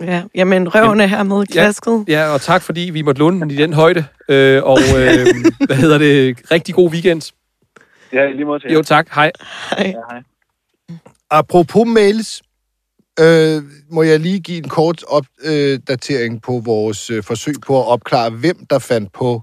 Ja, 0.00 0.22
jamen 0.34 0.74
røven 0.74 1.00
er 1.00 1.06
hermed 1.06 1.46
klasket. 1.46 2.04
Ja, 2.08 2.28
og 2.28 2.40
tak 2.40 2.62
fordi 2.62 2.80
vi 2.80 3.02
måtte 3.02 3.18
låne 3.18 3.40
den 3.40 3.50
i 3.50 3.56
den 3.56 3.72
højde. 3.72 4.04
Øh, 4.28 4.62
og 4.62 4.78
øh, 4.96 5.26
hvad 5.66 5.76
hedder 5.76 5.98
det? 5.98 6.38
Rigtig 6.50 6.74
god 6.74 6.90
weekend. 6.90 7.32
Ja, 8.12 8.28
i 8.28 8.32
lige 8.32 8.44
måde 8.44 8.60
til. 8.60 8.72
Jo, 8.72 8.82
tak. 8.82 9.08
Hej. 9.14 9.32
Hej. 9.70 9.86
Ja, 9.86 9.92
hej. 10.10 10.22
Apropos 11.30 11.86
mails, 11.86 12.42
øh, 13.20 13.62
må 13.90 14.02
jeg 14.02 14.20
lige 14.20 14.40
give 14.40 14.58
en 14.58 14.68
kort 14.68 15.04
opdatering 15.08 16.42
på 16.42 16.62
vores 16.64 17.10
øh, 17.10 17.22
forsøg 17.22 17.54
på 17.66 17.80
at 17.80 17.86
opklare, 17.86 18.30
hvem 18.30 18.66
der 18.70 18.78
fandt 18.78 19.12
på, 19.12 19.42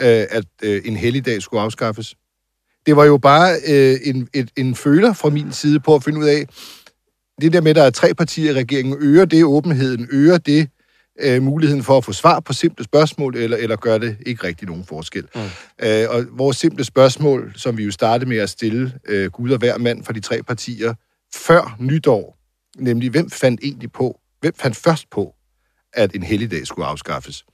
øh, 0.00 0.24
at 0.30 0.44
øh, 0.62 0.82
en 0.84 0.96
helligdag 0.96 1.42
skulle 1.42 1.62
afskaffes. 1.62 2.14
Det 2.86 2.96
var 2.96 3.04
jo 3.04 3.18
bare 3.18 3.54
øh, 3.68 3.96
en, 4.04 4.28
et, 4.34 4.50
en 4.56 4.74
føler 4.74 5.12
fra 5.12 5.30
min 5.30 5.52
side 5.52 5.80
på 5.80 5.94
at 5.94 6.04
finde 6.04 6.18
ud 6.18 6.24
af, 6.24 6.46
det 7.40 7.52
der 7.52 7.60
med, 7.60 7.70
at 7.70 7.76
der 7.76 7.82
er 7.82 7.90
tre 7.90 8.14
partier 8.14 8.50
i 8.50 8.54
regeringen, 8.54 8.96
øger 9.00 9.24
det 9.24 9.44
åbenheden, 9.44 10.08
øger 10.10 10.38
det 10.38 10.68
øh, 11.20 11.42
muligheden 11.42 11.82
for 11.82 11.98
at 11.98 12.04
få 12.04 12.12
svar 12.12 12.40
på 12.40 12.52
simple 12.52 12.84
spørgsmål, 12.84 13.36
eller, 13.36 13.56
eller 13.56 13.76
gør 13.76 13.98
det 13.98 14.16
ikke 14.26 14.44
rigtig 14.44 14.68
nogen 14.68 14.84
forskel. 14.84 15.26
Mm. 15.34 15.40
Øh, 15.86 16.06
og 16.10 16.24
vores 16.30 16.56
simple 16.56 16.84
spørgsmål, 16.84 17.52
som 17.56 17.78
vi 17.78 17.84
jo 17.84 17.90
startede 17.90 18.28
med 18.28 18.36
at 18.36 18.50
stille 18.50 18.92
øh, 19.06 19.30
Gud 19.30 19.50
og 19.50 19.58
hver 19.58 19.78
mand 19.78 20.04
fra 20.04 20.12
de 20.12 20.20
tre 20.20 20.42
partier, 20.42 20.94
før 21.34 21.76
nytår, 21.78 22.38
nemlig 22.78 23.10
hvem 23.10 23.30
fandt 23.30 23.60
egentlig 23.62 23.92
på, 23.92 24.20
hvem 24.40 24.54
fandt 24.56 24.76
først 24.76 25.10
på, 25.10 25.34
at 25.92 26.14
en 26.14 26.22
helligdag 26.22 26.66
skulle 26.66 26.86
afskaffes. 26.86 27.44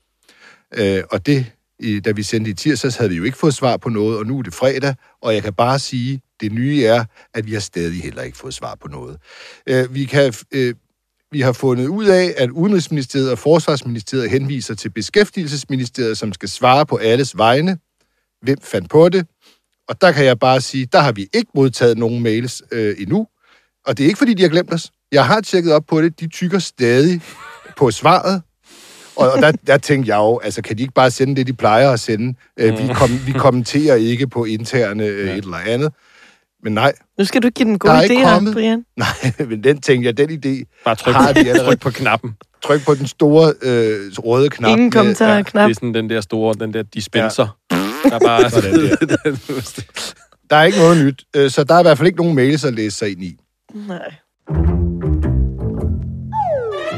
Øh, 0.73 1.03
og 1.11 1.25
det, 1.25 1.45
i, 1.79 1.99
da 1.99 2.11
vi 2.11 2.23
sendte 2.23 2.51
i 2.51 2.53
tirsdags, 2.53 2.95
havde 2.95 3.09
vi 3.09 3.15
jo 3.15 3.23
ikke 3.23 3.37
fået 3.37 3.53
svar 3.53 3.77
på 3.77 3.89
noget, 3.89 4.17
og 4.17 4.25
nu 4.25 4.39
er 4.39 4.43
det 4.43 4.53
fredag, 4.53 4.95
og 5.21 5.33
jeg 5.33 5.43
kan 5.43 5.53
bare 5.53 5.79
sige, 5.79 6.21
det 6.41 6.51
nye 6.51 6.83
er, 6.83 7.05
at 7.33 7.45
vi 7.45 7.53
har 7.53 7.59
stadig 7.59 8.03
heller 8.03 8.21
ikke 8.21 8.37
fået 8.37 8.53
svar 8.53 8.75
på 8.81 8.87
noget. 8.87 9.17
Øh, 9.67 9.95
vi, 9.95 10.05
kan, 10.05 10.33
øh, 10.51 10.75
vi 11.31 11.41
har 11.41 11.51
fundet 11.51 11.87
ud 11.87 12.05
af, 12.05 12.33
at 12.37 12.49
Udenrigsministeriet 12.49 13.31
og 13.31 13.39
Forsvarsministeriet 13.39 14.29
henviser 14.29 14.75
til 14.75 14.89
Beskæftigelsesministeriet, 14.89 16.17
som 16.17 16.33
skal 16.33 16.49
svare 16.49 16.85
på 16.85 16.95
alles 16.95 17.37
vegne. 17.37 17.77
Hvem 18.41 18.57
fandt 18.61 18.89
på 18.89 19.09
det? 19.09 19.27
Og 19.87 20.01
der 20.01 20.11
kan 20.11 20.25
jeg 20.25 20.39
bare 20.39 20.61
sige, 20.61 20.85
der 20.85 20.99
har 20.99 21.11
vi 21.11 21.27
ikke 21.33 21.51
modtaget 21.55 21.97
nogen 21.97 22.23
mails 22.23 22.61
øh, 22.71 22.95
endnu. 22.99 23.27
Og 23.85 23.97
det 23.97 24.03
er 24.03 24.07
ikke, 24.07 24.17
fordi 24.17 24.33
de 24.33 24.41
har 24.41 24.49
glemt 24.49 24.73
os. 24.73 24.91
Jeg 25.11 25.25
har 25.25 25.41
tjekket 25.41 25.73
op 25.73 25.85
på 25.87 26.01
det. 26.01 26.19
De 26.19 26.27
tykker 26.27 26.59
stadig 26.59 27.21
på 27.77 27.91
svaret. 27.91 28.41
Og, 29.15 29.31
og 29.31 29.41
der, 29.41 29.51
der 29.51 29.77
tænkte 29.77 30.09
jeg 30.09 30.17
jo, 30.17 30.39
altså 30.39 30.61
kan 30.61 30.77
de 30.77 30.81
ikke 30.81 30.93
bare 30.93 31.11
sende 31.11 31.35
det, 31.35 31.47
de 31.47 31.53
plejer 31.53 31.91
at 31.91 31.99
sende? 31.99 32.33
Øh, 32.57 32.79
vi, 32.79 32.93
kom, 32.93 33.09
vi 33.25 33.31
kommenterer 33.31 33.95
ikke 33.95 34.27
på 34.27 34.45
interne 34.45 35.03
øh, 35.03 35.37
et 35.37 35.43
eller 35.43 35.57
andet. 35.57 35.93
Men 36.63 36.73
nej, 36.73 36.93
Nu 37.17 37.25
skal 37.25 37.41
du 37.41 37.47
ikke 37.47 37.55
give 37.55 37.65
den 37.65 37.73
Der 37.73 37.77
gode 37.79 38.05
idé 38.05 38.13
her. 38.17 38.53
Brian. 38.53 38.85
nej, 38.97 39.07
men 39.49 39.63
den 39.63 39.81
tænkte 39.81 40.05
jeg, 40.07 40.17
den 40.17 40.29
idé, 40.29 40.81
Bare 40.85 40.95
tryk, 40.95 41.13
Har 41.15 41.33
de 41.33 41.39
allerede? 41.39 41.65
tryk 41.65 41.79
på 41.79 41.89
knappen. 41.89 42.35
tryk 42.63 42.85
på 42.85 42.93
den 42.95 43.07
store 43.07 43.53
øh, 43.61 44.11
røde 44.17 44.49
knap. 44.49 44.69
Ingen 44.69 44.85
med- 44.85 44.91
kommentarer, 44.91 45.35
ja. 45.35 45.41
knap. 45.41 45.63
Det 45.67 45.71
er 45.71 45.75
sådan 45.75 45.93
den 45.93 46.09
der 46.09 46.21
store, 46.21 46.53
den 46.59 46.73
der 46.73 46.83
dispenser. 46.83 47.57
Der 48.03 48.15
er 48.15 48.19
bare... 48.19 48.49
Sådan 48.61 48.73
Der 50.49 50.55
er 50.55 50.63
ikke 50.63 50.77
noget 50.77 51.05
nyt, 51.05 51.23
øh, 51.35 51.49
så 51.51 51.63
der 51.63 51.75
er 51.75 51.79
i 51.79 51.83
hvert 51.83 51.97
fald 51.97 52.07
ikke 52.07 52.17
nogen 52.19 52.35
mails 52.35 52.65
at 52.65 52.73
læse 52.73 52.97
sig 52.97 53.11
ind 53.11 53.23
i. 53.23 53.35
Nej. 53.87 54.13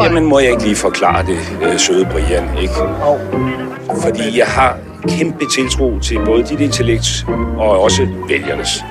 Jamen, 0.02 0.26
må 0.26 0.39
jeg 0.39 0.52
ikke 0.52 0.63
lige 0.63 0.76
forklare 0.76 1.26
det, 1.26 1.39
øh, 1.63 1.80
søde 1.80 2.06
Brian, 2.06 2.58
ikke? 2.62 2.73
Fordi 4.02 4.38
jeg 4.38 4.47
har 4.47 4.80
kæmpe 5.08 5.45
tiltro 5.56 5.99
til 5.99 6.19
både 6.26 6.43
dit 6.43 6.60
intellekt 6.60 7.26
og 7.58 7.82
også 7.82 8.08
vælgernes. 8.30 8.84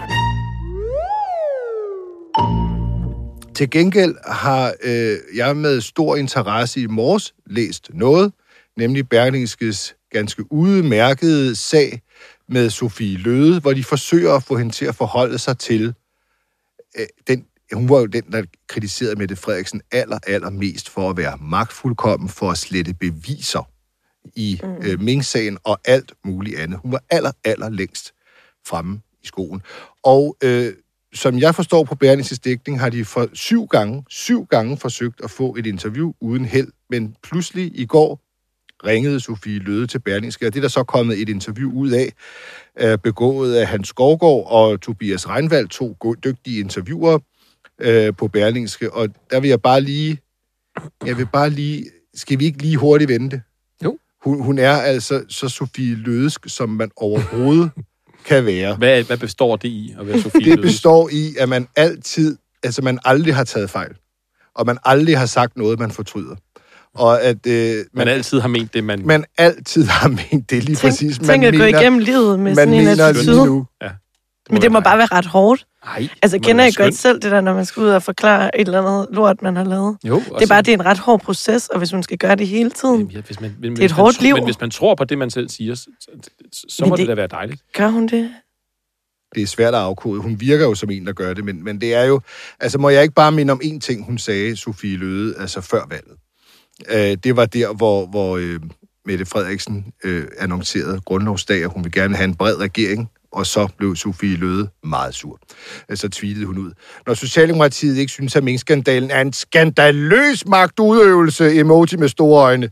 Til 3.55 3.71
gengæld 3.71 4.15
har 4.27 4.75
øh, 4.83 5.19
jeg 5.37 5.57
med 5.57 5.81
stor 5.81 6.17
interesse 6.17 6.81
i 6.81 6.87
morges 6.87 7.35
læst 7.47 7.91
noget, 7.95 8.33
nemlig 8.77 9.09
Berlingskes 9.09 9.97
ganske 10.11 10.53
udmærkede 10.53 11.57
sag 11.57 12.03
med 12.49 12.71
Sofie 12.71 13.19
Løde, 13.19 13.61
hvor 13.61 13.73
de 13.73 13.85
forsøger 13.85 14.35
at 14.35 14.43
få 14.43 14.57
hende 14.57 14.73
til 14.73 14.87
at 14.87 14.95
forholde 14.95 15.39
sig 15.39 15.59
til 15.59 15.95
øh, 16.99 17.07
den 17.29 17.45
hun 17.73 17.89
var 17.89 17.99
jo 17.99 18.07
den, 18.07 18.23
der 18.33 18.43
kritiserede 18.69 19.17
Mette 19.17 19.37
Frederiksen 19.37 19.83
aller, 19.93 20.19
aller 20.27 20.51
mest 20.51 20.89
for 20.89 21.11
at 21.11 21.17
være 21.17 21.39
magtfuldkommen, 21.41 22.29
for 22.29 22.51
at 22.51 22.59
slette 22.59 22.95
beviser 22.95 23.69
i 24.37 24.61
mm. 24.63 24.77
øh, 24.83 25.01
Ming-sagen 25.01 25.59
og 25.65 25.81
alt 25.85 26.13
muligt 26.25 26.59
andet. 26.59 26.79
Hun 26.83 26.93
var 26.93 27.03
aller, 27.11 27.33
aller 27.45 27.69
længst 27.69 28.15
fremme 28.67 29.01
i 29.23 29.27
skoen. 29.27 29.63
Og 30.03 30.37
øh, 30.43 30.73
som 31.15 31.39
jeg 31.39 31.55
forstår 31.55 31.85
på 31.85 31.95
Berlingses 31.95 32.39
dækning, 32.39 32.81
har 32.81 32.91
de 32.91 33.05
for 33.05 33.29
syv 33.33 33.67
gange, 33.67 34.05
syv 34.09 34.47
gange 34.47 34.77
forsøgt 34.77 35.21
at 35.25 35.31
få 35.31 35.57
et 35.59 35.67
interview 35.67 36.13
uden 36.21 36.45
held, 36.45 36.69
men 36.91 37.17
pludselig 37.23 37.71
i 37.75 37.87
går 37.87 38.21
ringede 38.87 39.21
Sofie 39.21 39.59
Løde 39.59 39.87
til 39.87 39.99
Berlingske, 39.99 40.47
og 40.47 40.55
det 40.55 40.59
er 40.59 40.63
der 40.63 40.69
så 40.69 40.85
kommet 40.85 41.23
et 41.23 41.29
interview 41.29 41.73
ud 41.73 41.91
af, 41.91 42.13
øh, 42.81 42.99
begået 42.99 43.55
af 43.55 43.67
Hans 43.67 43.89
Skovgaard 43.89 44.47
og 44.47 44.81
Tobias 44.81 45.29
Reinvald, 45.29 45.69
to 45.69 45.97
dygtige 46.25 46.61
interviewer 46.61 47.19
øh, 47.81 48.15
på 48.17 48.29
Berlingske, 48.29 48.93
og 48.93 49.09
der 49.31 49.41
vil 49.41 49.49
jeg 49.49 49.63
bare 49.63 49.81
lige, 49.81 50.19
jeg 51.07 51.17
vil 51.17 51.27
bare 51.33 51.51
lige, 51.51 51.85
skal 52.15 52.39
vi 52.39 52.45
ikke 52.45 52.63
lige 52.63 52.77
hurtigt 52.77 53.09
vente? 53.09 53.43
Jo. 53.85 53.99
Hun, 54.25 54.43
hun 54.43 54.59
er 54.59 54.73
altså 54.73 55.25
så 55.29 55.49
Sofie 55.49 55.95
Lødesk, 55.95 56.41
som 56.47 56.69
man 56.69 56.91
overhovedet 56.97 57.71
kan 58.25 58.47
være. 58.47 58.75
Hvad, 58.75 59.03
hvad 59.03 59.17
består 59.17 59.57
det 59.57 59.69
i 59.69 59.95
at 60.01 60.07
være 60.07 60.21
Sofie 60.21 60.53
Det 60.57 60.61
består 60.61 61.09
i, 61.13 61.35
at 61.39 61.49
man 61.49 61.69
altid, 61.77 62.37
altså 62.63 62.83
man 62.83 62.99
aldrig 63.05 63.35
har 63.35 63.45
taget 63.45 63.71
fejl, 63.71 63.91
og 64.55 64.67
man 64.67 64.79
aldrig 64.85 65.19
har 65.19 65.27
sagt 65.27 65.57
noget, 65.57 65.79
man 65.79 65.91
fortryder. 65.91 66.37
Og 66.95 67.23
at 67.23 67.47
øh, 67.47 67.75
man, 67.77 67.85
Man 67.95 68.09
altid 68.09 68.41
har 68.41 68.49
ment 68.49 68.75
det, 68.75 68.85
man... 68.85 69.07
man 69.07 69.25
altid 69.39 69.85
har 69.85 70.09
ment 70.09 70.51
det 70.51 70.65
lige 70.65 70.77
Tænk, 70.77 70.79
præcis. 70.81 71.21
Man 71.21 71.29
tænk 71.29 71.45
at 71.45 71.55
gå 71.55 71.65
igennem 71.65 71.99
livet 71.99 72.39
med 72.39 72.45
man 72.45 72.57
sådan 72.57 72.75
en 72.75 72.85
mener 72.85 73.07
attitude. 73.07 73.47
nu. 73.47 73.67
Men 74.51 74.63
det 74.63 74.73
må 74.73 74.81
bare 74.81 74.99
være 74.99 75.07
ret 75.07 75.27
hårdt. 75.27 75.67
Nej, 75.85 76.09
Altså, 76.23 76.39
kender 76.39 76.65
I 76.65 76.71
godt 76.77 76.95
selv 76.95 77.21
det 77.21 77.31
der, 77.31 77.41
når 77.41 77.55
man 77.55 77.65
skal 77.65 77.83
ud 77.83 77.89
og 77.89 78.03
forklare 78.03 78.61
et 78.61 78.67
eller 78.69 78.83
andet 78.83 79.07
lort, 79.17 79.43
man 79.43 79.57
har 79.57 79.65
lavet? 79.65 79.97
Jo, 80.05 80.19
Det 80.19 80.43
er 80.43 80.47
bare, 80.47 80.63
det 80.63 80.69
er 80.69 80.75
en 80.79 80.85
ret 80.87 80.99
hård 80.99 81.21
proces, 81.21 81.69
og 81.69 81.79
hvis 81.79 81.93
man 81.93 82.03
skal 82.03 82.19
gøre 82.19 82.37
det 82.37 82.49
hele 82.49 82.71
tiden, 82.71 83.11
Ja, 83.11 83.21
hvis 83.21 83.41
man, 83.41 83.57
men, 83.61 83.63
Det 83.63 83.69
er 83.69 83.73
et 83.73 83.79
hvis 83.79 83.91
hårdt 83.91 84.21
man, 84.21 84.25
liv. 84.27 84.35
Men 84.35 84.45
hvis 84.45 84.61
man 84.61 84.71
tror 84.71 84.95
på 84.95 85.05
det, 85.05 85.19
man 85.19 85.31
selv 85.31 85.49
siger, 85.49 85.75
så, 85.75 85.87
så, 86.01 86.65
så 86.69 86.85
må 86.87 86.97
det, 86.97 86.99
det- 86.99 87.09
da 87.09 87.15
være 87.15 87.27
dejligt. 87.27 87.63
gør 87.73 87.89
hun 87.89 88.07
det? 88.09 88.31
det 89.35 89.43
er 89.43 89.47
svært 89.47 89.75
at 89.75 89.81
afkode. 89.81 90.21
Hun 90.21 90.41
virker 90.41 90.65
jo 90.65 90.75
som 90.75 90.91
en, 90.91 91.07
der 91.07 91.13
gør 91.13 91.35
det, 91.35 91.45
men, 91.45 91.65
men 91.65 91.81
det 91.81 91.95
er 91.95 92.05
jo... 92.05 92.21
Altså, 92.61 92.79
må 92.79 92.89
jeg 92.89 93.03
ikke 93.03 93.15
bare 93.15 93.33
minde 93.33 93.53
om 93.53 93.61
en 93.65 93.81
ting, 93.81 94.05
hun 94.05 94.19
sagde, 94.19 94.57
Sofie 94.57 94.97
Løde, 94.97 95.35
altså 95.39 95.61
før 95.61 95.83
valget. 95.91 96.17
Øh, 97.13 97.17
det 97.25 97.37
var 97.37 97.47
der, 97.47 97.73
hvor, 97.75 98.07
hvor 98.07 98.37
øh, 98.37 98.61
Mette 99.07 99.25
Frederiksen 99.27 99.93
øh, 100.05 100.25
annoncerede 100.39 101.01
grundlovsdag, 101.05 101.65
at 101.65 101.71
hun 101.71 101.85
vil 101.85 101.93
gerne 101.93 102.17
have 102.17 102.25
en 102.25 102.35
bred 102.35 102.57
regering, 102.61 103.11
og 103.33 103.47
så 103.47 103.69
blev 103.79 103.97
Sofie 103.97 104.37
Løde 104.37 104.69
meget 104.85 105.15
sur. 105.15 105.39
Så 105.95 106.09
tweetede 106.09 106.47
hun 106.47 106.59
ud. 106.59 106.73
Når 107.07 107.15
Socialdemokratiet 107.15 107.97
ikke 107.97 108.13
synes, 108.13 108.37
at 108.37 108.45
minkskandalen 108.45 109.11
er 109.11 109.21
en 109.21 109.33
skandaløs 109.33 110.47
magtudøvelse, 110.47 111.55
emoji 111.55 111.97
med 111.99 112.09
store 112.09 112.45
øjne, 112.45 112.71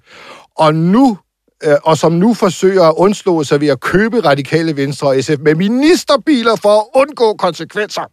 og 0.57 0.75
nu 0.75 1.19
øh, 1.65 1.75
og 1.83 1.97
som 1.99 2.13
nu 2.13 2.35
forsøger 2.35 2.83
at 2.83 2.95
undslå 2.97 3.45
sig 3.45 3.61
ved 3.61 3.69
at 3.69 3.81
købe 3.81 4.21
radikale 4.21 4.77
venstre 4.77 5.09
og 5.09 5.25
SF 5.25 5.39
med 5.41 5.55
ministerbiler 5.55 6.57
for 6.57 6.81
at 6.81 6.87
undgå 6.95 7.35
konsekvenser. 7.35 8.11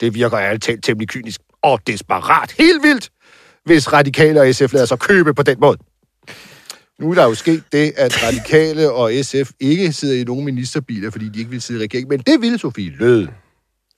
Det 0.00 0.14
virker 0.14 0.38
ærligt 0.38 0.62
talt 0.62 0.84
temmelig 0.84 1.08
kynisk 1.08 1.40
og 1.62 1.86
desperat. 1.86 2.54
Helt 2.58 2.82
vildt, 2.82 3.10
hvis 3.64 3.92
radikale 3.92 4.40
og 4.40 4.54
SF 4.54 4.72
lader 4.72 4.86
sig 4.86 4.98
købe 4.98 5.34
på 5.34 5.42
den 5.42 5.56
måde. 5.60 5.78
Nu 7.00 7.10
er 7.10 7.14
der 7.14 7.24
jo 7.24 7.34
sket 7.34 7.62
det, 7.72 7.92
at 7.96 8.22
radikale 8.22 8.92
og 8.92 9.12
SF 9.22 9.50
ikke 9.60 9.92
sidder 9.92 10.20
i 10.20 10.24
nogen 10.24 10.44
ministerbiler, 10.44 11.10
fordi 11.10 11.28
de 11.28 11.38
ikke 11.38 11.50
vil 11.50 11.62
sidde 11.62 11.80
i 11.80 11.82
regeringen. 11.82 12.08
Men 12.08 12.20
det 12.20 12.40
ville 12.40 12.58
Sofie 12.58 12.90
Løde. 12.90 13.28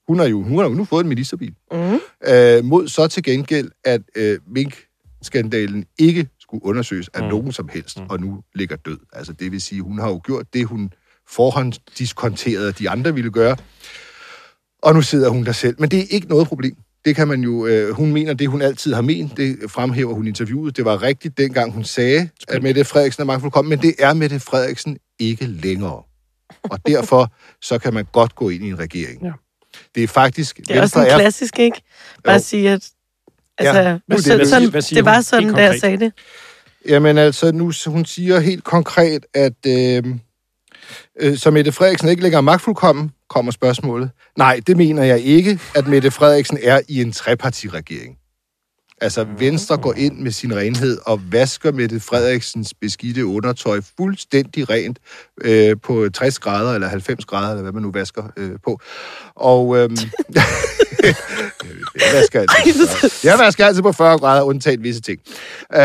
Hun 0.07 0.19
har 0.19 0.25
jo, 0.25 0.41
hun 0.41 0.57
har 0.57 0.69
jo 0.69 0.75
nu 0.75 0.85
fået 0.85 1.03
en 1.03 1.09
ministerbil. 1.09 1.53
Mm. 1.71 1.99
Øh, 2.27 2.63
mod 2.63 2.87
så 2.87 3.07
til 3.07 3.23
gengæld, 3.23 3.71
at 3.83 4.01
øh, 4.15 4.39
Mink-skandalen 4.47 5.85
ikke 5.99 6.27
skulle 6.39 6.65
undersøges 6.65 7.09
af 7.13 7.23
mm. 7.23 7.29
nogen 7.29 7.51
som 7.51 7.69
helst, 7.73 7.97
og 8.09 8.19
nu 8.19 8.41
ligger 8.55 8.75
død. 8.75 8.99
Altså 9.13 9.33
det 9.33 9.51
vil 9.51 9.61
sige, 9.61 9.81
hun 9.81 9.99
har 9.99 10.09
jo 10.09 10.21
gjort 10.23 10.53
det, 10.53 10.65
hun 10.65 10.93
forhåndsdiskonterede, 11.27 12.67
at 12.67 12.79
de 12.79 12.89
andre 12.89 13.13
ville 13.13 13.31
gøre. 13.31 13.57
Og 14.83 14.93
nu 14.93 15.01
sidder 15.01 15.29
hun 15.29 15.45
der 15.45 15.51
selv. 15.51 15.75
Men 15.79 15.89
det 15.89 15.99
er 15.99 16.05
ikke 16.09 16.27
noget 16.27 16.47
problem. 16.47 16.75
Det 17.05 17.15
kan 17.15 17.27
man 17.27 17.41
jo... 17.41 17.65
Øh, 17.65 17.91
hun 17.91 18.11
mener 18.13 18.33
det, 18.33 18.47
hun 18.49 18.61
altid 18.61 18.93
har 18.93 19.01
ment. 19.01 19.37
Det 19.37 19.57
fremhæver 19.67 20.13
hun 20.13 20.25
i 20.25 20.29
interviewet. 20.29 20.77
Det 20.77 20.85
var 20.85 21.01
rigtigt 21.01 21.37
dengang, 21.37 21.71
hun 21.71 21.83
sagde, 21.83 22.29
at 22.47 22.63
Mette 22.63 22.85
Frederiksen 22.85 23.21
er 23.21 23.25
magtfuldkommen. 23.25 23.69
Men 23.69 23.79
det 23.81 23.95
er 23.99 24.13
Mette 24.13 24.39
Frederiksen 24.39 24.97
ikke 25.19 25.45
længere. 25.45 26.03
Og 26.63 26.79
derfor 26.87 27.33
så 27.67 27.77
kan 27.77 27.93
man 27.93 28.05
godt 28.11 28.35
gå 28.35 28.49
ind 28.49 28.63
i 28.63 28.69
en 28.69 28.79
regering. 28.79 29.23
Ja. 29.23 29.31
Det 29.95 30.03
er 30.03 30.07
faktisk... 30.07 30.57
Det 30.57 30.77
er 30.77 30.81
også 30.81 30.99
en 30.99 31.05
klassisk, 31.05 31.59
ikke? 31.59 31.81
Bare 32.23 32.33
Jo. 32.33 32.35
at 32.35 32.43
sige, 32.43 32.69
at 32.69 32.89
altså, 33.57 33.81
Ja. 33.81 33.97
hvad 34.07 34.17
sådan, 34.17 34.71
det 34.73 35.05
var 35.05 35.21
sådan, 35.21 35.53
da 35.53 35.63
jeg 35.63 35.79
sagde 35.79 35.97
det. 35.97 36.13
Jamen 36.87 37.17
altså, 37.17 37.51
nu, 37.51 37.71
hun 37.87 38.05
siger 38.05 38.39
helt 38.39 38.63
konkret, 38.63 39.25
at 39.33 39.65
øh, 39.67 40.03
øh, 41.19 41.37
så 41.37 41.51
Mette 41.51 41.71
Frederiksen 41.71 42.09
ikke 42.09 42.21
længere 42.23 42.37
er 42.39 42.41
magtfuldkommen, 42.41 43.11
kommer 43.29 43.51
spørgsmålet. 43.51 44.09
Nej, 44.37 44.61
det 44.67 44.77
mener 44.77 45.03
jeg 45.03 45.19
ikke, 45.19 45.59
at 45.75 45.87
Mette 45.87 46.11
Frederiksen 46.11 46.59
er 46.63 46.81
i 46.87 47.01
en 47.01 47.11
trepartiregering. 47.11 48.17
Altså, 49.01 49.25
Venstre 49.37 49.77
går 49.77 49.93
ind 49.93 50.19
med 50.19 50.31
sin 50.31 50.55
renhed 50.55 50.97
og 51.05 51.21
vasker 51.31 51.71
Mette 51.71 51.99
Frederiksens 51.99 52.73
beskidte 52.73 53.25
undertøj 53.25 53.81
fuldstændig 53.97 54.69
rent 54.69 54.99
øh, 55.41 55.75
på 55.83 56.09
60 56.09 56.39
grader 56.39 56.73
eller 56.73 56.87
90 56.87 57.25
grader, 57.25 57.49
eller 57.49 57.61
hvad 57.61 57.71
man 57.71 57.81
nu 57.81 57.91
vasker 57.91 58.23
øh, 58.37 58.51
på. 58.63 58.79
Og 59.35 59.77
øh, 59.77 59.89
vasker 62.19 62.39
altid 62.39 62.87
på 62.87 62.91
40. 62.97 63.31
jeg 63.31 63.39
vasker 63.39 63.65
altid 63.65 63.81
på 63.81 63.91
40 63.91 64.19
grader, 64.19 64.41
undtaget 64.41 64.83
visse 64.83 65.01
ting. 65.01 65.19
Øh, 65.75 65.79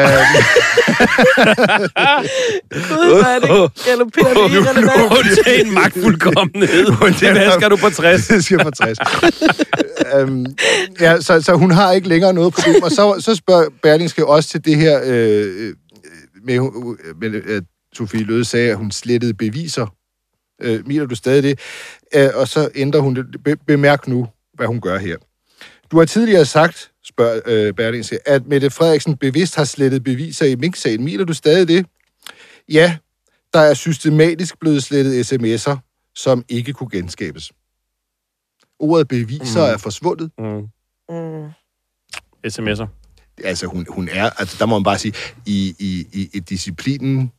Gud, 2.89 3.05
hvor 3.09 3.25
er 3.25 3.39
det 3.39 3.85
galopperende 3.85 4.55
irrelevant. 4.55 5.13
Undtagen 5.19 5.75
magtfuldkommenhed. 5.75 6.87
Det 7.21 7.35
vasker 7.35 7.69
du 7.69 7.77
på 7.77 7.91
60. 7.91 8.27
det 8.27 8.45
skal 8.45 8.59
på 8.59 8.71
60. 8.71 8.99
øhm, 10.15 10.47
ja, 11.01 11.21
så, 11.21 11.43
så 11.43 11.55
hun 11.55 11.71
har 11.71 11.93
ikke 11.93 12.09
længere 12.09 12.33
noget 12.33 12.55
problem. 12.55 12.83
Og 12.83 12.91
så, 12.91 13.17
så 13.21 13.35
spørger 13.35 13.69
Berlingske 13.83 14.27
også 14.27 14.49
til 14.49 14.65
det 14.65 14.77
her 14.77 15.01
øh, 15.05 15.67
øh, 15.67 15.75
med, 16.45 16.61
med 17.21 17.43
at 17.57 17.63
Sofie 17.95 18.25
Løde 18.25 18.45
sagde, 18.45 18.71
at 18.71 18.77
hun 18.77 18.91
slettede 18.91 19.35
beviser. 19.35 19.87
Øh, 20.63 20.87
mener 20.87 21.07
du 21.07 21.15
stadig 21.15 21.43
det? 21.43 21.61
Øh, 22.15 22.31
og 22.35 22.49
så 22.49 22.69
ændrer 22.75 23.01
hun 23.01 23.15
det. 23.15 23.27
Be, 23.45 23.57
bemærk 23.57 24.09
nu, 24.09 24.27
hvad 24.55 24.67
hun 24.67 24.81
gør 24.81 24.99
her. 24.99 25.17
Du 25.91 25.99
har 25.99 26.05
tidligere 26.05 26.45
sagt, 26.45 26.93
spørger 27.05 27.41
øh, 27.47 27.75
Berlingske, 27.75 28.29
at 28.29 28.47
Mette 28.47 28.71
Frederiksen 28.71 29.17
bevidst 29.17 29.57
har 29.57 29.65
slettet 29.65 30.05
beviser 30.05 30.47
i 30.47 30.55
Mink-sagen. 30.55 31.05
Mener 31.05 31.25
du 31.25 31.35
stadig 31.35 31.69
det? 31.69 31.87
Ja, 32.69 32.97
der 33.53 33.61
er 33.61 33.75
systematisk 33.75 34.61
blevet 34.61 34.83
slettet 34.83 35.33
sms'er, 35.33 35.77
som 36.15 36.45
ikke 36.49 36.73
kunne 36.73 36.91
genskabes. 36.91 37.53
Ordet 38.79 39.09
beviser 39.09 39.67
mm. 39.67 39.73
er 39.73 39.77
forsvundet. 39.77 40.31
Mm. 40.39 40.69
Mm. 41.09 41.47
SMS'er. 42.47 42.87
Altså, 43.45 43.67
hun, 43.67 43.87
hun 43.89 44.09
er, 44.09 44.31
altså, 44.31 44.57
der 44.59 44.67
må 44.67 44.79
man 44.79 44.85
bare 44.85 44.99
sige, 44.99 45.15
i, 45.47 45.75
i, 45.79 46.07
i, 46.13 46.31
i 46.33 46.41
disciplinen 46.41 47.33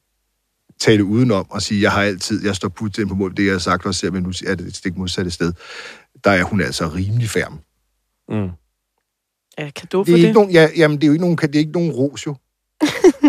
tale 0.79 1.03
udenom 1.03 1.45
og 1.49 1.61
sige, 1.61 1.81
jeg 1.81 1.91
har 1.91 2.01
altid, 2.01 2.45
jeg 2.45 2.55
står 2.55 2.69
putt 2.69 2.99
på 3.07 3.15
mål, 3.15 3.37
det 3.37 3.45
jeg 3.45 3.53
har 3.53 3.59
sagt, 3.59 3.85
og 3.85 3.95
ser, 3.95 4.11
men 4.11 4.23
nu 4.23 4.29
er 4.47 4.55
det 4.55 4.67
et 4.67 4.75
stik 4.75 4.97
modsatte 4.97 5.31
sted. 5.31 5.53
Der 6.23 6.31
er 6.31 6.43
hun 6.43 6.61
altså 6.61 6.87
rimelig 6.87 7.29
færm. 7.29 7.59
Mm. 8.31 8.49
Ja, 9.57 9.69
kado 9.75 9.97
for 9.97 10.03
Det 10.03 10.11
er, 10.13 10.17
det. 10.17 10.23
ikke 10.23 10.33
nogen, 10.33 10.51
ja, 10.51 10.69
jamen, 10.77 10.97
det 10.97 11.03
er 11.03 11.07
jo 11.07 11.13
ikke 11.13 11.23
nogen, 11.25 11.37
det 11.37 11.55
er 11.55 11.59
ikke 11.59 11.71
nogen 11.71 11.91
ros, 11.91 12.25
jo. 12.25 12.35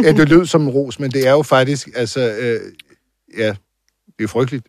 ja, 0.05 0.13
det 0.13 0.29
lød 0.29 0.47
som 0.47 0.63
en 0.63 0.69
ros, 0.69 1.01
men 1.01 1.11
det 1.11 1.27
er 1.27 1.31
jo 1.33 1.43
faktisk, 1.43 1.89
altså, 1.95 2.21
øh, 2.21 2.61
ja, 3.39 3.55
det 4.19 4.25
er 4.25 4.29
frygteligt. 4.29 4.67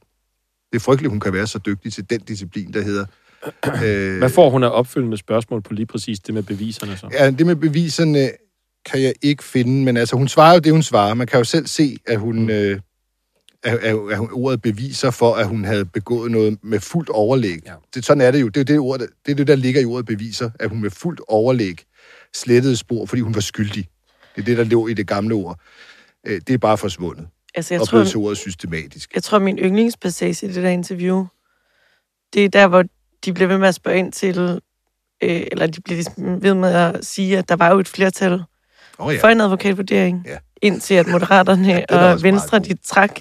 Det 0.72 0.76
er 0.80 0.80
frygteligt, 0.80 1.12
hun 1.12 1.20
kan 1.20 1.34
være 1.34 1.48
så 1.48 1.60
dygtig 1.60 1.94
til 1.94 2.10
den 2.10 2.20
disciplin, 2.20 2.74
der 2.74 2.82
hedder... 2.82 3.06
Øh, 3.84 4.18
Hvad 4.18 4.30
får 4.30 4.50
hun 4.50 4.64
af 4.64 4.70
opfølgende 4.70 5.18
spørgsmål 5.18 5.62
på 5.62 5.74
lige 5.74 5.86
præcis 5.86 6.20
det 6.20 6.34
med 6.34 6.44
beviserne 6.44 6.98
så? 6.98 7.10
Ja, 7.14 7.32
det 7.32 7.46
med 7.46 7.56
beviserne 7.56 8.30
kan 8.86 9.02
jeg 9.02 9.14
ikke 9.22 9.44
finde, 9.44 9.84
men 9.86 9.98
altså, 9.98 10.16
hun 10.16 10.28
svarer 10.28 10.54
jo 10.54 10.60
det, 10.60 10.72
hun 10.72 10.84
svarer. 10.84 11.14
Man 11.14 11.28
kan 11.28 11.38
jo 11.38 11.44
selv 11.44 11.68
se, 11.68 11.98
at 12.08 12.20
hun... 12.20 12.40
Mm. 12.44 12.50
Øh, 12.50 12.80
at, 13.64 13.78
at, 13.78 13.96
at 14.12 14.18
hun 14.18 14.30
ordet 14.32 14.62
beviser 14.62 15.12
for, 15.12 15.34
at 15.36 15.48
hun 15.48 15.64
havde 15.66 15.86
begået 15.86 16.32
noget 16.32 16.58
med 16.64 16.80
fuldt 16.80 17.10
overlæg. 17.10 17.60
Ja. 17.66 17.74
Det, 17.96 18.06
sådan 18.06 18.22
er 18.22 18.32
det 18.32 18.42
jo. 18.42 18.48
Det 18.48 18.60
er 18.62 18.66
det, 18.66 18.80
ord, 18.80 19.00
der- 19.00 19.08
det 19.26 19.32
er 19.32 19.36
det, 19.36 19.48
der 19.48 19.56
ligger 19.56 19.82
i 19.82 19.86
ordet 19.86 20.06
beviser, 20.06 20.50
at 20.60 20.70
hun 20.70 20.82
med 20.82 20.90
fuldt 20.90 21.22
overlæg 21.28 21.78
slettede 22.36 22.78
spor, 22.78 23.06
fordi 23.06 23.22
hun 23.22 23.36
var 23.36 23.42
skyldig. 23.42 23.88
Det 24.36 24.42
er 24.42 24.46
det, 24.46 24.58
der 24.58 24.64
lå 24.64 24.88
i 24.88 24.94
det 24.94 25.08
gamle 25.08 25.36
ord. 25.36 25.60
Øh, 26.28 26.42
Det 26.48 26.54
er 26.54 26.58
bare 26.58 26.78
forsvundet. 26.78 27.28
Altså, 27.56 27.74
jeg 27.74 27.82
og 27.82 27.88
tror, 27.88 27.96
blevet 27.98 28.08
til 28.10 28.18
ordet 28.18 28.38
systematisk. 28.38 29.12
jeg 29.16 29.24
tror, 29.24 29.40
min 29.40 29.58
yndlingspassage 29.60 30.46
i 30.46 30.50
det 30.54 30.64
der 30.64 30.70
interview, 30.70 31.26
det 32.34 32.46
er 32.46 32.50
der, 32.50 32.68
hvor 32.68 32.84
de 33.26 33.34
bliver 33.34 33.48
ved 33.48 33.58
med 33.58 33.68
at 33.68 33.76
spørge 33.76 33.98
ind 34.00 34.12
til, 34.12 34.40
øh, 35.24 35.42
eller 35.52 35.68
de 35.68 35.82
bliver 35.82 35.96
ligesom 35.96 36.44
ved 36.44 36.54
med 36.54 36.70
at 36.74 37.06
sige, 37.06 37.38
at 37.38 37.50
der 37.50 37.56
var 37.56 37.72
jo 37.74 37.80
et 37.80 37.88
flertal 37.88 38.44
Oh, 39.00 39.14
ja. 39.16 39.20
for 39.22 39.28
en 39.28 39.42
advokatvurdering, 39.42 40.26
Ja. 40.28 40.38
Indtil 40.64 40.94
at 40.94 41.08
Moderaterne 41.08 41.72
er 41.74 41.86
ja, 41.90 42.12
og 42.14 42.24
Venstre, 42.24 42.60
de 42.60 42.74
trak 42.86 43.20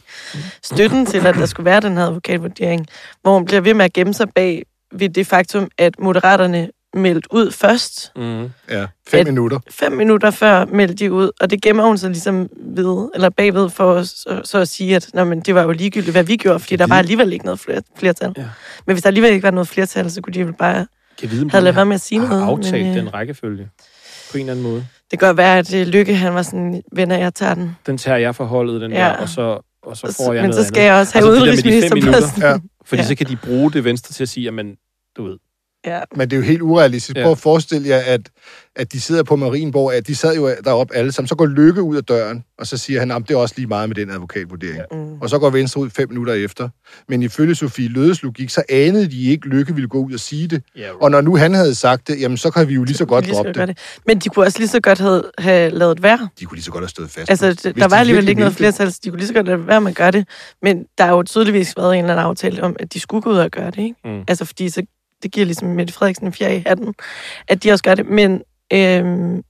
støtten 0.62 1.06
til, 1.06 1.26
at 1.26 1.34
der 1.34 1.46
skulle 1.46 1.64
være 1.64 1.80
den 1.80 1.96
her 1.96 2.04
advokatvurdering, 2.06 2.86
hvor 3.22 3.34
hun 3.34 3.44
bliver 3.44 3.60
ved 3.60 3.74
med 3.74 3.84
at 3.84 3.92
gemme 3.92 4.14
sig 4.14 4.28
bag 4.34 4.62
ved 4.92 5.08
det 5.08 5.26
faktum, 5.26 5.68
at 5.78 5.98
Moderaterne 5.98 6.70
meldte 6.94 7.28
ud 7.34 7.50
først, 7.50 8.12
Mm. 8.16 8.50
Ja, 8.70 8.86
fem 9.08 9.20
At- 9.20 9.26
minutter. 9.26 9.58
fem 9.70 9.92
minutter 9.92 10.30
før 10.30 10.64
meldte 10.64 10.94
de 10.94 11.12
ud, 11.12 11.30
og 11.40 11.50
det 11.50 11.62
gemmer 11.62 11.84
hun 11.86 11.98
sig 11.98 12.10
ligesom 12.10 12.48
ved, 12.56 13.08
eller 13.14 13.28
bagved 13.30 13.70
for 13.70 13.94
at- 13.94 14.06
så, 14.08 14.40
så 14.44 14.58
at 14.58 14.68
sige, 14.68 14.96
at 14.96 15.08
Nå, 15.14 15.24
men 15.24 15.40
det 15.40 15.54
var 15.54 15.62
jo 15.62 15.70
ligegyldigt, 15.72 16.14
hvad 16.14 16.24
vi 16.24 16.36
gjorde, 16.36 16.60
fordi 16.60 16.76
der 16.76 16.86
var 16.86 16.98
alligevel 16.98 17.32
ikke 17.32 17.44
noget 17.44 17.60
fler- 17.60 17.80
flertal. 17.98 18.32
Ja. 18.36 18.44
Men 18.86 18.94
hvis 18.94 19.02
der 19.02 19.06
alligevel 19.08 19.32
ikke 19.32 19.42
var 19.42 19.50
noget 19.50 19.68
flertal, 19.68 20.10
så 20.10 20.20
kunne 20.20 20.34
de 20.34 20.44
vel 20.46 20.52
bare 20.52 20.86
Kan 21.20 21.30
vide, 21.30 21.50
have 21.50 21.74
være 21.74 21.86
med 21.86 21.94
at 21.94 22.00
sige 22.00 22.20
har 22.20 22.28
noget. 22.28 22.42
aftalt 22.42 22.84
men, 22.86 22.96
øh, 22.96 23.02
den 23.04 23.14
rækkefølge 23.14 23.68
på 24.30 24.38
en 24.38 24.40
eller 24.40 24.52
anden 24.52 24.62
måde. 24.62 24.86
Det 25.12 25.18
kan 25.20 25.28
godt 25.28 25.36
være, 25.36 25.58
at 25.58 25.74
øh, 25.74 25.86
Lykke, 25.86 26.14
han 26.14 26.34
var 26.34 26.42
sådan, 26.42 26.82
venner, 26.92 27.16
jeg 27.18 27.34
tager 27.34 27.54
den. 27.54 27.76
Den 27.86 27.98
tager 27.98 28.18
jeg 28.18 28.34
forholdet, 28.34 28.80
den 28.80 28.92
Ja. 28.92 28.98
der, 28.98 29.10
og 29.16 29.28
så, 29.28 29.60
og 29.82 29.96
så 29.96 30.14
får 30.16 30.32
jeg 30.32 30.42
men 30.42 30.50
noget 30.50 30.64
så 30.64 30.68
skal 30.68 30.82
jeg 30.82 30.94
også 30.94 31.18
have 31.18 31.30
Og 31.30 31.36
så 31.36 31.44
det 31.46 31.46
der 31.46 31.46
med 31.46 31.56
de 31.56 31.62
fem 31.62 31.98
udenrigsministerposten. 31.98 32.42
Ja. 32.42 32.56
Fordi 32.84 33.02
Ja. 33.02 33.06
så 33.08 33.14
kan 33.14 33.26
de 33.26 33.36
bruge 33.36 33.72
det 33.72 33.84
venstre 33.84 34.12
til 34.12 34.22
at 34.22 34.28
sige, 34.28 34.44
jamen, 34.44 34.74
du 35.16 35.24
ved, 35.24 35.36
Ja. 35.86 36.00
Men 36.16 36.30
det 36.30 36.36
er 36.36 36.40
jo 36.40 36.46
helt 36.46 36.62
urealistisk. 36.62 37.16
Ja. 37.16 37.22
Prøv 37.22 37.32
at 37.32 37.38
forestille 37.38 37.88
jer, 37.88 37.98
at, 38.06 38.20
at 38.76 38.92
de 38.92 39.00
sidder 39.00 39.22
på 39.22 39.36
Marienborg, 39.36 39.92
at 39.94 40.06
de 40.06 40.14
sad 40.14 40.36
jo 40.36 40.50
deroppe 40.64 40.94
alle 40.94 41.12
sammen. 41.12 41.28
Så 41.28 41.34
går 41.34 41.46
Lykke 41.46 41.82
ud 41.82 41.96
af 41.96 42.04
døren, 42.04 42.44
og 42.58 42.66
så 42.66 42.76
siger 42.76 43.00
han, 43.00 43.10
at 43.10 43.22
det 43.28 43.34
er 43.34 43.38
også 43.38 43.54
lige 43.56 43.66
meget 43.66 43.88
med 43.88 43.96
den 43.96 44.10
advokatvurdering. 44.10 44.76
Ja. 44.92 44.96
Mm. 44.96 45.20
Og 45.20 45.30
så 45.30 45.38
går 45.38 45.50
Venstre 45.50 45.80
ud 45.80 45.90
fem 45.90 46.08
minutter 46.08 46.34
efter. 46.34 46.68
Men 47.08 47.22
ifølge 47.22 47.54
Sofie 47.54 47.88
Lødes 47.88 48.22
logik, 48.22 48.50
så 48.50 48.62
anede 48.68 49.10
de 49.10 49.22
ikke, 49.30 49.42
at 49.46 49.52
Lykke 49.52 49.74
ville 49.74 49.88
gå 49.88 49.98
ud 49.98 50.12
og 50.12 50.20
sige 50.20 50.48
det. 50.48 50.62
Ja, 50.76 50.88
Og 51.00 51.10
når 51.10 51.20
nu 51.20 51.36
han 51.36 51.54
havde 51.54 51.74
sagt 51.74 52.08
det, 52.08 52.20
jamen 52.20 52.36
så 52.36 52.50
kan 52.50 52.68
vi 52.68 52.74
jo 52.74 52.84
lige 52.84 52.96
så 52.96 53.04
godt 53.06 53.24
Lige 53.24 53.34
så 53.34 53.42
droppe 53.42 53.60
det. 53.60 53.68
det. 53.68 53.78
Men 54.06 54.18
de 54.18 54.28
kunne 54.28 54.44
også 54.46 54.58
lige 54.58 54.68
så 54.68 54.80
godt 54.80 54.98
have, 54.98 55.22
have 55.38 55.70
lavet 55.70 56.02
være. 56.02 56.28
De 56.40 56.44
kunne 56.44 56.56
lige 56.56 56.64
så 56.64 56.70
godt 56.70 56.82
have 56.82 56.88
stået 56.88 57.10
fast. 57.10 57.30
Altså, 57.30 57.48
det, 57.48 57.64
der 57.64 57.72
de 57.72 57.90
var 57.90 57.96
alligevel 57.96 58.28
ikke 58.28 58.40
noget 58.40 58.54
flertal, 58.54 58.92
så 58.92 59.00
de 59.04 59.10
kunne 59.10 59.18
lige 59.18 59.28
så 59.28 59.34
godt 59.34 59.46
lade 59.46 59.66
være 59.66 59.80
med 59.80 59.90
at 59.90 59.96
gøre 59.96 60.10
det. 60.10 60.28
Men 60.62 60.84
der 60.98 61.04
er 61.04 61.10
jo 61.10 61.22
tydeligvis 61.22 61.76
været 61.76 61.92
en 61.94 61.98
eller 62.04 62.12
anden 62.14 62.26
aftale 62.26 62.62
om, 62.62 62.76
at 62.80 62.92
de 62.92 63.00
skulle 63.00 63.22
gå 63.22 63.30
ud 63.30 63.36
og 63.36 63.50
gøre 63.50 63.70
det, 63.70 63.78
ikke? 63.78 63.94
Mm. 64.04 64.20
Altså, 64.28 64.44
fordi 64.44 64.68
så, 64.68 64.82
det 65.22 65.32
giver 65.32 65.46
ligesom 65.46 65.68
Mette 65.68 65.92
Frederiksen 65.92 66.26
en 66.26 66.32
fjerde 66.32 66.56
i 66.56 66.62
hatten, 66.66 66.94
at 67.48 67.62
de 67.64 67.70
også 67.72 67.84
gør 67.84 67.94
det. 67.94 68.06
Men, 68.06 68.42
øhm, 68.72 69.42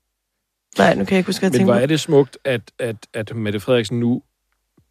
nej, 0.79 0.95
nu 0.95 1.05
kan 1.05 1.11
jeg 1.11 1.19
ikke 1.19 1.29
huske, 1.29 1.41
hvad 1.41 1.51
jeg 1.51 1.59
Men 1.61 1.65
hvor 1.65 1.75
er 1.75 1.87
det 1.87 2.01
smukt, 2.01 2.39
at, 2.45 2.61
at, 2.79 2.97
at 3.15 3.37
Mette 3.37 3.61
Frederiksen 3.61 4.01
nu 4.01 4.23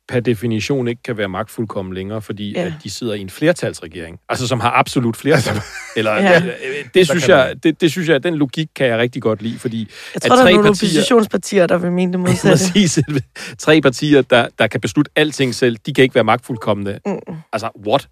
per 0.07 0.19
definition 0.19 0.87
ikke 0.87 1.03
kan 1.03 1.17
være 1.17 1.29
magtfuldkommen 1.29 1.93
længere, 1.93 2.21
fordi 2.21 2.51
Ja. 2.51 2.61
at 2.65 2.73
de 2.83 2.89
sidder 2.89 3.13
i 3.13 3.19
en 3.21 3.29
flertalsregering, 3.29 4.19
altså 4.29 4.47
som 4.47 4.59
har 4.59 4.71
absolut 4.71 5.17
flertal. 5.17 5.55
Eller, 5.97 6.11
Ja. 6.11 6.31
ja. 6.31 6.41
det, 6.93 7.07
synes 7.07 7.25
kan 7.25 7.35
jeg, 7.35 7.55
det, 7.63 7.81
det 7.81 7.91
synes 7.91 8.09
jeg, 8.09 8.23
den 8.23 8.35
logik 8.35 8.67
kan 8.75 8.87
jeg 8.87 8.97
rigtig 8.97 9.21
godt 9.21 9.41
lide, 9.41 9.59
fordi 9.59 9.79
Jeg 9.79 9.87
at 10.15 10.21
tror, 10.21 10.35
der 10.35 10.41
er 10.41 10.45
tre 10.45 10.53
nogle 10.53 10.67
partier- 10.69 10.69
oppositionspartier, 10.69 11.67
der 11.67 11.77
vil 11.77 11.91
mene 11.91 12.11
det 12.11 12.19
modsatte. 12.19 12.49
præcis 12.51 12.99
tre 13.57 13.81
partier, 13.81 14.21
der, 14.21 14.47
der 14.59 14.67
kan 14.67 14.81
beslutte 14.81 15.11
alting 15.15 15.55
selv, 15.55 15.77
de 15.85 15.93
kan 15.93 16.03
ikke 16.03 16.15
være 16.15 16.23
magtfuldkommende. 16.23 16.99
Mm. 17.05 17.19
Altså, 17.53 17.69
what? 17.87 18.07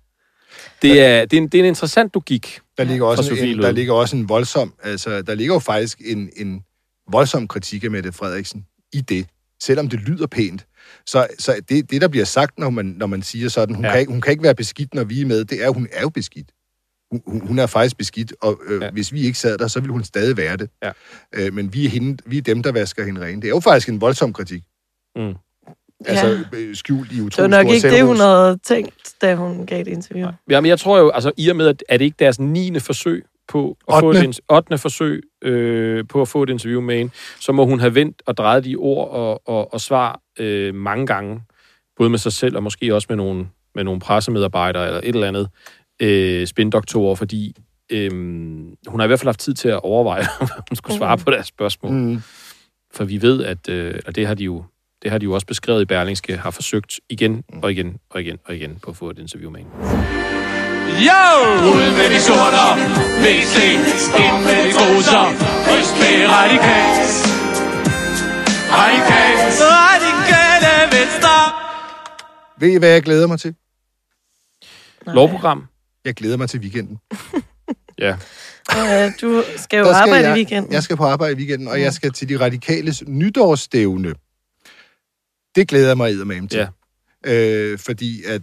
Det 0.82 1.02
er, 1.02 1.26
det 1.26 1.38
er, 1.38 1.42
en, 1.42 1.48
det 1.48 1.56
er 1.56 1.60
en 1.64 1.66
interessant 1.68 2.12
logik. 2.14 2.60
Der 2.78 2.84
ligger, 2.84 3.06
også 3.06 3.32
en, 3.34 3.38
Løhde. 3.48 3.62
der 3.62 3.72
ligger 3.72 3.94
også 3.94 4.16
en 4.16 4.30
voldsom, 4.30 4.74
altså, 4.84 5.22
der 5.22 5.36
ligger 5.36 5.54
jo 5.54 5.60
faktisk 5.60 6.02
en, 6.06 6.30
en 6.38 6.62
voldsom 7.12 7.48
kritik 7.48 7.84
af 7.84 7.92
Mette 7.92 8.12
Frederiksen 8.12 8.66
i 8.94 9.02
det, 9.02 9.28
selvom 9.62 9.88
det 9.90 10.00
lyder 10.00 10.28
pænt. 10.28 10.66
Så, 11.06 11.28
så 11.40 11.56
det, 11.70 11.92
det, 11.92 12.02
der 12.02 12.08
bliver 12.08 12.26
sagt, 12.26 12.60
når 12.60 12.70
man, 12.70 12.86
når 12.86 13.08
man 13.08 13.22
siger 13.22 13.50
sådan, 13.50 13.76
hun, 13.76 13.86
Ja. 13.86 13.92
kan 13.92 14.00
ikke, 14.00 14.12
hun 14.12 14.22
kan 14.22 14.32
ikke 14.32 14.44
være 14.44 14.56
beskidt, 14.56 14.94
når 14.94 15.04
vi 15.04 15.22
er 15.22 15.26
med, 15.26 15.46
det 15.46 15.64
er, 15.64 15.70
hun 15.70 15.88
er 15.92 16.02
jo 16.02 16.10
beskidt. 16.10 16.52
Hun, 17.12 17.42
hun- 17.48 17.60
er 17.60 17.66
faktisk 17.68 17.98
beskidt, 17.98 18.34
og 18.42 18.62
øh, 18.68 18.82
Ja. 18.82 18.92
hvis 18.92 19.14
vi 19.14 19.22
ikke 19.22 19.38
sad 19.40 19.58
der, 19.58 19.68
så 19.68 19.80
ville 19.80 19.92
hun 19.92 20.04
stadig 20.04 20.38
være 20.38 20.58
det. 20.58 20.70
Ja. 20.84 20.92
Øh, 21.36 21.54
men 21.54 21.74
vi 21.74 21.86
er, 21.86 21.90
hende, 21.90 22.18
vi 22.26 22.38
er 22.38 22.42
dem, 22.42 22.64
der 22.64 22.72
vasker 22.72 23.06
hende 23.06 23.22
rene. 23.22 23.42
Det 23.42 23.48
er 23.48 23.50
jo 23.50 23.60
faktisk 23.60 23.90
en 23.90 24.02
voldsom 24.02 24.34
kritik. 24.34 24.64
Mm. 25.16 25.34
Altså, 26.06 26.40
øh, 26.54 26.76
skjult 26.76 27.12
i 27.12 27.16
Det 27.16 27.22
var 27.22 27.26
utrolig 27.26 27.50
nok 27.50 27.68
ikke 27.68 27.90
det, 27.92 28.04
hun 28.06 28.18
havde 28.18 28.60
tænkt, 28.64 29.14
da 29.22 29.36
hun 29.36 29.66
gav 29.66 29.82
et 29.82 29.88
interview. 29.88 30.28
Jamen, 30.50 30.70
jeg 30.70 30.80
tror 30.80 31.00
jo, 31.00 31.10
altså 31.10 31.32
i 31.38 31.50
og 31.50 31.56
med, 31.56 31.68
at 31.68 31.84
er 31.90 31.98
det 31.98 32.06
ikke 32.06 32.16
deres 32.20 32.40
9. 32.40 32.80
forsøg 32.80 33.26
på 33.48 33.78
at 33.88 34.00
få 34.00 34.10
et, 34.12 34.16
Ottende. 34.18 34.30
ins- 34.30 34.56
8. 34.56 34.78
forsøg 34.78 35.24
øh, 35.42 36.08
på 36.08 36.22
at 36.22 36.28
få 36.28 36.44
et 36.44 36.50
interview 36.50 36.82
med 36.82 36.98
hende, 36.98 37.12
så 37.40 37.52
må 37.52 37.66
hun 37.66 37.80
have 37.80 37.96
vendt 37.96 38.22
og 38.26 38.38
drejet 38.38 38.64
de 38.66 38.76
ord 38.76 39.10
og, 39.10 39.48
og, 39.48 39.74
og 39.74 39.82
svar 39.82 40.20
øh, 40.40 40.76
mange 40.76 41.08
gange, 41.08 41.42
både 41.98 42.10
med 42.10 42.20
sig 42.20 42.34
selv 42.34 42.56
og 42.56 42.64
måske 42.64 42.96
også 42.96 43.06
med 43.10 43.18
nogle, 43.18 43.48
med 43.76 43.84
nogle 43.84 44.00
pressemedarbejdere 44.00 44.86
eller 44.88 45.00
et 45.00 45.08
eller 45.16 45.28
andet 45.28 45.50
øh, 46.02 46.48
spindoktorer, 46.48 47.16
fordi 47.16 47.56
øh, 47.92 48.12
hun 48.88 49.00
har 49.00 49.04
i 49.04 49.08
hvert 49.08 49.20
fald 49.20 49.28
haft 49.28 49.40
tid 49.40 49.54
til 49.54 49.70
at 49.70 49.80
overveje, 49.84 50.22
om 50.42 50.48
hun 50.70 50.76
skulle 50.76 50.98
svare 50.98 51.18
på 51.18 51.32
deres 51.32 51.48
spørgsmål. 51.48 51.92
Mm. 51.92 52.22
For 52.94 53.04
vi 53.04 53.22
ved, 53.22 53.44
at 53.44 53.70
øh, 53.70 54.00
og 54.06 54.16
det 54.16 54.28
har 54.28 54.34
de 54.34 54.44
jo 54.44 54.64
det 55.04 55.12
har 55.12 55.18
de 55.18 55.24
jo 55.24 55.34
også 55.34 55.48
beskrevet 55.48 55.82
i 55.82 55.86
Berlingske, 55.86 56.38
har 56.38 56.52
forsøgt 56.52 57.00
igen 57.10 57.44
og 57.64 57.72
igen 57.72 57.98
og 58.10 58.22
igen 58.22 58.38
og 58.46 58.56
igen 58.56 58.80
på 58.84 58.90
at 58.90 58.98
få 58.98 59.10
et 59.10 59.20
interview 59.20 59.52
med 59.52 59.60
hende. 59.60 59.72
Jo! 61.08 61.24
Ud 61.74 61.92
med 61.98 62.08
de 62.16 62.20
sorter, 62.22 62.68
VC, 63.24 63.56
ind 64.24 64.38
med 64.48 64.58
de 64.66 64.72
gruser, 64.80 65.24
ryst 65.70 65.96
med 66.02 66.16
radikalt. 66.38 67.10
Radikalt. 68.72 69.62
Radikale 69.62 70.72
venstre. 70.98 71.36
Ved 72.60 72.70
I, 72.76 72.78
hvad 72.78 72.90
jeg 72.90 73.04
glæder 73.04 73.28
mig 73.28 73.40
til? 73.40 73.56
Lovprogram. 75.08 75.64
Jeg 76.06 76.14
glæder 76.14 76.38
mig 76.38 76.50
til 76.50 76.60
weekenden. 76.60 76.98
Ja. 78.00 78.18
Øh, 78.78 79.12
du 79.22 79.44
skal 79.58 79.78
jo 79.78 79.86
Der 79.86 79.94
skal 79.94 80.02
arbejde 80.02 80.28
jeg, 80.28 80.36
i 80.36 80.40
weekenden. 80.40 80.74
Jeg 80.74 80.84
skal 80.84 80.98
på 80.98 81.04
arbejde 81.04 81.34
i 81.34 81.38
weekenden, 81.38 81.68
og 81.68 81.82
jeg 81.82 81.94
skal 81.94 82.12
til 82.12 82.30
de 82.30 82.40
radikales 82.40 83.04
nytårsstævne. 83.08 84.14
Det 85.56 85.68
glæder 85.68 85.88
jeg 85.88 85.98
mig 85.98 86.12
eddermame 86.12 86.48
til. 86.48 86.68
Ja. 87.26 87.72
Øh, 87.72 87.80
fordi 87.80 88.24
at 88.24 88.42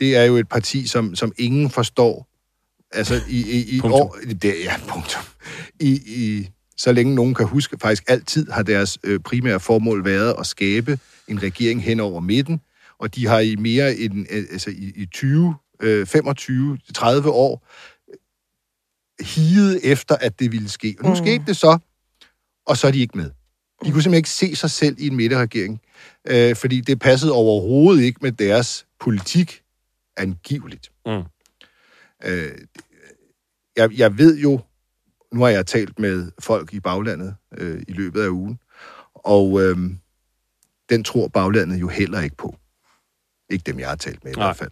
det 0.00 0.16
er 0.16 0.24
jo 0.24 0.36
et 0.36 0.48
parti, 0.48 0.86
som, 0.86 1.14
som 1.14 1.32
ingen 1.38 1.70
forstår. 1.70 2.28
Altså 2.92 3.20
i, 3.28 3.40
i, 3.58 3.76
i 3.76 3.80
år... 3.84 4.16
Det, 4.42 4.54
ja, 4.64 4.76
punktum. 4.88 5.22
I, 5.80 5.90
i, 6.06 6.48
så 6.76 6.92
længe 6.92 7.14
nogen 7.14 7.34
kan 7.34 7.46
huske, 7.46 7.76
faktisk 7.82 8.04
altid 8.08 8.50
har 8.50 8.62
deres 8.62 8.98
øh, 9.04 9.20
primære 9.20 9.60
formål 9.60 10.04
været 10.04 10.34
at 10.38 10.46
skabe 10.46 10.98
en 11.28 11.42
regering 11.42 11.82
hen 11.82 12.00
over 12.00 12.20
midten, 12.20 12.60
og 12.98 13.14
de 13.14 13.26
har 13.26 13.38
i 13.40 13.56
mere 13.56 13.96
end 13.96 14.26
øh, 14.30 14.44
altså 14.52 14.70
i, 14.70 14.92
i 14.96 15.06
20, 15.06 15.54
øh, 15.82 16.06
25, 16.06 16.78
30 16.94 17.30
år 17.30 17.66
higet 19.24 19.80
efter, 19.92 20.16
at 20.16 20.38
det 20.40 20.52
ville 20.52 20.68
ske. 20.68 20.96
Og 20.98 21.04
nu 21.04 21.10
Mm. 21.10 21.16
skete 21.16 21.44
det 21.46 21.56
så, 21.56 21.78
og 22.66 22.76
så 22.76 22.86
er 22.86 22.90
de 22.90 22.98
ikke 23.00 23.18
med. 23.18 23.30
De 23.84 23.92
kunne 23.92 24.02
simpelthen 24.02 24.14
ikke 24.14 24.30
se 24.30 24.56
sig 24.56 24.70
selv 24.70 24.96
i 24.98 25.06
en 25.06 25.16
midterregering, 25.16 25.80
øh, 26.28 26.56
fordi 26.56 26.80
det 26.80 26.98
passede 26.98 27.32
overhovedet 27.32 28.02
ikke 28.02 28.18
med 28.22 28.32
deres 28.32 28.86
politik, 29.00 29.62
angiveligt. 30.16 30.92
Mm. 31.06 31.22
Øh, 32.24 32.58
jeg, 33.76 33.98
jeg 33.98 34.18
ved 34.18 34.38
jo, 34.38 34.60
nu 35.32 35.40
har 35.40 35.48
jeg 35.48 35.66
talt 35.66 35.98
med 35.98 36.30
folk 36.40 36.74
i 36.74 36.80
baglandet 36.80 37.36
øh, 37.58 37.82
i 37.88 37.92
løbet 37.92 38.22
af 38.22 38.28
ugen, 38.28 38.58
og 39.14 39.62
øh, 39.62 39.76
den 40.88 41.04
tror 41.04 41.28
baglandet 41.28 41.80
jo 41.80 41.88
heller 41.88 42.20
ikke 42.20 42.36
på. 42.36 42.56
Ikke 43.50 43.62
dem, 43.62 43.78
jeg 43.78 43.88
har 43.88 43.96
talt 43.96 44.24
med 44.24 44.32
i 44.32 44.36
Nej. 44.36 44.46
hvert 44.46 44.56
fald. 44.56 44.70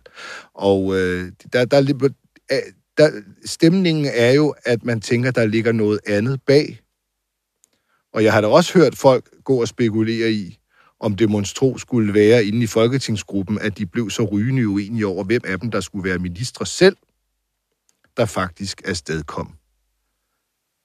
Og 0.54 0.96
øh, 0.96 1.32
der, 1.52 1.64
der, 1.64 1.76
er 1.76 2.10
øh, 2.52 2.58
der, 2.98 3.22
stemningen 3.44 4.06
er 4.14 4.32
jo, 4.32 4.54
at 4.64 4.84
man 4.84 5.00
tænker, 5.00 5.30
der 5.30 5.46
ligger 5.46 5.72
noget 5.72 6.00
andet 6.06 6.40
bag. 6.46 6.80
Og 8.14 8.24
jeg 8.24 8.32
har 8.32 8.40
da 8.40 8.46
også 8.46 8.78
hørt 8.78 8.96
folk 8.96 9.30
gå 9.44 9.60
og 9.60 9.68
spekulere 9.68 10.32
i, 10.32 10.58
om 11.00 11.16
det 11.16 11.30
monstro 11.30 11.78
skulle 11.78 12.14
være 12.14 12.44
inde 12.44 12.62
i 12.62 12.66
folketingsgruppen, 12.66 13.58
at 13.58 13.78
de 13.78 13.86
blev 13.86 14.10
så 14.10 14.22
rygende 14.22 14.68
uenige 14.68 15.06
over, 15.06 15.24
hvem 15.24 15.40
af 15.44 15.60
dem, 15.60 15.70
der 15.70 15.80
skulle 15.80 16.10
være 16.10 16.18
ministre 16.18 16.66
selv, 16.66 16.96
der 18.16 18.24
faktisk 18.24 18.82
afstedkom 18.84 19.54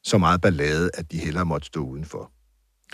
så 0.04 0.18
meget 0.18 0.42
ballade, 0.42 0.90
at 0.94 1.12
de 1.12 1.18
hellere 1.18 1.46
måtte 1.46 1.68
stå 1.68 1.80
udenfor. 1.80 2.32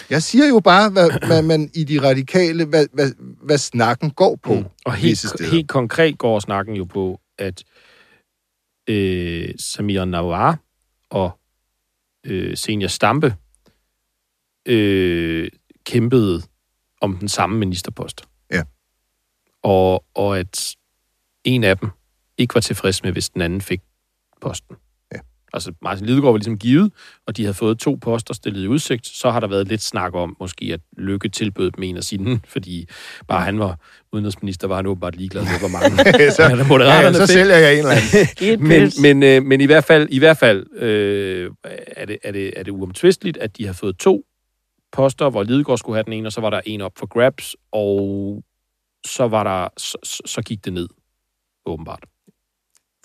Jeg 0.10 0.24
siger 0.24 0.48
jo 0.48 0.60
bare, 0.60 0.90
hvad, 0.90 1.28
hvad 1.28 1.42
man 1.42 1.70
i 1.74 1.84
de 1.84 2.02
radikale, 2.02 2.66
hvad, 2.66 2.88
hvad, 2.94 3.12
hvad 3.44 3.58
snakken 3.58 4.12
går 4.12 4.36
på. 4.36 4.56
Mm. 4.56 4.66
Og 4.86 4.94
helt, 4.94 5.42
helt 5.52 5.70
konkret 5.70 6.18
går 6.18 6.40
snakken 6.40 6.76
jo 6.76 6.84
på, 6.84 7.20
at 7.38 7.64
øh, 8.90 9.50
Samir 9.60 10.06
Nawar 10.06 10.60
og 11.10 11.40
øh, 12.26 12.58
Senior 12.58 12.88
Stampe 12.88 13.36
øh, 14.66 15.50
kæmpede 15.86 16.42
om 17.02 17.18
den 17.18 17.28
samme 17.28 17.58
ministerpost. 17.58 18.22
Ja. 18.52 18.64
Og, 19.64 20.06
og 20.16 20.40
at 20.40 20.76
en 21.44 21.64
af 21.64 21.78
dem 21.78 21.90
ikke 22.38 22.56
var 22.56 22.62
tilfreds 22.62 23.04
med, 23.04 23.12
hvis 23.12 23.30
den 23.30 23.42
anden 23.42 23.62
fik 23.62 23.82
posten. 24.42 24.76
Ja. 25.14 25.20
Altså 25.54 25.72
Martin 25.82 26.06
Lidegaard 26.06 26.32
var 26.32 26.38
ligesom 26.38 26.58
givet, 26.58 26.92
og 27.28 27.38
de 27.38 27.44
havde 27.44 27.54
fået 27.54 27.80
to 27.80 27.96
poster 27.96 28.34
stillet 28.34 28.64
i 28.64 28.68
udsigt. 28.68 29.08
Så 29.08 29.32
har 29.32 29.40
der 29.40 29.48
været 29.48 29.68
lidt 29.68 29.82
snak 29.82 30.16
om, 30.16 30.38
måske 30.40 30.74
at 30.74 30.80
Lykke 30.98 31.30
tilbød 31.30 31.72
dem 31.72 31.84
en 31.84 31.98
af 31.98 32.04
sine, 32.04 32.40
fordi 32.54 32.88
bare 33.28 33.42
han 33.42 33.60
var 33.60 33.80
udenrigsminister, 34.12 34.68
var 34.68 34.76
han 34.76 34.86
åbenbart 34.86 35.16
ligeglad 35.16 35.44
med, 35.44 35.60
hvor 35.60 35.68
mange 35.68 35.98
så, 36.32 36.44
ja, 36.84 37.02
ja, 37.02 37.14
så 37.14 37.28
sælger 37.34 37.58
jeg 37.58 37.74
en 37.74 37.80
eller 37.80 37.92
anden. 37.92 38.68
Men, 38.68 38.92
men, 39.02 39.24
øh, 39.24 39.44
men 39.44 39.62
i 39.62 39.66
hvert 39.66 39.84
fald, 39.84 40.08
i 40.12 40.20
hvert 40.20 40.38
fald 40.38 40.78
øh, 40.78 41.52
er, 41.64 42.06
det, 42.06 42.18
er, 42.24 42.32
det, 42.32 42.60
er 42.60 42.64
det 42.64 42.72
uomtvisteligt, 42.72 43.38
at 43.38 43.58
de 43.58 43.66
har 43.66 43.74
fået 43.74 43.98
to 43.98 44.26
poster, 44.96 45.30
hvor 45.30 45.44
Lidegaard 45.44 45.78
skulle 45.78 45.96
have 45.96 46.04
den 46.04 46.14
ene, 46.14 46.28
og 46.28 46.32
så 46.32 46.42
var 46.42 46.50
der 46.50 46.62
en 46.66 46.82
op 46.82 46.92
for 46.98 47.06
grabs, 47.06 47.56
og 47.72 48.44
så, 49.06 49.28
var 49.28 49.44
der, 49.44 49.68
så, 49.78 49.98
så- 50.26 50.42
gik 50.42 50.66
det 50.66 50.74
ned, 50.74 50.88
åbenbart. 51.66 52.04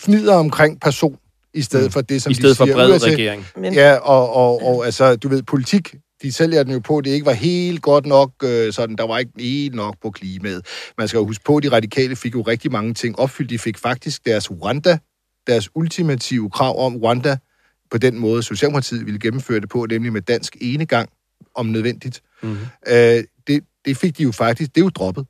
Fnider 0.00 0.34
omkring 0.34 0.80
person, 0.80 1.16
i 1.54 1.62
stedet 1.62 1.84
Mm. 1.86 1.90
for 1.92 2.00
det, 2.00 2.22
som 2.22 2.30
I 2.30 2.34
stedet 2.34 2.50
de 2.54 2.56
for 2.56 2.64
siger. 2.64 2.74
bred 2.74 3.02
regering. 3.12 3.44
Ja, 3.74 3.94
og, 3.96 4.34
og, 4.34 4.62
og 4.62 4.84
altså, 4.84 5.16
du 5.16 5.28
ved, 5.28 5.42
politik, 5.42 5.94
de 6.22 6.32
sælger 6.32 6.62
den 6.62 6.72
jo 6.72 6.78
på, 6.78 6.98
at 6.98 7.04
det 7.04 7.10
ikke 7.10 7.26
var 7.26 7.32
helt 7.32 7.82
godt 7.82 8.06
nok, 8.06 8.32
øh, 8.44 8.72
sådan, 8.72 8.96
der 8.96 9.06
var 9.06 9.18
ikke 9.18 9.32
helt 9.38 9.74
nok 9.74 9.96
på 10.02 10.10
klimaet. 10.10 10.66
Man 10.98 11.08
skal 11.08 11.18
jo 11.18 11.26
huske 11.26 11.44
på, 11.44 11.56
at 11.56 11.62
de 11.62 11.68
radikale 11.68 12.16
fik 12.16 12.34
jo 12.34 12.42
rigtig 12.42 12.72
mange 12.72 12.94
ting 12.94 13.18
opfyldt. 13.18 13.50
De 13.50 13.58
fik 13.58 13.78
faktisk 13.78 14.26
deres 14.26 14.50
Rwanda, 14.50 14.98
deres 15.46 15.70
ultimative 15.74 16.50
krav 16.50 16.84
om 16.86 16.96
Rwanda, 16.96 17.36
på 17.90 17.98
den 17.98 18.18
måde 18.18 18.42
Socialdemokratiet 18.42 19.06
ville 19.06 19.20
gennemføre 19.20 19.60
det 19.60 19.68
på, 19.68 19.86
nemlig 19.90 20.12
med 20.12 20.22
dansk 20.22 20.56
enegang, 20.60 21.08
om 21.54 21.66
nødvendigt. 21.66 22.22
Mm-hmm. 22.42 22.58
Øh, 22.88 23.24
det, 23.46 23.64
det 23.84 23.96
fik 23.96 24.18
de 24.18 24.22
jo 24.22 24.32
faktisk, 24.32 24.74
det 24.74 24.80
er 24.80 24.84
jo 24.84 24.88
droppet. 24.88 25.26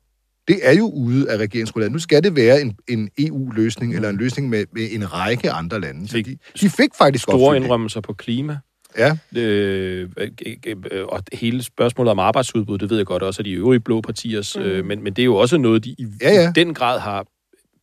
Det 0.47 0.59
er 0.63 0.73
jo 0.73 0.89
ude 0.89 1.31
af 1.31 1.37
regeringsgrundlaget. 1.37 1.91
Nu 1.91 1.99
skal 1.99 2.23
det 2.23 2.35
være 2.35 2.61
en, 2.61 2.77
en 2.89 3.09
EU-løsning, 3.17 3.95
eller 3.95 4.09
en 4.09 4.17
løsning 4.17 4.49
med, 4.49 4.65
med 4.73 4.87
en 4.91 5.13
række 5.13 5.51
andre 5.51 5.81
lande. 5.81 6.07
Så 6.07 6.13
Fik 6.13 6.25
de, 6.25 6.37
de 6.61 6.69
fik 6.69 6.89
faktisk 6.97 7.23
Store 7.23 7.55
indrømmelser 7.55 8.01
på 8.01 8.13
klima. 8.13 8.57
Ja. 8.97 9.17
Øh, 9.35 10.09
øh, 10.65 11.05
og 11.07 11.23
hele 11.33 11.63
spørgsmålet 11.63 12.11
om 12.11 12.19
arbejdsudbud, 12.19 12.77
det 12.77 12.89
ved 12.89 12.97
jeg 12.97 13.05
godt 13.05 13.23
også, 13.23 13.41
at 13.41 13.45
de 13.45 13.51
øvrige 13.51 13.79
blå 13.79 14.01
partiers, 14.01 14.57
mm. 14.57 14.61
øh, 14.61 14.85
men, 14.85 15.03
men 15.03 15.13
det 15.13 15.21
er 15.21 15.25
jo 15.25 15.35
også 15.35 15.57
noget, 15.57 15.83
de 15.83 15.89
i, 15.89 16.07
Ja, 16.21 16.33
ja. 16.33 16.49
i 16.49 16.51
den 16.55 16.73
grad 16.73 16.99
har 16.99 17.25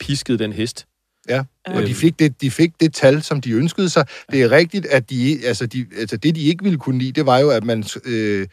pisket 0.01 0.39
den 0.39 0.53
hest. 0.53 0.87
Ja, 1.29 1.45
og 1.66 1.76
Øhm. 1.79 1.87
de 1.87 1.95
fik, 1.95 2.18
det, 2.18 2.41
de 2.41 2.51
fik 2.51 2.70
det 2.81 2.95
tal, 2.95 3.22
som 3.22 3.41
de 3.41 3.53
ønskede 3.53 3.89
sig. 3.89 4.07
Det 4.33 4.43
er 4.43 4.51
rigtigt, 4.51 4.87
at 4.87 5.11
de, 5.11 5.39
altså 5.47 5.66
de, 5.66 5.87
altså 5.99 6.16
det, 6.16 6.35
de 6.35 6.41
ikke 6.43 6.62
ville 6.64 6.79
kunne 6.79 6.99
lide, 6.99 7.12
det 7.12 7.26
var 7.26 7.39
jo, 7.39 7.51
at 7.51 7.64
man 7.64 7.85
øh, 8.05 8.47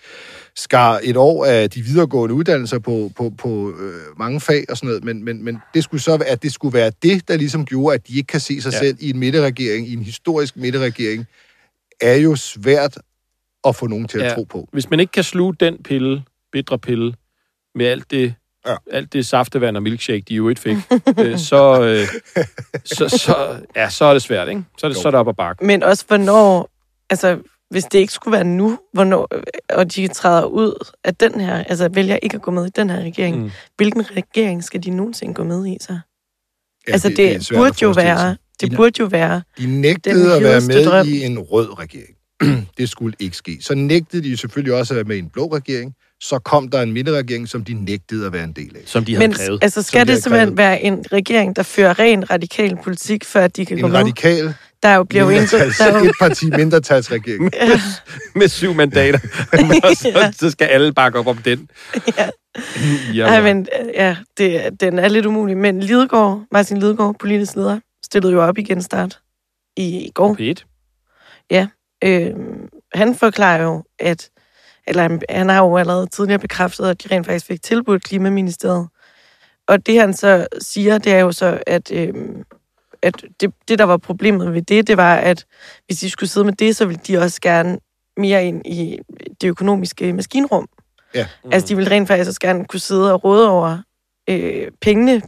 skar 0.55 0.99
et 1.03 1.17
år 1.17 1.45
af 1.45 1.69
de 1.69 1.82
videregående 1.82 2.36
uddannelser 2.36 2.80
på, 2.80 3.11
på, 3.15 3.30
på 3.38 3.69
øh, 3.80 4.19
mange 4.19 4.41
fag 4.41 4.65
og 4.69 4.78
sådan 4.78 4.88
noget, 4.88 5.03
men, 5.03 5.23
men, 5.26 5.43
men 5.43 5.57
det 5.73 5.84
skulle 5.84 6.01
så 6.01 6.17
være, 6.17 6.28
at 6.28 6.43
det 6.43 6.53
skulle 6.53 6.73
være 6.73 6.91
det, 7.03 7.28
der 7.28 7.38
ligesom 7.38 7.65
gjorde, 7.65 7.93
at 7.95 8.07
de 8.07 8.13
ikke 8.17 8.28
kan 8.28 8.39
se 8.39 8.61
sig 8.61 8.71
Ja. 8.73 8.80
selv 8.80 8.97
i 8.99 9.09
en 9.09 9.19
midterregering, 9.19 9.88
i 9.88 9.93
en 9.93 10.03
historisk 10.03 10.57
midterregering, 10.57 11.26
er 12.01 12.15
jo 12.15 12.36
svært 12.36 12.97
at 13.67 13.76
få 13.76 13.88
nogen 13.88 14.07
til 14.07 14.17
at 14.19 14.26
Ja. 14.26 14.34
tro 14.34 14.43
på. 14.43 14.69
Hvis 14.73 14.89
man 14.89 14.99
ikke 14.99 15.11
kan 15.11 15.23
sluge 15.23 15.55
den 15.59 15.84
pille, 15.84 16.23
bitre 16.51 16.80
pille, 16.80 17.13
med 17.76 17.86
alt 17.86 18.11
det, 18.11 18.34
ja. 18.68 18.76
Alt 18.91 19.13
det 19.13 19.26
saftevand 19.28 19.78
og 19.78 19.84
milkshake, 19.84 20.24
de 20.30 20.36
jo 20.36 20.49
ikke 20.49 20.61
fik, 20.61 20.78
øh, 21.20 21.38
så, 21.39 21.82
øh, 21.82 22.07
så, 22.86 23.09
så, 23.09 23.57
ja, 23.76 23.89
så 23.89 24.05
er 24.05 24.13
det 24.13 24.22
svært, 24.22 24.49
ikke? 24.49 24.63
Så 24.78 24.86
er 24.88 24.89
det, 24.89 24.97
Jo. 24.97 25.01
så 25.01 25.07
er 25.07 25.11
det 25.11 25.20
op 25.20 25.28
ad 25.30 25.34
bakke. 25.34 25.66
men 25.66 25.84
også 25.84 26.03
hvornår, 26.07 26.70
altså 27.09 27.38
hvis 27.70 27.84
det 27.84 27.99
ikke 27.99 28.13
skulle 28.13 28.32
være 28.36 28.43
nu, 28.43 28.80
hvornår, 28.93 29.30
og 29.70 29.95
de 29.95 30.07
træder 30.07 30.45
ud 30.45 30.91
af 31.03 31.16
den 31.16 31.41
her, 31.41 31.63
altså 31.63 31.89
vælger 31.93 32.18
ikke 32.24 32.36
at 32.36 32.41
gå 32.41 32.51
med 32.51 32.66
i 32.66 32.70
den 32.70 32.89
her 32.89 32.97
regering, 32.99 33.38
Mm. 33.43 33.51
hvilken 33.78 34.11
regering 34.18 34.63
skal 34.63 34.84
de 34.84 34.89
nogensinde 34.89 35.34
gå 35.34 35.43
med 35.43 35.68
i 35.68 35.78
så? 35.82 35.99
Ja, 36.88 36.91
altså, 36.93 37.09
det- 37.09 37.18
det, 37.18 37.49
det 37.49 37.57
burde 37.57 37.76
jo 37.82 37.89
være, 37.89 38.38
det 38.61 38.72
De- 38.72 38.76
burde 38.76 38.93
jo 38.99 39.05
være 39.05 39.41
De 39.57 39.66
nægtede 39.82 40.36
at 40.36 40.43
være 40.43 40.61
med 40.61 40.86
drøm. 40.86 41.07
i 41.07 41.24
en 41.24 41.39
rød 41.39 41.80
regering. 41.80 42.16
det 42.78 42.89
skulle 42.89 43.16
ikke 43.20 43.38
ske. 43.38 43.57
Så 43.61 43.76
nægtede 43.76 44.24
de 44.24 44.38
selvfølgelig 44.38 44.74
også 44.74 44.93
at 44.93 44.95
være 44.95 45.03
med 45.03 45.16
i 45.16 45.20
en 45.20 45.30
blå 45.30 45.55
regering. 45.55 45.93
Så 46.22 46.39
kom 46.39 46.68
der 46.70 46.82
en 46.82 46.93
midterregering, 46.93 47.49
som 47.49 47.63
de 47.63 47.74
nægtede 47.74 48.26
at 48.26 48.34
være 48.34 48.43
en 48.43 48.53
del 48.53 48.76
af. 48.76 48.82
Som 48.86 49.05
de 49.05 49.18
Men 49.18 49.36
altså, 49.61 49.82
skal 49.82 50.07
det 50.07 50.24
simpelthen 50.24 50.57
være 50.57 50.82
en 50.82 51.05
regering, 51.11 51.55
der 51.55 51.63
fører 51.63 51.99
ren 51.99 52.30
radikal 52.30 52.78
politik, 52.84 53.26
før 53.26 53.47
de 53.47 53.66
kan 53.66 53.80
gå 53.80 53.86
En 53.86 53.91
med? 53.91 53.99
radikal 53.99 54.53
Der 54.86 54.91
er 54.91 54.95
jo 54.95 55.03
bliver 55.03 55.24
jo 55.24 55.30
der 55.30 55.86
er 55.86 55.99
jo, 55.99 56.05
et 56.05 56.11
parti 56.20 56.49
mindretalsregering. 56.49 57.51
med 58.39 58.47
syv 58.47 58.74
mandater. 58.74 59.20
og 59.84 59.97
så, 59.97 60.34
så 60.39 60.51
skal 60.51 60.66
alle 60.66 60.93
bakke 60.93 61.20
op 61.20 61.28
om 61.28 61.38
den. 61.38 61.70
ja. 63.13 63.24
Ej, 63.26 63.41
men 63.41 63.68
øh, 63.82 63.88
ja, 63.93 64.18
det, 64.38 64.82
den 64.82 64.99
er 64.99 65.07
lidt 65.07 65.26
umulig. 65.26 65.57
Men 65.57 65.80
Lidegaard, 65.80 66.43
Martin 66.51 66.78
Lidegaard, 66.78 67.16
politisk 67.20 67.55
leder, 67.55 67.80
stillede 68.05 68.34
jo 68.34 68.43
op 68.43 68.57
igen 68.57 68.82
start 68.82 69.20
i, 69.78 69.84
i 69.84 70.11
går. 70.13 70.36
P1. 70.39 71.45
Ja, 71.51 71.68
øh, 72.03 72.32
han 72.93 73.16
forklarer 73.16 73.63
jo, 73.63 73.84
at 73.99 74.30
eller 74.88 75.19
han, 75.29 75.49
har 75.49 75.63
jo 75.63 75.77
allerede 75.77 76.07
tidligere 76.07 76.39
bekræftet, 76.39 76.86
at 76.86 77.03
de 77.03 77.15
rent 77.15 77.25
faktisk 77.25 77.45
fik 77.45 77.61
tilbudt 77.61 78.03
Klimaministeriet. 78.03 78.88
Og 79.67 79.86
det 79.86 79.99
han 79.99 80.13
så 80.13 80.47
siger, 80.59 80.97
det 80.97 81.13
er 81.13 81.19
jo 81.19 81.31
så, 81.31 81.59
at, 81.67 81.91
øh, 81.91 82.13
at 83.01 83.25
det, 83.41 83.53
det, 83.67 83.79
der 83.79 83.86
var 83.86 83.97
problemet 83.97 84.53
ved 84.53 84.61
det, 84.61 84.88
det 84.88 84.97
var, 84.97 85.15
at 85.15 85.45
hvis 85.86 85.99
de 85.99 86.09
skulle 86.09 86.29
sidde 86.29 86.45
med 86.45 86.53
det, 86.53 86.75
så 86.75 86.86
ville 86.86 87.01
de 87.07 87.17
også 87.17 87.41
gerne 87.41 87.77
mere 88.17 88.45
ind 88.45 88.67
i 88.67 88.99
det 89.41 89.47
økonomiske 89.47 90.13
maskinrum. 90.13 90.67
Ja. 91.13 91.27
Mm. 91.43 91.49
Altså, 91.53 91.67
de 91.67 91.75
ville 91.75 91.91
rent 91.91 92.07
faktisk 92.07 92.27
også 92.27 92.39
gerne 92.39 92.65
kunne 92.65 92.79
sidde 92.79 93.13
og 93.13 93.23
råde 93.23 93.49
over 93.49 93.77
øh, 94.29 94.71
pengene 94.81 95.21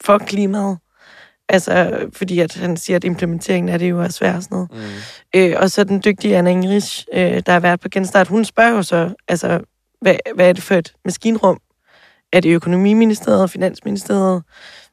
for 0.00 0.18
klimaet. 0.18 0.78
Altså, 1.48 2.06
fordi 2.12 2.38
at 2.40 2.54
han 2.54 2.76
siger, 2.76 2.96
at 2.96 3.04
implementeringen 3.04 3.68
af 3.68 3.78
det 3.78 3.90
jo 3.90 4.00
er 4.00 4.08
svært 4.08 4.36
og 4.36 4.42
sådan 4.42 4.54
noget. 4.54 4.70
Mm. 4.72 5.40
Øh, 5.40 5.54
og 5.56 5.70
så 5.70 5.84
den 5.84 6.02
dygtige 6.04 6.36
Anna 6.36 6.50
Ingrich, 6.50 7.06
øh, 7.14 7.42
der 7.46 7.52
har 7.52 7.60
været 7.60 7.80
på 7.80 7.88
genstart, 7.88 8.28
hun 8.28 8.44
spørger 8.44 8.70
jo 8.70 8.82
så, 8.82 9.14
altså, 9.28 9.60
hvad, 10.00 10.14
hvad 10.34 10.48
er 10.48 10.52
det 10.52 10.62
for 10.62 10.74
et 10.74 10.92
maskinrum? 11.04 11.58
Er 12.32 12.40
det 12.40 12.50
økonomiministeriet, 12.50 13.50
finansministeriet? 13.50 14.42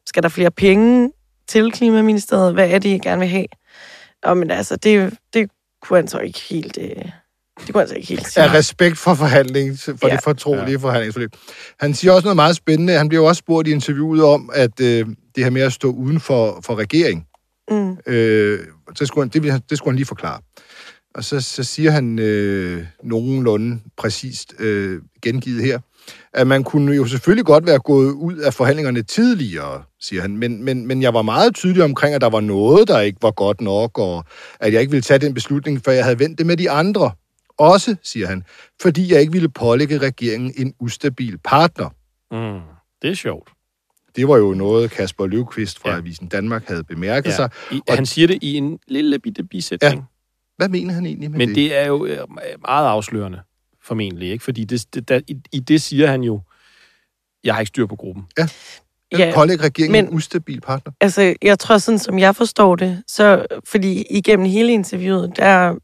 Skal 0.06 0.24
der 0.24 0.30
flere 0.30 0.52
penge 0.52 1.12
til 1.48 1.72
klimaministeriet? 1.72 2.54
Hvad 2.54 2.70
er 2.70 2.80
det, 2.80 2.90
I 2.90 2.98
gerne 2.98 3.20
vil 3.20 3.30
have? 3.30 3.48
Og 4.24 4.38
men 4.38 4.52
altså, 4.52 4.76
det, 4.76 5.14
det 5.34 5.50
kunne 5.82 5.98
han 5.98 6.08
så 6.08 6.20
ikke 6.20 6.40
helt... 6.50 6.78
Øh, 6.82 7.06
det 7.60 7.74
kunne 7.74 7.82
han 7.82 7.88
så 7.88 7.96
ikke 7.96 8.08
helt 8.08 8.28
sige. 8.28 8.44
Af 8.44 8.54
respekt 8.54 8.98
for 8.98 9.14
forhandling, 9.14 9.80
for 9.80 10.08
ja. 10.08 10.16
det 10.16 10.24
fortrolige 10.24 10.72
ja. 10.72 10.78
forhandlingsforløb. 10.78 11.32
Han 11.80 11.94
siger 11.94 12.12
også 12.12 12.26
noget 12.26 12.36
meget 12.36 12.56
spændende. 12.56 12.94
Han 12.94 13.10
bliver 13.10 13.24
jo 13.24 13.28
også 13.28 13.40
spurgt 13.40 13.68
i 13.68 13.72
interviewet 13.72 14.24
om, 14.24 14.50
at 14.54 14.80
øh, 14.82 15.06
det 15.36 15.44
her 15.44 15.52
med 15.52 15.62
at 15.62 15.74
stå 15.74 15.92
uden 15.92 16.20
for, 16.20 16.60
for 16.66 16.76
regering, 16.76 17.28
Mm. 17.72 17.98
øh, 18.08 18.60
så 18.96 19.06
skulle 19.06 19.32
han, 19.34 19.44
det, 19.44 19.70
det 19.70 19.78
skulle 19.78 19.92
han 19.92 19.96
lige 19.96 20.06
forklare. 20.06 20.40
Og 21.16 21.24
så, 21.24 21.42
så 21.42 21.64
siger 21.64 21.92
han 21.92 22.20
øh, 22.20 22.86
nogenlunde 23.04 23.80
præcist 23.98 24.54
øh, 24.60 25.02
gengivet 25.22 25.64
her, 25.64 25.80
at 26.34 26.48
man 26.48 26.64
kunne 26.64 26.96
jo 26.96 27.06
selvfølgelig 27.06 27.46
godt 27.46 27.66
være 27.66 27.80
gået 27.80 28.12
ud 28.12 28.38
af 28.38 28.54
forhandlingerne 28.54 29.02
tidligere, 29.02 29.84
siger 30.00 30.22
han, 30.22 30.38
men, 30.38 30.64
men, 30.64 30.88
men 30.88 31.02
jeg 31.02 31.14
var 31.14 31.22
meget 31.22 31.56
tydelig 31.56 31.84
omkring, 31.84 32.16
at 32.16 32.22
der 32.22 32.30
var 32.30 32.42
noget, 32.42 32.88
der 32.88 33.00
ikke 33.00 33.20
var 33.22 33.32
godt 33.32 33.62
nok, 33.62 33.98
og 34.00 34.26
at 34.60 34.74
jeg 34.74 34.82
ikke 34.82 34.92
ville 34.92 35.02
tage 35.02 35.20
den 35.20 35.34
beslutning, 35.34 35.82
før 35.86 35.92
jeg 35.92 36.04
havde 36.04 36.20
vendt 36.20 36.38
det 36.38 36.46
med 36.46 36.58
de 36.58 36.72
andre. 36.72 37.12
Også, 37.58 37.96
siger 38.04 38.28
han, 38.28 38.44
fordi 38.82 39.14
jeg 39.14 39.20
ikke 39.22 39.34
ville 39.34 39.50
pålægge 39.50 39.98
regeringen 39.98 40.54
en 40.58 40.74
ustabil 40.80 41.38
partner. 41.44 41.90
Mm. 42.32 42.62
Det 43.02 43.10
er 43.10 43.16
sjovt. 43.16 43.50
Det 44.16 44.28
var 44.28 44.38
jo 44.38 44.54
noget, 44.54 44.92
Kasper 44.92 45.28
Løvqvist 45.28 45.80
fra 45.80 45.90
Ja. 45.90 45.98
Avisen 45.98 46.28
Danmark 46.28 46.68
havde 46.68 46.84
bemærket 46.84 47.30
Ja. 47.30 47.36
sig. 47.36 47.50
I, 47.72 47.82
Og- 47.90 47.96
han 47.96 48.06
siger 48.06 48.28
det 48.28 48.40
i 48.44 48.56
en 48.56 48.80
lille 48.88 49.20
bitte 49.20 49.44
bisætning. 49.44 49.94
Ja. 49.96 50.02
Hvad 50.58 50.70
mener 50.70 50.94
han 50.94 51.06
egentlig 51.06 51.32
med 51.32 51.38
Men 51.38 51.48
det? 51.50 51.56
det 51.56 51.76
er 51.78 51.88
jo 51.88 52.06
øh, 52.06 52.18
meget 52.68 52.88
afslørende, 52.88 53.42
formentlig. 53.84 54.32
ikke? 54.32 54.44
Fordi 54.44 54.64
det, 54.64 54.86
det, 54.94 55.10
der, 55.10 55.20
i, 55.28 55.36
i 55.52 55.60
det 55.60 55.82
siger 55.82 56.08
han 56.08 56.24
jo, 56.24 56.42
jeg 57.44 57.54
har 57.54 57.60
ikke 57.62 57.68
styr 57.68 57.86
på 57.86 57.96
gruppen. 57.96 58.26
Ja. 58.38 58.48
Ja, 59.18 59.32
Pålægge 59.36 59.64
regeringen 59.64 59.92
men- 59.92 60.06
en 60.06 60.14
ustabil 60.16 60.62
partner? 60.62 60.94
Altså, 61.02 61.36
jeg 61.42 61.60
tror 61.60 61.78
sådan, 61.78 62.00
som 62.00 62.20
jeg 62.20 62.36
forstår 62.36 62.76
det, 62.76 63.04
så 63.08 63.46
fordi 63.68 64.04
igennem 64.10 64.46
hele 64.46 64.72
interviewet, 64.74 65.34
der, 65.38 65.76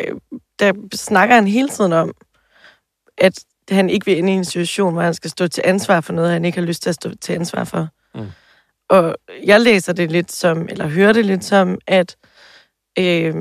øh, 0.00 0.14
der 0.58 0.72
snakker 0.94 1.34
han 1.34 1.46
hele 1.46 1.68
tiden 1.68 1.92
om, 1.92 2.12
at 3.18 3.44
han 3.70 3.90
ikke 3.90 4.06
vil 4.06 4.16
ind 4.16 4.30
i 4.30 4.32
en 4.32 4.44
situation, 4.44 4.92
hvor 4.92 5.02
han 5.02 5.14
skal 5.14 5.30
stå 5.30 5.48
til 5.48 5.62
ansvar 5.66 6.00
for 6.00 6.12
noget, 6.12 6.32
han 6.32 6.44
ikke 6.44 6.58
har 6.58 6.66
lyst 6.66 6.82
til 6.82 6.88
at 6.88 6.94
stå 6.94 7.10
til 7.20 7.32
ansvar 7.32 7.64
for. 7.64 7.88
Mm. 8.14 8.26
Og 8.90 9.16
jeg 9.44 9.60
læser 9.60 9.92
det 9.92 10.12
lidt 10.12 10.32
som, 10.32 10.68
eller 10.68 10.86
hører 10.86 11.12
det 11.12 11.26
lidt 11.26 11.44
som, 11.44 11.78
at 11.86 12.16
øh, 12.98 13.34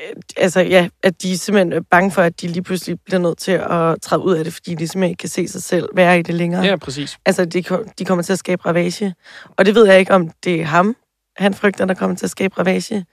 øh, 0.00 0.16
altså 0.36 0.60
ja, 0.60 0.88
at 1.02 1.22
de 1.22 1.38
simpelthen 1.38 1.72
er 1.72 1.80
bange 1.90 2.10
for, 2.10 2.22
at 2.22 2.40
de 2.40 2.46
lige 2.46 2.62
pludselig 2.62 3.00
bliver 3.00 3.20
nødt 3.20 3.38
til 3.38 3.52
at 3.52 4.02
træde 4.02 4.22
ud 4.22 4.34
af 4.34 4.44
det, 4.44 4.52
fordi 4.52 4.74
de 4.74 4.88
simpelthen 4.88 5.10
ikke 5.10 5.20
kan 5.20 5.28
se 5.28 5.48
sig 5.48 5.62
selv 5.62 5.88
være 5.94 6.18
i 6.18 6.22
det 6.22 6.34
længere. 6.34 6.64
Ja, 6.64 6.76
præcis. 6.76 7.18
Altså, 7.26 7.44
de, 7.44 7.64
de 7.98 8.04
kommer 8.04 8.22
til 8.22 8.32
at 8.32 8.38
skabe 8.38 8.66
ravage. 8.66 9.14
Og 9.56 9.66
det 9.66 9.74
ved 9.74 9.86
jeg 9.86 9.98
ikke, 9.98 10.14
om 10.14 10.30
det 10.44 10.60
er 10.60 10.64
ham, 10.64 10.96
han 11.36 11.54
frygter, 11.54 11.84
der 11.84 11.94
kommer 11.94 12.16
til 12.16 12.26
at 12.26 12.30
skabe 12.30 12.58
ravage, 12.58 13.04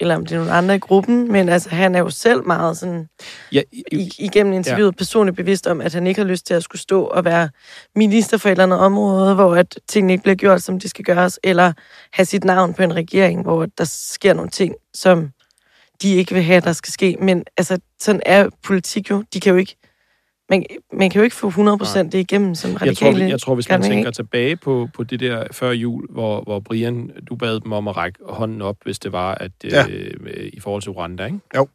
eller 0.00 0.16
om 0.16 0.26
det 0.26 0.34
er 0.34 0.38
nogle 0.38 0.52
andre 0.52 0.74
i 0.74 0.78
gruppen. 0.78 1.32
Men 1.32 1.48
altså, 1.48 1.68
han 1.68 1.94
er 1.94 1.98
jo 1.98 2.10
selv 2.10 2.46
meget 2.46 2.76
sådan, 2.76 3.08
Ja, 3.52 3.62
i, 3.92 4.10
igennem 4.18 4.52
interviewet, 4.52 4.96
personligt 4.96 5.36
bevidst 5.36 5.66
om, 5.66 5.80
at 5.80 5.94
han 5.94 6.06
ikke 6.06 6.20
har 6.20 6.28
lyst 6.28 6.46
til 6.46 6.54
at 6.54 6.62
skulle 6.62 6.82
stå 6.82 7.04
og 7.04 7.24
være 7.24 7.48
minister 7.96 8.36
for 8.36 8.48
et 8.48 8.50
eller 8.50 8.64
andet 8.64 8.78
område, 8.78 9.34
hvor 9.34 9.56
at 9.56 9.80
tingene 9.88 10.12
ikke 10.12 10.22
bliver 10.22 10.36
gjort, 10.36 10.62
som 10.62 10.80
de 10.80 10.88
skal 10.88 11.04
gøres, 11.04 11.40
eller 11.44 11.72
have 12.12 12.26
sit 12.26 12.44
navn 12.44 12.74
på 12.74 12.82
en 12.82 12.94
regering, 12.94 13.42
hvor 13.42 13.66
der 13.78 13.84
sker 13.84 14.34
nogle 14.34 14.50
ting, 14.50 14.74
som 14.94 15.30
de 16.02 16.14
ikke 16.14 16.34
vil 16.34 16.42
have, 16.42 16.60
der 16.60 16.72
skal 16.72 16.92
ske. 16.92 17.16
Men 17.20 17.44
altså, 17.56 17.78
sådan 18.00 18.22
er 18.26 18.48
politik 18.62 19.10
jo. 19.10 19.24
De 19.34 19.40
kan 19.40 19.52
jo 19.52 19.58
ikke, 19.58 19.76
man, 20.50 20.64
man 20.92 21.10
kan 21.10 21.18
jo 21.18 21.24
ikke 21.24 21.36
få 21.36 21.50
100% 21.50 21.98
det 22.02 22.14
igennem, 22.14 22.54
som 22.54 22.70
jeg 22.70 22.78
tror, 22.78 22.86
radikale 22.86 23.28
jeg 23.28 23.40
tror, 23.40 23.54
hvis 23.54 23.68
man 23.68 23.82
tænker 23.82 24.10
tilbage 24.10 24.56
på, 24.56 24.88
på 24.94 25.04
det 25.04 25.20
der 25.20 25.44
før 25.52 25.70
jul, 25.70 26.06
hvor, 26.10 26.42
hvor 26.42 26.60
Brian, 26.60 27.10
du 27.28 27.36
bad 27.36 27.60
dem 27.60 27.72
om 27.72 27.88
at 27.88 27.96
række 27.96 28.18
hånden 28.28 28.62
op, 28.62 28.76
hvis 28.84 28.98
det 28.98 29.12
var 29.12 29.34
at 29.34 29.52
Ja. 29.64 29.88
øh, 29.88 30.50
i 30.52 30.60
forhold 30.60 30.82
til 30.82 30.92
Rwanda, 30.92 31.24
ikke? 31.24 31.38
Jo. 31.56 31.68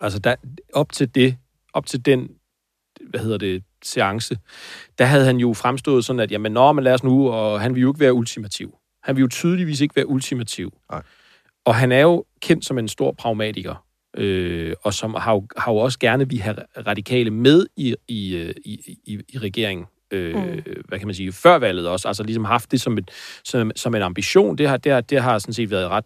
Altså, 0.00 0.18
der, 0.18 0.34
op 0.72 0.92
til 0.92 1.14
det, 1.14 1.36
op 1.72 1.86
til 1.86 2.06
den, 2.06 2.28
hvad 3.10 3.20
hedder 3.20 3.38
det, 3.38 3.64
seance, 3.82 4.38
der 4.98 5.04
havde 5.04 5.24
han 5.24 5.36
jo 5.36 5.54
fremstået 5.54 6.04
sådan, 6.04 6.20
at 6.20 6.32
jamen, 6.32 6.52
nå, 6.52 6.72
men 6.72 6.84
lad 6.84 6.94
os 6.94 7.04
nu, 7.04 7.30
og 7.30 7.60
han 7.60 7.74
vil 7.74 7.80
jo 7.80 7.90
ikke 7.90 8.00
være 8.00 8.12
ultimativ. 8.14 8.74
Han 9.02 9.16
vil 9.16 9.20
jo 9.20 9.28
tydeligvis 9.28 9.80
ikke 9.80 9.96
være 9.96 10.08
ultimativ. 10.08 10.72
Nej. 10.90 11.02
Og 11.64 11.74
han 11.74 11.92
er 11.92 12.00
jo 12.00 12.24
kendt 12.40 12.64
som 12.64 12.78
en 12.78 12.88
stor 12.88 13.12
pragmatiker, 13.12 13.85
øh, 14.16 14.74
og 14.82 14.94
som 14.94 15.14
har 15.14 15.32
jo, 15.32 15.46
har 15.56 15.72
jo 15.72 15.78
også 15.78 15.98
gerne 15.98 16.28
vil 16.28 16.40
have 16.40 16.56
radikale 16.86 17.30
med 17.30 17.66
i, 17.76 17.94
i, 18.08 18.36
i, 18.64 18.96
i, 19.04 19.18
i 19.28 19.38
regeringen. 19.38 19.86
Øh, 20.10 20.34
Mm. 20.36 20.62
Hvad 20.88 20.98
kan 20.98 21.08
man 21.08 21.14
sige? 21.14 21.32
Før 21.32 21.58
valget 21.58 21.88
også. 21.88 22.08
Altså 22.08 22.22
ligesom 22.22 22.44
haft 22.44 22.70
det 22.72 22.80
som, 22.80 22.98
et, 22.98 23.10
som, 23.44 23.70
som 23.76 23.94
en 23.94 24.02
ambition. 24.02 24.58
Det 24.58 24.68
har, 24.68 24.76
det, 24.76 24.92
har, 24.92 25.00
det 25.00 25.22
har 25.22 25.38
sådan 25.38 25.52
set 25.52 25.70
været 25.70 25.88
ret 25.88 26.04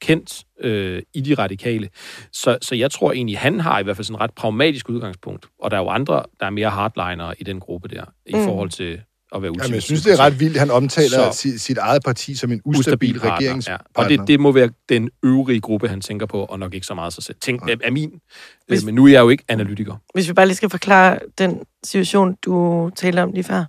kendt 0.00 0.44
øh, 0.60 1.02
i 1.14 1.20
de 1.20 1.34
radikale. 1.34 1.88
Så, 2.32 2.58
så 2.62 2.74
jeg 2.74 2.90
tror 2.90 3.12
egentlig, 3.12 3.38
han 3.38 3.60
har 3.60 3.80
i 3.80 3.82
hvert 3.82 3.96
fald 3.96 4.04
sådan 4.04 4.14
et 4.14 4.20
ret 4.20 4.34
pragmatisk 4.34 4.88
udgangspunkt. 4.88 5.46
Og 5.58 5.70
der 5.70 5.76
er 5.76 5.80
jo 5.80 5.88
andre, 5.88 6.22
der 6.40 6.46
er 6.46 6.50
mere 6.50 6.70
hardliner 6.70 7.32
i 7.38 7.44
den 7.44 7.60
gruppe 7.60 7.88
der, 7.88 8.04
i 8.26 8.34
Mm. 8.34 8.44
forhold 8.44 8.70
til 8.70 9.00
at 9.34 9.42
være 9.42 9.50
ultimativ. 9.50 9.68
Jamen, 9.68 9.74
jeg 9.74 9.82
synes, 9.82 10.02
det 10.02 10.12
er 10.12 10.18
ret 10.20 10.40
vildt, 10.40 10.56
han 10.58 10.70
omtaler 10.70 11.08
Så- 11.32 11.38
sit, 11.38 11.60
sit 11.60 11.78
eget 11.78 12.02
parti 12.04 12.34
som 12.34 12.52
en 12.52 12.60
ustabil, 12.64 12.80
ustabil 12.80 13.20
partner, 13.20 13.36
regeringspartner. 13.36 13.86
Ja. 13.98 14.02
Og 14.04 14.10
det, 14.10 14.28
det 14.28 14.40
må 14.40 14.52
være 14.52 14.70
den 14.88 15.10
øvrige 15.22 15.60
gruppe, 15.60 15.88
han 15.88 16.00
tænker 16.00 16.26
på, 16.26 16.44
og 16.44 16.58
nok 16.58 16.74
ikke 16.74 16.86
så 16.86 16.94
meget 16.94 17.12
sig 17.12 17.22
selv. 17.24 17.36
Tænk, 17.40 17.62
er 17.84 17.90
min. 17.90 18.10
Hvis- 18.10 18.20
Hvis... 18.68 18.84
Men 18.84 18.94
nu 18.94 19.06
er 19.06 19.10
jeg 19.10 19.20
jo 19.20 19.28
ikke 19.28 19.44
analytiker. 19.48 19.94
hvis 20.14 20.28
vi 20.28 20.32
bare 20.32 20.46
lige 20.46 20.56
skal 20.56 20.70
forklare 20.70 21.18
den 21.38 21.60
situation, 21.84 22.36
du 22.44 22.90
talte 22.96 23.22
om 23.22 23.32
lige 23.32 23.44
før. 23.44 23.64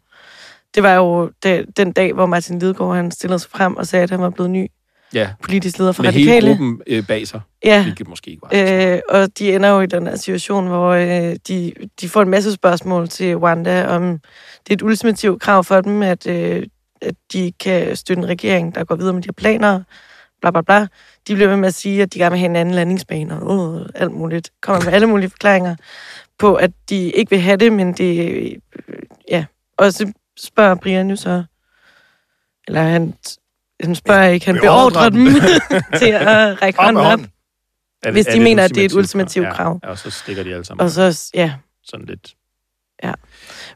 Det 0.75 0.83
var 0.83 0.93
jo 0.93 1.31
det, 1.43 1.65
den 1.77 1.91
dag, 1.91 2.13
hvor 2.13 2.25
Martin 2.25 2.59
Lidegaard 2.59 2.95
han 2.95 3.11
stillede 3.11 3.39
sig 3.39 3.49
frem 3.51 3.77
og 3.77 3.87
sagde, 3.87 4.03
at 4.03 4.09
han 4.09 4.21
var 4.21 4.29
blevet 4.29 4.49
ny 4.51 4.67
Ja, 5.13 5.29
politisk 5.43 5.79
leder 5.79 5.91
for 5.91 6.03
med 6.03 6.09
radikale. 6.09 6.31
hele 6.33 6.47
gruppen 6.47 6.81
øh, 6.87 7.07
bag 7.07 7.27
sig, 7.27 7.41
Ja, 7.63 7.83
hvilket 7.83 8.07
måske 8.07 8.31
ikke 8.31 8.41
var. 8.51 8.93
øh, 8.93 8.99
og 9.09 9.39
de 9.39 9.55
ender 9.55 9.69
jo 9.69 9.81
i 9.81 9.85
den 9.85 10.07
her 10.07 10.15
situation, 10.15 10.67
hvor 10.67 10.89
øh, 10.89 11.35
de, 11.47 11.73
de 12.01 12.09
får 12.09 12.21
en 12.21 12.29
masse 12.29 12.51
spørgsmål 12.53 13.07
til 13.07 13.35
Rwanda, 13.37 13.87
om 13.87 14.19
det 14.63 14.69
er 14.69 14.73
et 14.73 14.81
ultimativt 14.81 15.41
krav 15.41 15.63
for 15.63 15.81
dem, 15.81 16.01
at, 16.03 16.27
øh, 16.27 16.63
at 17.01 17.15
de 17.33 17.51
kan 17.59 17.95
støtte 17.95 18.21
en 18.23 18.29
regering, 18.29 18.75
der 18.75 18.83
går 18.83 18.95
videre 18.95 19.13
med 19.13 19.21
de 19.21 19.27
her 19.27 19.33
planer, 19.33 19.83
bla 20.41 20.51
bla 20.51 20.61
bla. 20.61 20.87
De 21.27 21.33
bliver 21.35 21.47
ved 21.49 21.57
med 21.57 21.67
at 21.67 21.73
sige, 21.73 22.01
at 22.01 22.13
de 22.13 22.19
gerne 22.19 22.31
vil 22.31 22.39
have 22.39 22.49
en 22.49 22.55
anden 22.55 22.75
landingsbane, 22.75 23.41
og 23.41 23.79
øh, 23.79 23.85
alt 23.95 24.11
muligt. 24.11 24.49
Kommer 24.61 24.85
med 24.85 24.93
alle 24.93 25.07
mulige 25.07 25.29
forklaringer 25.29 25.75
på, 26.39 26.55
at 26.55 26.71
de 26.89 27.11
ikke 27.11 27.29
vil 27.29 27.39
have 27.39 27.57
det, 27.57 27.73
men 27.73 27.93
det, 27.93 28.29
øh, 28.29 28.51
ja. 29.29 29.45
Og 29.77 29.93
så 29.93 30.11
spørger 30.39 30.75
Brian 30.75 31.09
jo 31.09 31.15
så, 31.15 31.43
eller 32.67 32.81
han, 32.81 33.13
han 33.83 33.95
spørger 33.95 34.27
ikke, 34.27 34.45
han 34.45 34.59
beordrer 34.61 35.09
dem 35.09 35.25
til 35.99 36.09
at 36.09 36.61
række 36.61 36.79
Op 36.79 36.85
hånden 36.85 37.03
op. 37.03 37.09
hånden. 37.09 37.27
Er 38.03 38.11
hvis 38.11 38.25
de 38.25 38.39
mener, 38.39 38.63
at 38.63 38.69
det 38.75 38.81
er 38.81 38.85
et 38.85 38.93
ultimativt 38.93 39.45
ultimativt 39.45 39.55
krav. 39.57 39.79
Ja, 39.83 39.89
og 39.89 39.97
så 39.99 40.09
stikker 40.09 40.43
de 40.43 40.53
alle 40.53 40.65
sammen. 40.65 40.83
Og 40.83 40.91
så, 40.91 41.31
ja, 41.33 41.53
Sådan 41.83 42.05
lidt. 42.05 42.33
Ja. 43.03 43.13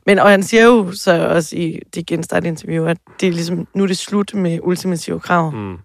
Men, 0.05 0.19
og 0.19 0.29
han 0.29 0.43
siger 0.43 0.63
jo 0.63 0.91
så 0.91 1.27
også 1.27 1.55
i 1.55 1.79
det 1.95 2.05
genstart-interview, 2.07 2.85
at 2.85 2.97
det 3.19 3.27
er 3.27 3.31
ligesom, 3.31 3.67
nu 3.75 3.83
er 3.83 3.87
det 3.87 3.97
slut 3.97 4.33
med 4.33 4.59
ultimative 4.63 5.19
krav. 5.19 5.51
Mm. 5.51 5.73
Øh, 5.73 5.77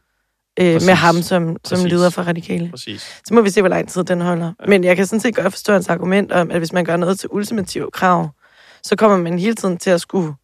Præcis. 0.73 0.87
med 0.87 0.95
ham 0.95 1.23
som, 1.23 1.57
som 1.65 1.77
Præcis. 1.77 1.93
leder 1.93 2.11
for 2.11 2.23
radikale. 2.23 2.71
Præcis. 2.71 3.21
Så 3.27 3.35
må 3.35 3.41
vi 3.41 3.51
se, 3.51 3.63
hvor 3.63 3.69
lang 3.69 3.89
tid 3.89 4.05
den 4.05 4.21
holder. 4.21 4.53
Ja. 4.61 4.67
Men 4.67 4.85
jeg 4.85 4.97
kan 4.97 5.07
sådan 5.07 5.21
set 5.21 5.35
godt 5.35 5.53
forstå 5.53 5.73
hans 5.73 5.89
argument 5.89 6.33
om, 6.33 6.51
at 6.51 6.59
hvis 6.59 6.73
man 6.73 6.85
gør 6.85 6.97
noget 6.97 7.19
til 7.19 7.29
ultimative 7.33 7.91
krav, 7.93 8.31
så 8.83 8.97
kommer 8.97 9.17
man 9.17 9.39
hele 9.39 9.55
tiden 9.55 9.77
til 9.79 9.91
at 9.91 10.01
skulle 10.01 10.35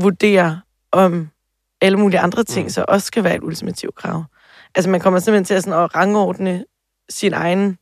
vurdere, 0.00 0.60
om 0.92 1.28
alle 1.80 1.98
mulige 1.98 2.20
andre 2.20 2.44
ting 2.44 2.64
mm. 2.64 2.70
så 2.70 2.84
også 2.88 3.06
skal 3.06 3.24
være 3.24 3.36
et 3.36 3.42
ultimativt 3.42 3.94
krav. 3.94 4.24
Altså 4.74 4.90
man 4.90 5.00
kommer 5.00 5.20
simpelthen 5.20 5.44
til 5.44 5.54
at, 5.54 5.62
sådan 5.62 5.82
at 5.82 5.94
rangordne 5.94 6.64
sine 7.08 7.36
egne 7.36 7.76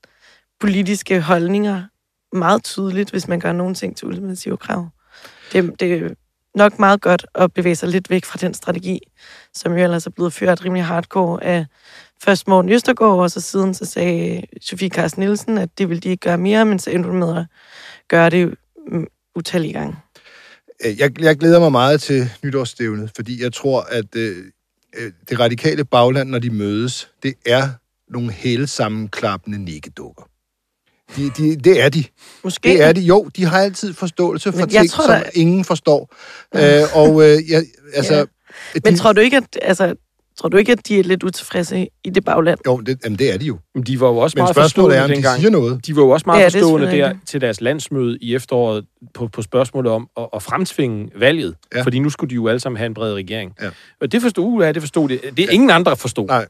politiske 0.60 1.20
holdninger 1.20 1.82
meget 2.32 2.64
tydeligt, 2.64 3.10
hvis 3.10 3.28
man 3.28 3.40
gør 3.40 3.52
nogle 3.52 3.74
ting 3.74 3.96
til 3.96 4.08
ultimative 4.08 4.56
krav. 4.56 4.88
Det, 5.52 5.80
det 5.80 5.92
er 5.92 6.08
nok 6.54 6.78
meget 6.78 7.00
godt 7.00 7.26
at 7.34 7.52
bevæge 7.52 7.76
sig 7.76 7.88
lidt 7.88 8.10
væk 8.10 8.24
fra 8.24 8.38
den 8.40 8.54
strategi, 8.54 9.00
som 9.54 9.72
jo 9.72 9.78
ellers 9.78 10.06
er 10.06 10.10
blevet 10.10 10.32
ført 10.32 10.64
rimelig 10.64 10.84
hardcore 10.84 11.44
af 11.44 11.66
først 12.22 12.48
Morten 12.48 12.72
Østergaard, 12.72 13.18
og 13.18 13.30
så 13.30 13.40
siden 13.40 13.74
så 13.74 13.84
sagde 13.84 14.42
Sofie 14.60 14.88
Carsten 14.88 15.20
Nielsen, 15.20 15.58
at 15.58 15.78
det 15.78 15.88
ville 15.88 16.00
de 16.00 16.08
ikke 16.08 16.20
gøre 16.20 16.38
mere, 16.38 16.64
men 16.64 16.78
så 16.78 16.90
endte 16.90 17.08
hun 17.08 17.18
med 17.18 17.36
at 17.36 17.46
gøre 18.08 18.30
det 18.30 18.54
mm, 18.88 19.06
utallige 19.34 19.72
gange. 19.72 19.96
Øh, 20.84 20.98
Jeg, 21.00 21.20
jeg 21.20 21.36
glæder 21.36 21.60
mig 21.60 21.72
meget 21.72 22.00
til 22.00 22.30
nytårsstævnet, 22.44 23.10
fordi 23.16 23.42
jeg 23.42 23.52
tror, 23.52 23.80
at 23.80 24.16
øh, 24.16 24.36
øh, 24.98 25.12
det 25.30 25.40
radikale 25.40 25.84
bagland, 25.84 26.28
når 26.30 26.38
de 26.38 26.50
mødes, 26.50 27.08
det 27.22 27.34
er 27.46 27.68
nogle 28.12 28.32
hele 28.32 28.66
sammenklappende 28.66 29.58
nikkedukker. 29.64 30.22
De, 31.16 31.30
de, 31.30 31.56
det 31.56 31.80
er 31.82 31.88
de. 31.88 32.04
Måske. 32.44 32.68
Det 32.68 32.82
er 32.82 32.92
de. 32.92 33.00
Jo, 33.00 33.30
de 33.36 33.44
har 33.44 33.58
altid 33.60 33.94
forståelse 33.94 34.52
for 34.52 34.58
Men 34.58 34.68
ting, 34.68 34.90
tror, 34.90 35.04
som 35.04 35.14
der- 35.14 35.30
ingen 35.34 35.64
forstår. 35.64 36.14
Øh, 36.54 36.96
og 36.96 37.22
øh, 37.24 37.50
jeg, 37.50 37.64
altså... 37.94 38.14
Ja. 38.14 38.24
Men 38.84 38.92
de, 38.94 38.98
tror 38.98 39.12
du 39.12 39.20
ikke, 39.20 39.36
at, 39.36 39.58
altså, 39.62 39.94
tror 40.38 40.48
du 40.48 40.56
ikke, 40.56 40.72
at 40.72 40.88
de 40.88 40.98
er 40.98 41.02
lidt 41.02 41.22
utilfredse 41.22 41.88
i 42.04 42.10
det 42.10 42.24
bagland? 42.24 42.58
Jo, 42.66 42.80
det, 42.80 42.98
jamen, 43.04 43.18
det 43.18 43.34
er 43.34 43.38
de 43.38 43.44
jo. 43.46 43.58
Men 43.74 43.82
de 43.84 44.00
var 44.00 44.08
jo 44.08 44.16
også 44.16 44.34
Men 44.36 44.42
meget 44.42 44.54
spørgsmålet 44.54 44.96
er, 44.96 45.00
forstående 45.00 45.04
om 45.04 45.08
de 45.08 45.14
dengang. 45.14 45.40
siger 45.40 45.50
noget. 45.50 45.86
De 45.86 45.96
var 45.96 46.02
jo 46.02 46.10
også 46.10 46.24
meget 46.26 46.38
Ja, 46.38 46.42
ja, 46.42 46.48
forstående 46.48 46.86
der 46.86 47.06
rigtigt. 47.08 47.28
til 47.28 47.40
deres 47.40 47.60
landsmøde 47.60 48.18
i 48.20 48.34
efteråret 48.34 48.84
på, 49.14 49.28
på 49.28 49.42
spørgsmålet 49.42 49.92
om 49.92 50.08
at, 50.16 50.28
at 50.34 50.42
fremtvinge 50.42 51.10
valget. 51.16 51.54
Ja. 51.72 51.78
Ja. 51.78 51.84
Fordi 51.84 51.98
nu 51.98 52.10
skulle 52.10 52.30
de 52.30 52.34
jo 52.34 52.48
alle 52.48 52.60
sammen 52.60 52.76
have 52.76 52.86
en 52.86 52.94
bred 52.94 53.14
regering. 53.14 53.52
Ja. 53.62 53.68
Og 54.00 54.12
det 54.12 54.22
forstod 54.22 54.44
UA, 54.44 54.72
det 54.72 54.82
forstod 54.82 55.08
det. 55.08 55.20
Det 55.36 55.44
er 55.44 55.50
ingen 55.50 55.70
andre 55.70 55.96
forstod. 55.96 56.26
Nej. 56.26 56.46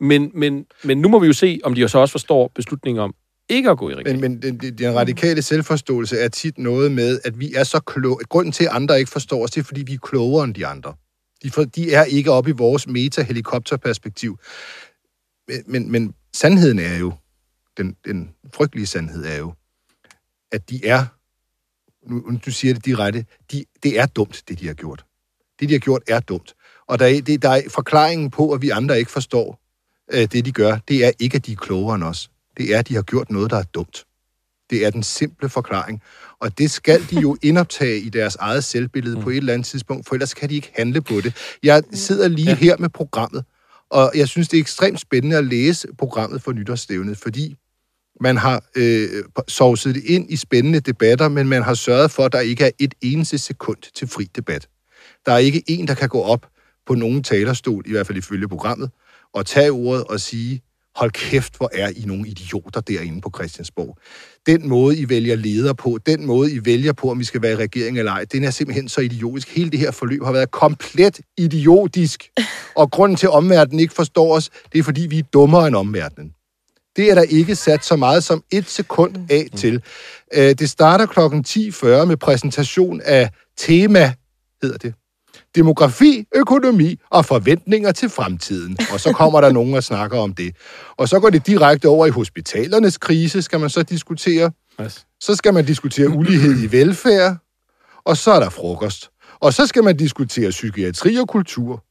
Men, 0.00 0.30
men, 0.34 0.64
men 0.84 0.98
nu 0.98 1.08
må 1.08 1.18
vi 1.18 1.26
jo 1.26 1.32
se, 1.32 1.60
om 1.64 1.74
de 1.74 1.80
jo 1.80 1.88
så 1.88 1.98
også 1.98 2.12
forstår 2.12 2.50
beslutningen 2.54 3.02
om 3.02 3.14
ikke 3.48 3.70
at 3.70 3.78
gå 3.78 3.90
i 3.90 3.94
regering. 3.94 4.20
Men, 4.20 4.30
men 4.32 4.42
den, 4.42 4.58
den, 4.60 4.78
den 4.78 4.94
radikale 4.96 5.42
selvforståelse 5.42 6.18
er 6.18 6.28
tit 6.28 6.58
noget 6.58 6.92
med, 6.92 7.20
at 7.24 7.40
vi 7.40 7.52
er 7.56 7.64
så 7.64 7.80
kloge. 7.80 8.16
Grunden 8.28 8.52
til, 8.52 8.64
at 8.64 8.70
andre 8.72 8.98
ikke 8.98 9.10
forstår 9.10 9.44
os, 9.44 9.50
det 9.50 9.60
er, 9.60 9.64
fordi 9.64 9.82
vi 9.82 9.94
er 9.94 9.98
klogere 10.02 10.44
end 10.44 10.54
de 10.54 10.66
andre. 10.66 10.92
De, 11.42 11.50
for, 11.50 11.64
de 11.64 11.94
er 11.94 12.04
ikke 12.04 12.30
oppe 12.30 12.50
i 12.50 12.52
vores 12.52 12.86
meta-helikopterperspektiv. 12.86 14.38
Men, 15.48 15.62
men, 15.66 15.90
men 15.90 16.14
sandheden 16.34 16.78
er 16.78 16.96
jo, 16.96 17.12
den, 17.76 17.96
den 18.04 18.30
frygtelige 18.54 18.86
sandhed 18.86 19.24
er 19.24 19.36
jo, 19.36 19.54
at 20.52 20.70
de 20.70 20.86
er, 20.86 21.06
nu, 22.10 22.30
nu 22.30 22.38
du 22.46 22.50
siger 22.50 22.74
det 22.74 22.84
direkte, 22.84 23.26
de, 23.52 23.64
det 23.82 23.98
er 23.98 24.06
dumt, 24.06 24.42
det 24.48 24.60
de 24.60 24.66
har 24.66 24.74
gjort. 24.74 25.04
Det, 25.60 25.68
de 25.68 25.74
har 25.74 25.78
gjort, 25.78 26.02
er 26.08 26.20
dumt. 26.20 26.54
Og 26.86 26.98
der 26.98 27.06
er, 27.06 27.20
det, 27.20 27.42
der 27.42 27.50
er 27.50 27.62
forklaringen 27.68 28.30
på, 28.30 28.52
at 28.52 28.62
vi 28.62 28.70
andre 28.70 28.98
ikke 28.98 29.10
forstår 29.10 29.60
øh, 30.12 30.28
det, 30.32 30.44
de 30.44 30.52
gør, 30.52 30.78
det 30.88 31.04
er 31.04 31.12
ikke, 31.18 31.36
at 31.36 31.46
de 31.46 31.52
er 31.52 31.56
klogere 31.56 31.94
end 31.94 32.04
os. 32.04 32.30
Det 32.56 32.74
er, 32.74 32.78
at 32.78 32.88
de 32.88 32.94
har 32.94 33.02
gjort 33.02 33.30
noget, 33.30 33.50
der 33.50 33.56
er 33.56 33.62
dumt. 33.62 34.06
Det 34.70 34.86
er 34.86 34.90
den 34.90 35.02
simple 35.02 35.48
forklaring. 35.48 36.02
Og 36.40 36.58
det 36.58 36.70
skal 36.70 37.10
de 37.10 37.20
jo 37.20 37.36
indoptage 37.42 38.00
i 38.00 38.08
deres 38.08 38.36
eget 38.36 38.64
selvbillede 38.64 39.20
på 39.20 39.30
et 39.30 39.36
eller 39.36 39.52
andet 39.52 39.66
tidspunkt, 39.66 40.08
for 40.08 40.14
ellers 40.14 40.34
kan 40.34 40.50
de 40.50 40.54
ikke 40.54 40.72
handle 40.74 41.00
på 41.00 41.20
det. 41.20 41.56
Jeg 41.62 41.82
sidder 41.92 42.28
lige 42.28 42.54
her 42.54 42.76
med 42.76 42.88
programmet, 42.88 43.44
og 43.90 44.12
jeg 44.14 44.28
synes, 44.28 44.48
det 44.48 44.56
er 44.56 44.60
ekstremt 44.60 45.00
spændende 45.00 45.36
at 45.36 45.44
læse 45.44 45.88
programmet 45.98 46.42
for 46.42 46.52
nytårsstævnet, 46.52 47.18
fordi 47.18 47.56
man 48.20 48.36
har 48.36 48.64
øh, 48.76 49.08
sovset 49.48 49.94
det 49.94 50.04
ind 50.04 50.30
i 50.30 50.36
spændende 50.36 50.80
debatter, 50.80 51.28
men 51.28 51.48
man 51.48 51.62
har 51.62 51.74
sørget 51.74 52.10
for, 52.10 52.22
at 52.22 52.32
der 52.32 52.40
ikke 52.40 52.64
er 52.64 52.70
et 52.78 52.94
eneste 53.00 53.38
sekund 53.38 53.78
til 53.94 54.08
fri 54.08 54.24
debat. 54.36 54.68
Der 55.26 55.32
er 55.32 55.38
ikke 55.38 55.62
en, 55.66 55.88
der 55.88 55.94
kan 55.94 56.08
gå 56.08 56.22
op 56.22 56.46
på 56.86 56.94
nogen 56.94 57.22
talerstol, 57.22 57.82
i 57.86 57.90
hvert 57.90 58.06
fald 58.06 58.18
ifølge 58.18 58.48
programmet, 58.48 58.90
og 59.34 59.46
tage 59.46 59.70
ordet 59.70 60.04
og 60.04 60.20
sige, 60.20 60.62
hold 60.96 61.10
kæft, 61.10 61.56
hvor 61.56 61.70
er 61.72 61.88
I 61.96 62.04
nogle 62.06 62.28
idioter 62.28 62.80
derinde 62.80 63.20
på 63.20 63.30
Christiansborg. 63.34 63.98
Den 64.46 64.68
måde, 64.68 64.98
I 64.98 65.08
vælger 65.08 65.36
leder 65.36 65.72
på, 65.72 65.98
den 66.06 66.26
måde, 66.26 66.52
I 66.52 66.60
vælger 66.64 66.92
på, 66.92 67.10
om 67.10 67.18
vi 67.18 67.24
skal 67.24 67.42
være 67.42 67.52
i 67.52 67.56
regering 67.56 67.98
eller 67.98 68.12
ej, 68.12 68.24
den 68.32 68.44
er 68.44 68.50
simpelthen 68.50 68.88
så 68.88 69.00
idiotisk. 69.00 69.56
Hele 69.56 69.70
det 69.70 69.78
her 69.78 69.90
forløb 69.90 70.22
har 70.24 70.32
været 70.32 70.50
komplet 70.50 71.20
idiotisk. 71.38 72.30
Og 72.76 72.90
grunden 72.90 73.16
til, 73.16 73.26
at 73.26 73.32
omverdenen 73.32 73.80
ikke 73.80 73.94
forstår 73.94 74.36
os, 74.36 74.50
det 74.72 74.78
er, 74.78 74.82
fordi 74.82 75.06
vi 75.06 75.18
er 75.18 75.22
dummere 75.22 75.66
end 75.66 75.76
omverdenen. 75.76 76.32
Det 76.96 77.10
er 77.10 77.14
der 77.14 77.22
ikke 77.22 77.56
sat 77.56 77.84
så 77.84 77.96
meget 77.96 78.24
som 78.24 78.42
et 78.50 78.68
sekund 78.68 79.16
af 79.30 79.46
til. 79.56 79.82
Øh, 80.34 80.54
Det 80.58 80.70
starter 80.70 81.06
kl. 81.06 81.20
10.40 81.20 82.04
med 82.04 82.16
præsentation 82.16 83.00
af 83.04 83.30
tema, 83.56 84.12
hedder 84.62 84.78
det. 84.78 84.94
Demografi, 85.56 86.24
økonomi 86.34 86.96
og 87.10 87.24
forventninger 87.24 87.92
til 87.92 88.08
fremtiden. 88.08 88.76
Og 88.92 89.00
så 89.00 89.12
kommer 89.12 89.40
der 89.40 89.52
nogen 89.52 89.74
og 89.74 89.84
snakker 89.84 90.18
om 90.18 90.34
det. 90.34 90.56
Og 90.96 91.08
så 91.08 91.20
går 91.20 91.30
det 91.30 91.46
direkte 91.46 91.88
over 91.88 92.06
i 92.06 92.10
hospitalernes 92.10 92.98
krise, 92.98 93.42
skal 93.42 93.60
man 93.60 93.70
så 93.70 93.82
diskutere. 93.82 94.50
Yes. 94.82 95.06
Så 95.20 95.34
skal 95.34 95.54
man 95.54 95.64
diskutere 95.64 96.08
ulighed 96.08 96.62
i 96.62 96.72
velfærd. 96.72 97.36
Og 98.04 98.16
så 98.16 98.30
er 98.30 98.40
der 98.40 98.48
frokost. 98.48 99.10
Og 99.40 99.52
så 99.52 99.66
skal 99.66 99.84
man 99.84 99.96
diskutere 99.96 100.50
psykiatri 100.50 101.16
og 101.16 101.28
kultur. 101.28 101.84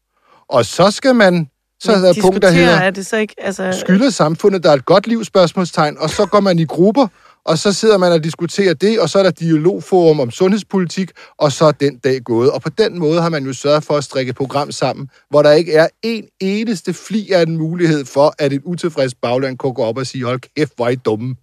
Og 0.50 0.66
så 0.66 0.92
skal 0.92 1.16
man... 1.16 1.48
Så 1.80 1.92
er 1.92 2.00
der 2.00 2.10
et 2.10 2.18
punkt, 2.22 2.42
der 2.42 2.52
hedder... 2.52 2.76
er 2.76 2.90
det 2.90 3.06
så 3.06 3.18
ikke... 3.18 3.36
Altså, 3.38 3.84
Skylder 3.86 4.10
samfundet, 4.10 4.64
der 4.64 4.70
er 4.70 4.74
et 4.74 4.86
godt 4.86 5.08
liv, 5.08 5.24
spørgsmålstegn, 5.24 5.98
og 6.00 6.10
så 6.10 6.26
går 6.26 6.40
man 6.40 6.60
i 6.60 6.66
grupper, 6.66 7.08
og 7.46 7.58
så 7.58 7.74
sidder 7.74 7.98
man 7.98 8.12
og 8.12 8.24
diskuterer 8.24 8.74
det, 8.74 9.00
og 9.00 9.10
så 9.10 9.20
er 9.20 9.24
der 9.24 9.32
dialogforum 9.32 10.20
om 10.20 10.32
sundhedspolitik, 10.32 11.12
og 11.38 11.52
så 11.52 11.66
er 11.66 11.72
den 11.72 11.98
dag 11.98 12.22
gået. 12.24 12.52
Og 12.52 12.62
på 12.62 12.70
den 12.70 13.00
måde 13.00 13.22
har 13.22 13.30
man 13.30 13.46
jo 13.46 13.54
sørget 13.54 13.84
for 13.84 13.98
at 13.98 14.04
strikke 14.04 14.30
et 14.30 14.36
program 14.36 14.72
sammen, 14.72 15.10
hvor 15.30 15.42
der 15.42 15.52
ikke 15.52 15.74
er 15.74 15.88
en 16.04 16.28
eneste 16.40 16.94
fli 16.94 17.32
af 17.32 17.42
en 17.42 17.58
mulighed 17.58 18.06
for, 18.06 18.36
at 18.40 18.54
et 18.54 18.62
utilfreds 18.66 19.16
bagland 19.16 19.58
kunne 19.58 19.74
gå 19.74 19.84
op 19.84 19.98
og 19.98 20.08
sige, 20.08 20.26
hold 20.26 20.40
kæft, 20.56 20.74
hvor 20.76 20.86
er 20.86 20.90
I 20.90 20.96
dumme. 20.96 21.36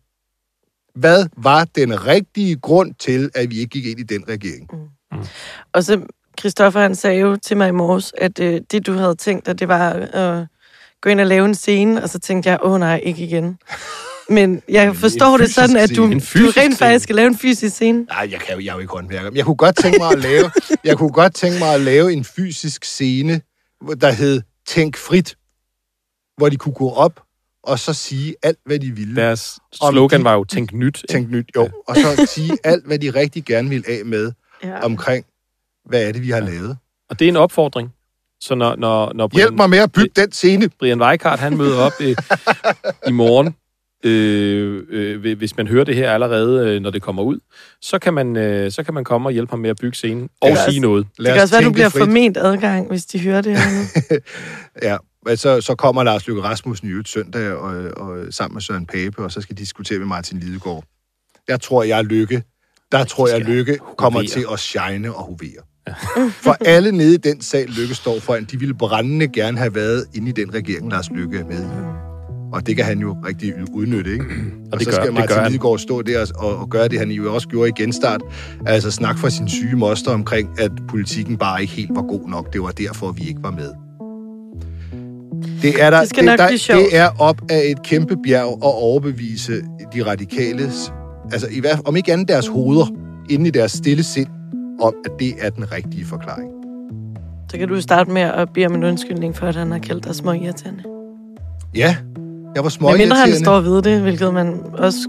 Hvad 0.95 1.27
var 1.37 1.65
den 1.65 2.07
rigtige 2.07 2.57
grund 2.57 2.95
til, 2.95 3.31
at 3.35 3.51
vi 3.51 3.59
ikke 3.59 3.71
gik 3.71 3.87
ind 3.87 4.01
i 4.01 4.03
den 4.03 4.25
regering? 4.29 4.69
Mm. 4.73 5.19
Og 5.73 5.85
så, 5.85 6.01
Christoffer, 6.41 6.81
han 6.81 6.95
sagde 6.95 7.21
jo 7.21 7.37
til 7.37 7.57
mig 7.57 7.69
i 7.69 7.73
morges, 7.73 8.13
at 8.19 8.41
øh, 8.41 8.61
det, 8.71 8.87
du 8.87 8.93
havde 8.93 9.15
tænkt 9.15 9.47
dig, 9.47 9.59
det 9.59 9.69
var 9.69 9.91
at 9.91 10.41
øh, 10.41 10.47
gå 11.01 11.11
ind 11.11 11.21
og 11.21 11.27
lave 11.27 11.45
en 11.45 11.55
scene, 11.55 12.03
og 12.03 12.09
så 12.09 12.19
tænkte 12.19 12.51
jeg, 12.51 12.59
åh 12.63 12.81
nej, 12.81 13.01
ikke 13.03 13.25
igen. 13.25 13.59
Men 14.33 14.63
jeg 14.69 14.97
forstår 14.97 15.37
det 15.37 15.55
sådan, 15.55 15.77
at 15.77 15.91
du, 15.91 16.03
du 16.03 16.09
rent 16.11 16.53
scene. 16.53 16.77
faktisk 16.77 17.03
skal 17.03 17.17
lave 17.17 17.27
en 17.29 17.39
fysisk 17.39 17.75
scene. 17.75 18.05
Nej, 18.05 18.29
jeg, 18.31 18.41
kan 18.41 18.55
jo, 18.55 18.61
jeg 18.61 18.69
er 18.71 18.75
jo 18.75 18.81
ikke 18.81 18.93
håndværker. 18.93 19.31
Men 19.31 19.37
jeg 19.37 19.45
kunne 19.45 19.57
godt 19.57 19.77
tænke 19.77 19.99
mig 19.99 20.13
at 20.13 20.19
lave, 20.19 20.51
jeg 20.85 20.97
kunne 20.99 21.13
godt 21.13 21.35
tænke 21.35 21.59
mig 21.59 21.75
at 21.75 21.81
lave 21.81 22.13
en 22.13 22.25
fysisk 22.25 22.85
scene, 22.85 23.41
der 24.01 24.11
hed 24.13 24.43
Tænk 24.67 24.97
frit, 24.97 25.37
hvor 26.37 26.49
de 26.49 26.57
kunne 26.57 26.75
gå 26.75 26.91
op 26.91 27.21
og 27.65 27.79
så 27.79 27.93
sige 27.93 28.35
alt, 28.43 28.59
hvad 28.67 28.79
de 28.79 28.91
ville. 28.91 29.17
Deres 29.17 29.59
slogan 29.75 30.21
de- 30.21 30.25
var 30.25 30.33
jo 30.33 30.45
Tænk 30.45 30.73
nyt. 30.73 31.05
Tænk 31.11 31.31
nyt, 31.31 31.47
jo. 31.57 31.69
Og 31.89 31.97
så 31.97 32.27
sige 32.35 32.59
alt, 32.65 32.87
hvad 32.87 32.99
de 32.99 33.11
rigtig 33.11 33.45
gerne 33.45 33.69
vil 33.69 33.85
af 33.89 34.05
med 34.05 34.33
Ja. 34.65 34.85
omkring, 34.85 35.25
hvad 35.85 36.03
er 36.09 36.13
det, 36.13 36.23
vi 36.23 36.31
har 36.31 36.41
lavet. 36.41 36.77
Og 37.11 37.19
det 37.19 37.25
er 37.25 37.29
en 37.29 37.37
opfordring. 37.37 37.93
Så 38.41 38.55
når, 38.55 38.77
når, 38.77 39.13
når 39.13 39.31
Hjælp 39.35 39.55
mig 39.55 39.71
med 39.71 39.79
at 39.79 39.93
bygge 39.93 40.11
den 40.17 40.33
scene. 40.33 40.69
Brian 40.79 41.03
Weikart, 41.03 41.39
han 41.39 41.57
møder 41.57 41.79
op 41.81 41.93
øh, 42.01 42.17
i 43.09 43.11
morgen. 43.13 43.55
Øh, 44.05 44.83
øh, 44.91 45.39
hvis 45.39 45.57
man 45.57 45.67
hører 45.67 45.85
det 45.85 45.95
her 45.95 46.11
allerede, 46.13 46.69
øh, 46.69 46.81
når 46.81 46.91
det 46.91 47.03
kommer 47.03 47.23
ud, 47.23 47.39
så 47.81 47.99
kan, 47.99 48.15
man, 48.15 48.37
øh, 48.37 48.71
så 48.73 48.83
kan 48.83 48.95
man 48.95 49.05
komme 49.05 49.29
og 49.29 49.33
hjælpe 49.33 49.51
ham 49.51 49.59
med 49.59 49.71
at 49.71 49.77
bygge 49.81 49.97
scenen 49.97 50.29
og 50.41 50.49
Ja. 50.49 50.71
sige 50.71 50.81
noget. 50.81 51.07
Det 51.19 51.27
kan 51.27 51.41
også 51.43 51.55
være, 51.55 51.65
du 51.65 51.73
bliver 51.73 51.89
forment 51.89 52.37
adgang, 52.37 52.89
hvis 52.89 53.07
de 53.07 53.19
hører 53.21 53.41
det 53.41 53.59
her 53.59 53.71
nu. 53.71 54.17
Ja, 54.83 54.97
så, 55.37 55.61
så 55.61 55.75
kommer 55.75 56.03
Lars 56.03 56.27
Løkke 56.27 56.43
Rasmussen 56.43 56.89
i 56.89 56.91
øvrigt 56.91 57.09
søndag 57.09 57.53
og, 57.53 57.85
og, 57.97 58.19
sammen 58.31 58.55
med 58.55 58.63
Søren 58.63 58.87
Pape, 58.87 59.19
og 59.19 59.33
så 59.33 59.41
skal 59.41 59.57
de 59.57 59.61
diskutere 59.61 59.99
med 59.99 60.07
Martin 60.07 60.39
Lidegaard. 60.39 60.85
Jeg 61.49 61.61
tror, 61.61 61.83
jeg 61.83 61.99
er 61.99 62.03
Lykke. 62.03 62.43
Der 62.93 63.05
tror 63.05 63.29
jeg, 63.29 63.41
Lykke 63.41 63.79
kommer 63.99 64.19
hovere. 64.19 64.27
til 64.31 64.45
at 64.53 64.59
shine 64.59 65.15
og 65.15 65.23
hovere. 65.25 65.63
For 66.45 66.57
alle 66.65 66.93
nede 66.93 67.15
i 67.15 67.17
den 67.17 67.43
sal, 67.43 67.69
Lykke 67.69 67.95
står 67.95 68.21
foran, 68.21 68.45
de 68.45 68.59
ville 68.59 68.75
brændende 68.75 69.29
gerne 69.29 69.59
have 69.59 69.75
været 69.75 70.07
inde 70.15 70.29
i 70.29 70.33
den 70.33 70.55
regering, 70.55 70.91
Lars 70.91 71.11
Lykke 71.11 71.39
er 71.39 71.45
med 71.45 71.63
i. 71.63 72.02
Og 72.53 72.67
det 72.67 72.77
kan 72.77 72.85
han 72.85 72.99
jo 72.99 73.17
rigtig 73.27 73.55
udnytte, 73.73 74.13
ikke? 74.13 74.25
Og, 74.73 74.79
det 74.79 74.85
så 74.87 74.91
gør- 74.91 74.95
skal 74.95 75.07
det 75.07 75.15
Martin 75.15 75.37
gør 75.37 75.43
han. 75.43 75.53
Lidegaard 75.53 75.79
stå 75.79 76.03
der 76.03 76.33
og, 76.39 76.57
og 76.59 76.69
gøre 76.71 76.89
det, 76.89 76.99
han 76.99 77.11
jo 77.11 77.35
også 77.35 77.49
gjorde 77.49 77.69
i 77.69 77.73
genstart. 77.83 78.21
Altså 78.67 78.91
snak 78.91 79.19
for 79.19 79.29
sin 79.29 79.49
syge 79.49 79.77
moster 79.77 80.11
omkring, 80.11 80.61
at 80.61 80.71
politikken 80.89 81.37
bare 81.37 81.61
ikke 81.61 81.73
helt 81.73 81.91
var 81.95 82.03
god 82.03 82.29
nok. 82.29 82.53
Det 82.53 82.63
var 82.63 82.71
derfor, 82.71 83.13
vi 83.13 83.23
ikke 83.29 83.43
var 83.43 83.51
med. 83.51 83.71
Det 85.63 85.83
er, 85.83 85.91
der, 85.91 86.01
Det 86.01 86.09
skal 86.09 86.25
nok 86.25 86.39
der, 86.39 86.49
det 86.49 86.97
er 86.97 87.09
op 87.19 87.41
af 87.51 87.63
et 87.71 87.83
kæmpe 87.83 88.17
bjerg 88.25 88.49
at 88.49 88.57
overbevise 88.63 89.53
de 89.95 90.03
radikales, 90.07 90.93
altså 91.33 91.49
i 91.51 91.61
hvert, 91.61 91.81
om 91.85 91.97
ikke 91.97 92.13
andet 92.13 92.29
deres 92.29 92.47
hoveder, 92.47 92.87
inde 93.31 93.49
i 93.49 93.51
deres 93.51 93.73
stille 93.73 94.03
sind, 94.03 94.27
om 94.83 94.95
at 95.05 95.11
det 95.19 95.35
er 95.41 95.51
den 95.51 95.73
rigtige 95.73 96.05
forklaring. 96.05 96.51
Så 97.51 97.59
kan 97.59 97.69
du 97.69 97.81
starte 97.81 98.11
med 98.11 98.23
at 98.23 98.49
bede 98.55 98.67
om 98.67 98.75
en 98.75 98.85
undskyldning 98.85 99.37
for, 99.37 99.47
at 99.47 99.57
han 99.57 99.71
har 99.71 99.79
kaldt 99.79 100.05
dig 100.05 100.15
små 100.15 100.33
irriterende. 100.33 100.83
Ja, 101.75 101.97
jeg 102.55 102.63
var 102.63 102.69
små 102.69 102.89
Men 102.89 102.99
mindre 102.99 103.17
han 103.17 103.35
står 103.35 103.61
ved 103.61 103.83
det, 103.83 104.01
hvilket 104.01 104.35
man 104.35 104.61
også 104.73 105.09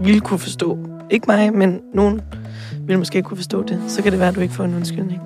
ville 0.00 0.20
kunne 0.20 0.38
forstå. 0.38 0.78
Ikke 1.10 1.24
mig, 1.28 1.52
men 1.52 1.80
nogen 1.94 2.20
vil 2.80 2.98
måske 2.98 3.22
kunne 3.22 3.36
forstå 3.36 3.62
det. 3.62 3.80
Så 3.88 4.02
kan 4.02 4.12
det 4.12 4.20
være, 4.20 4.28
at 4.28 4.34
du 4.34 4.40
ikke 4.40 4.54
får 4.54 4.64
en 4.64 4.74
undskyldning. 4.74 5.20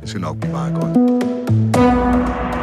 Det 0.00 0.08
skal 0.08 0.20
nok 0.20 0.36
blive 0.36 0.52
meget 0.52 0.74
godt. 0.74 2.55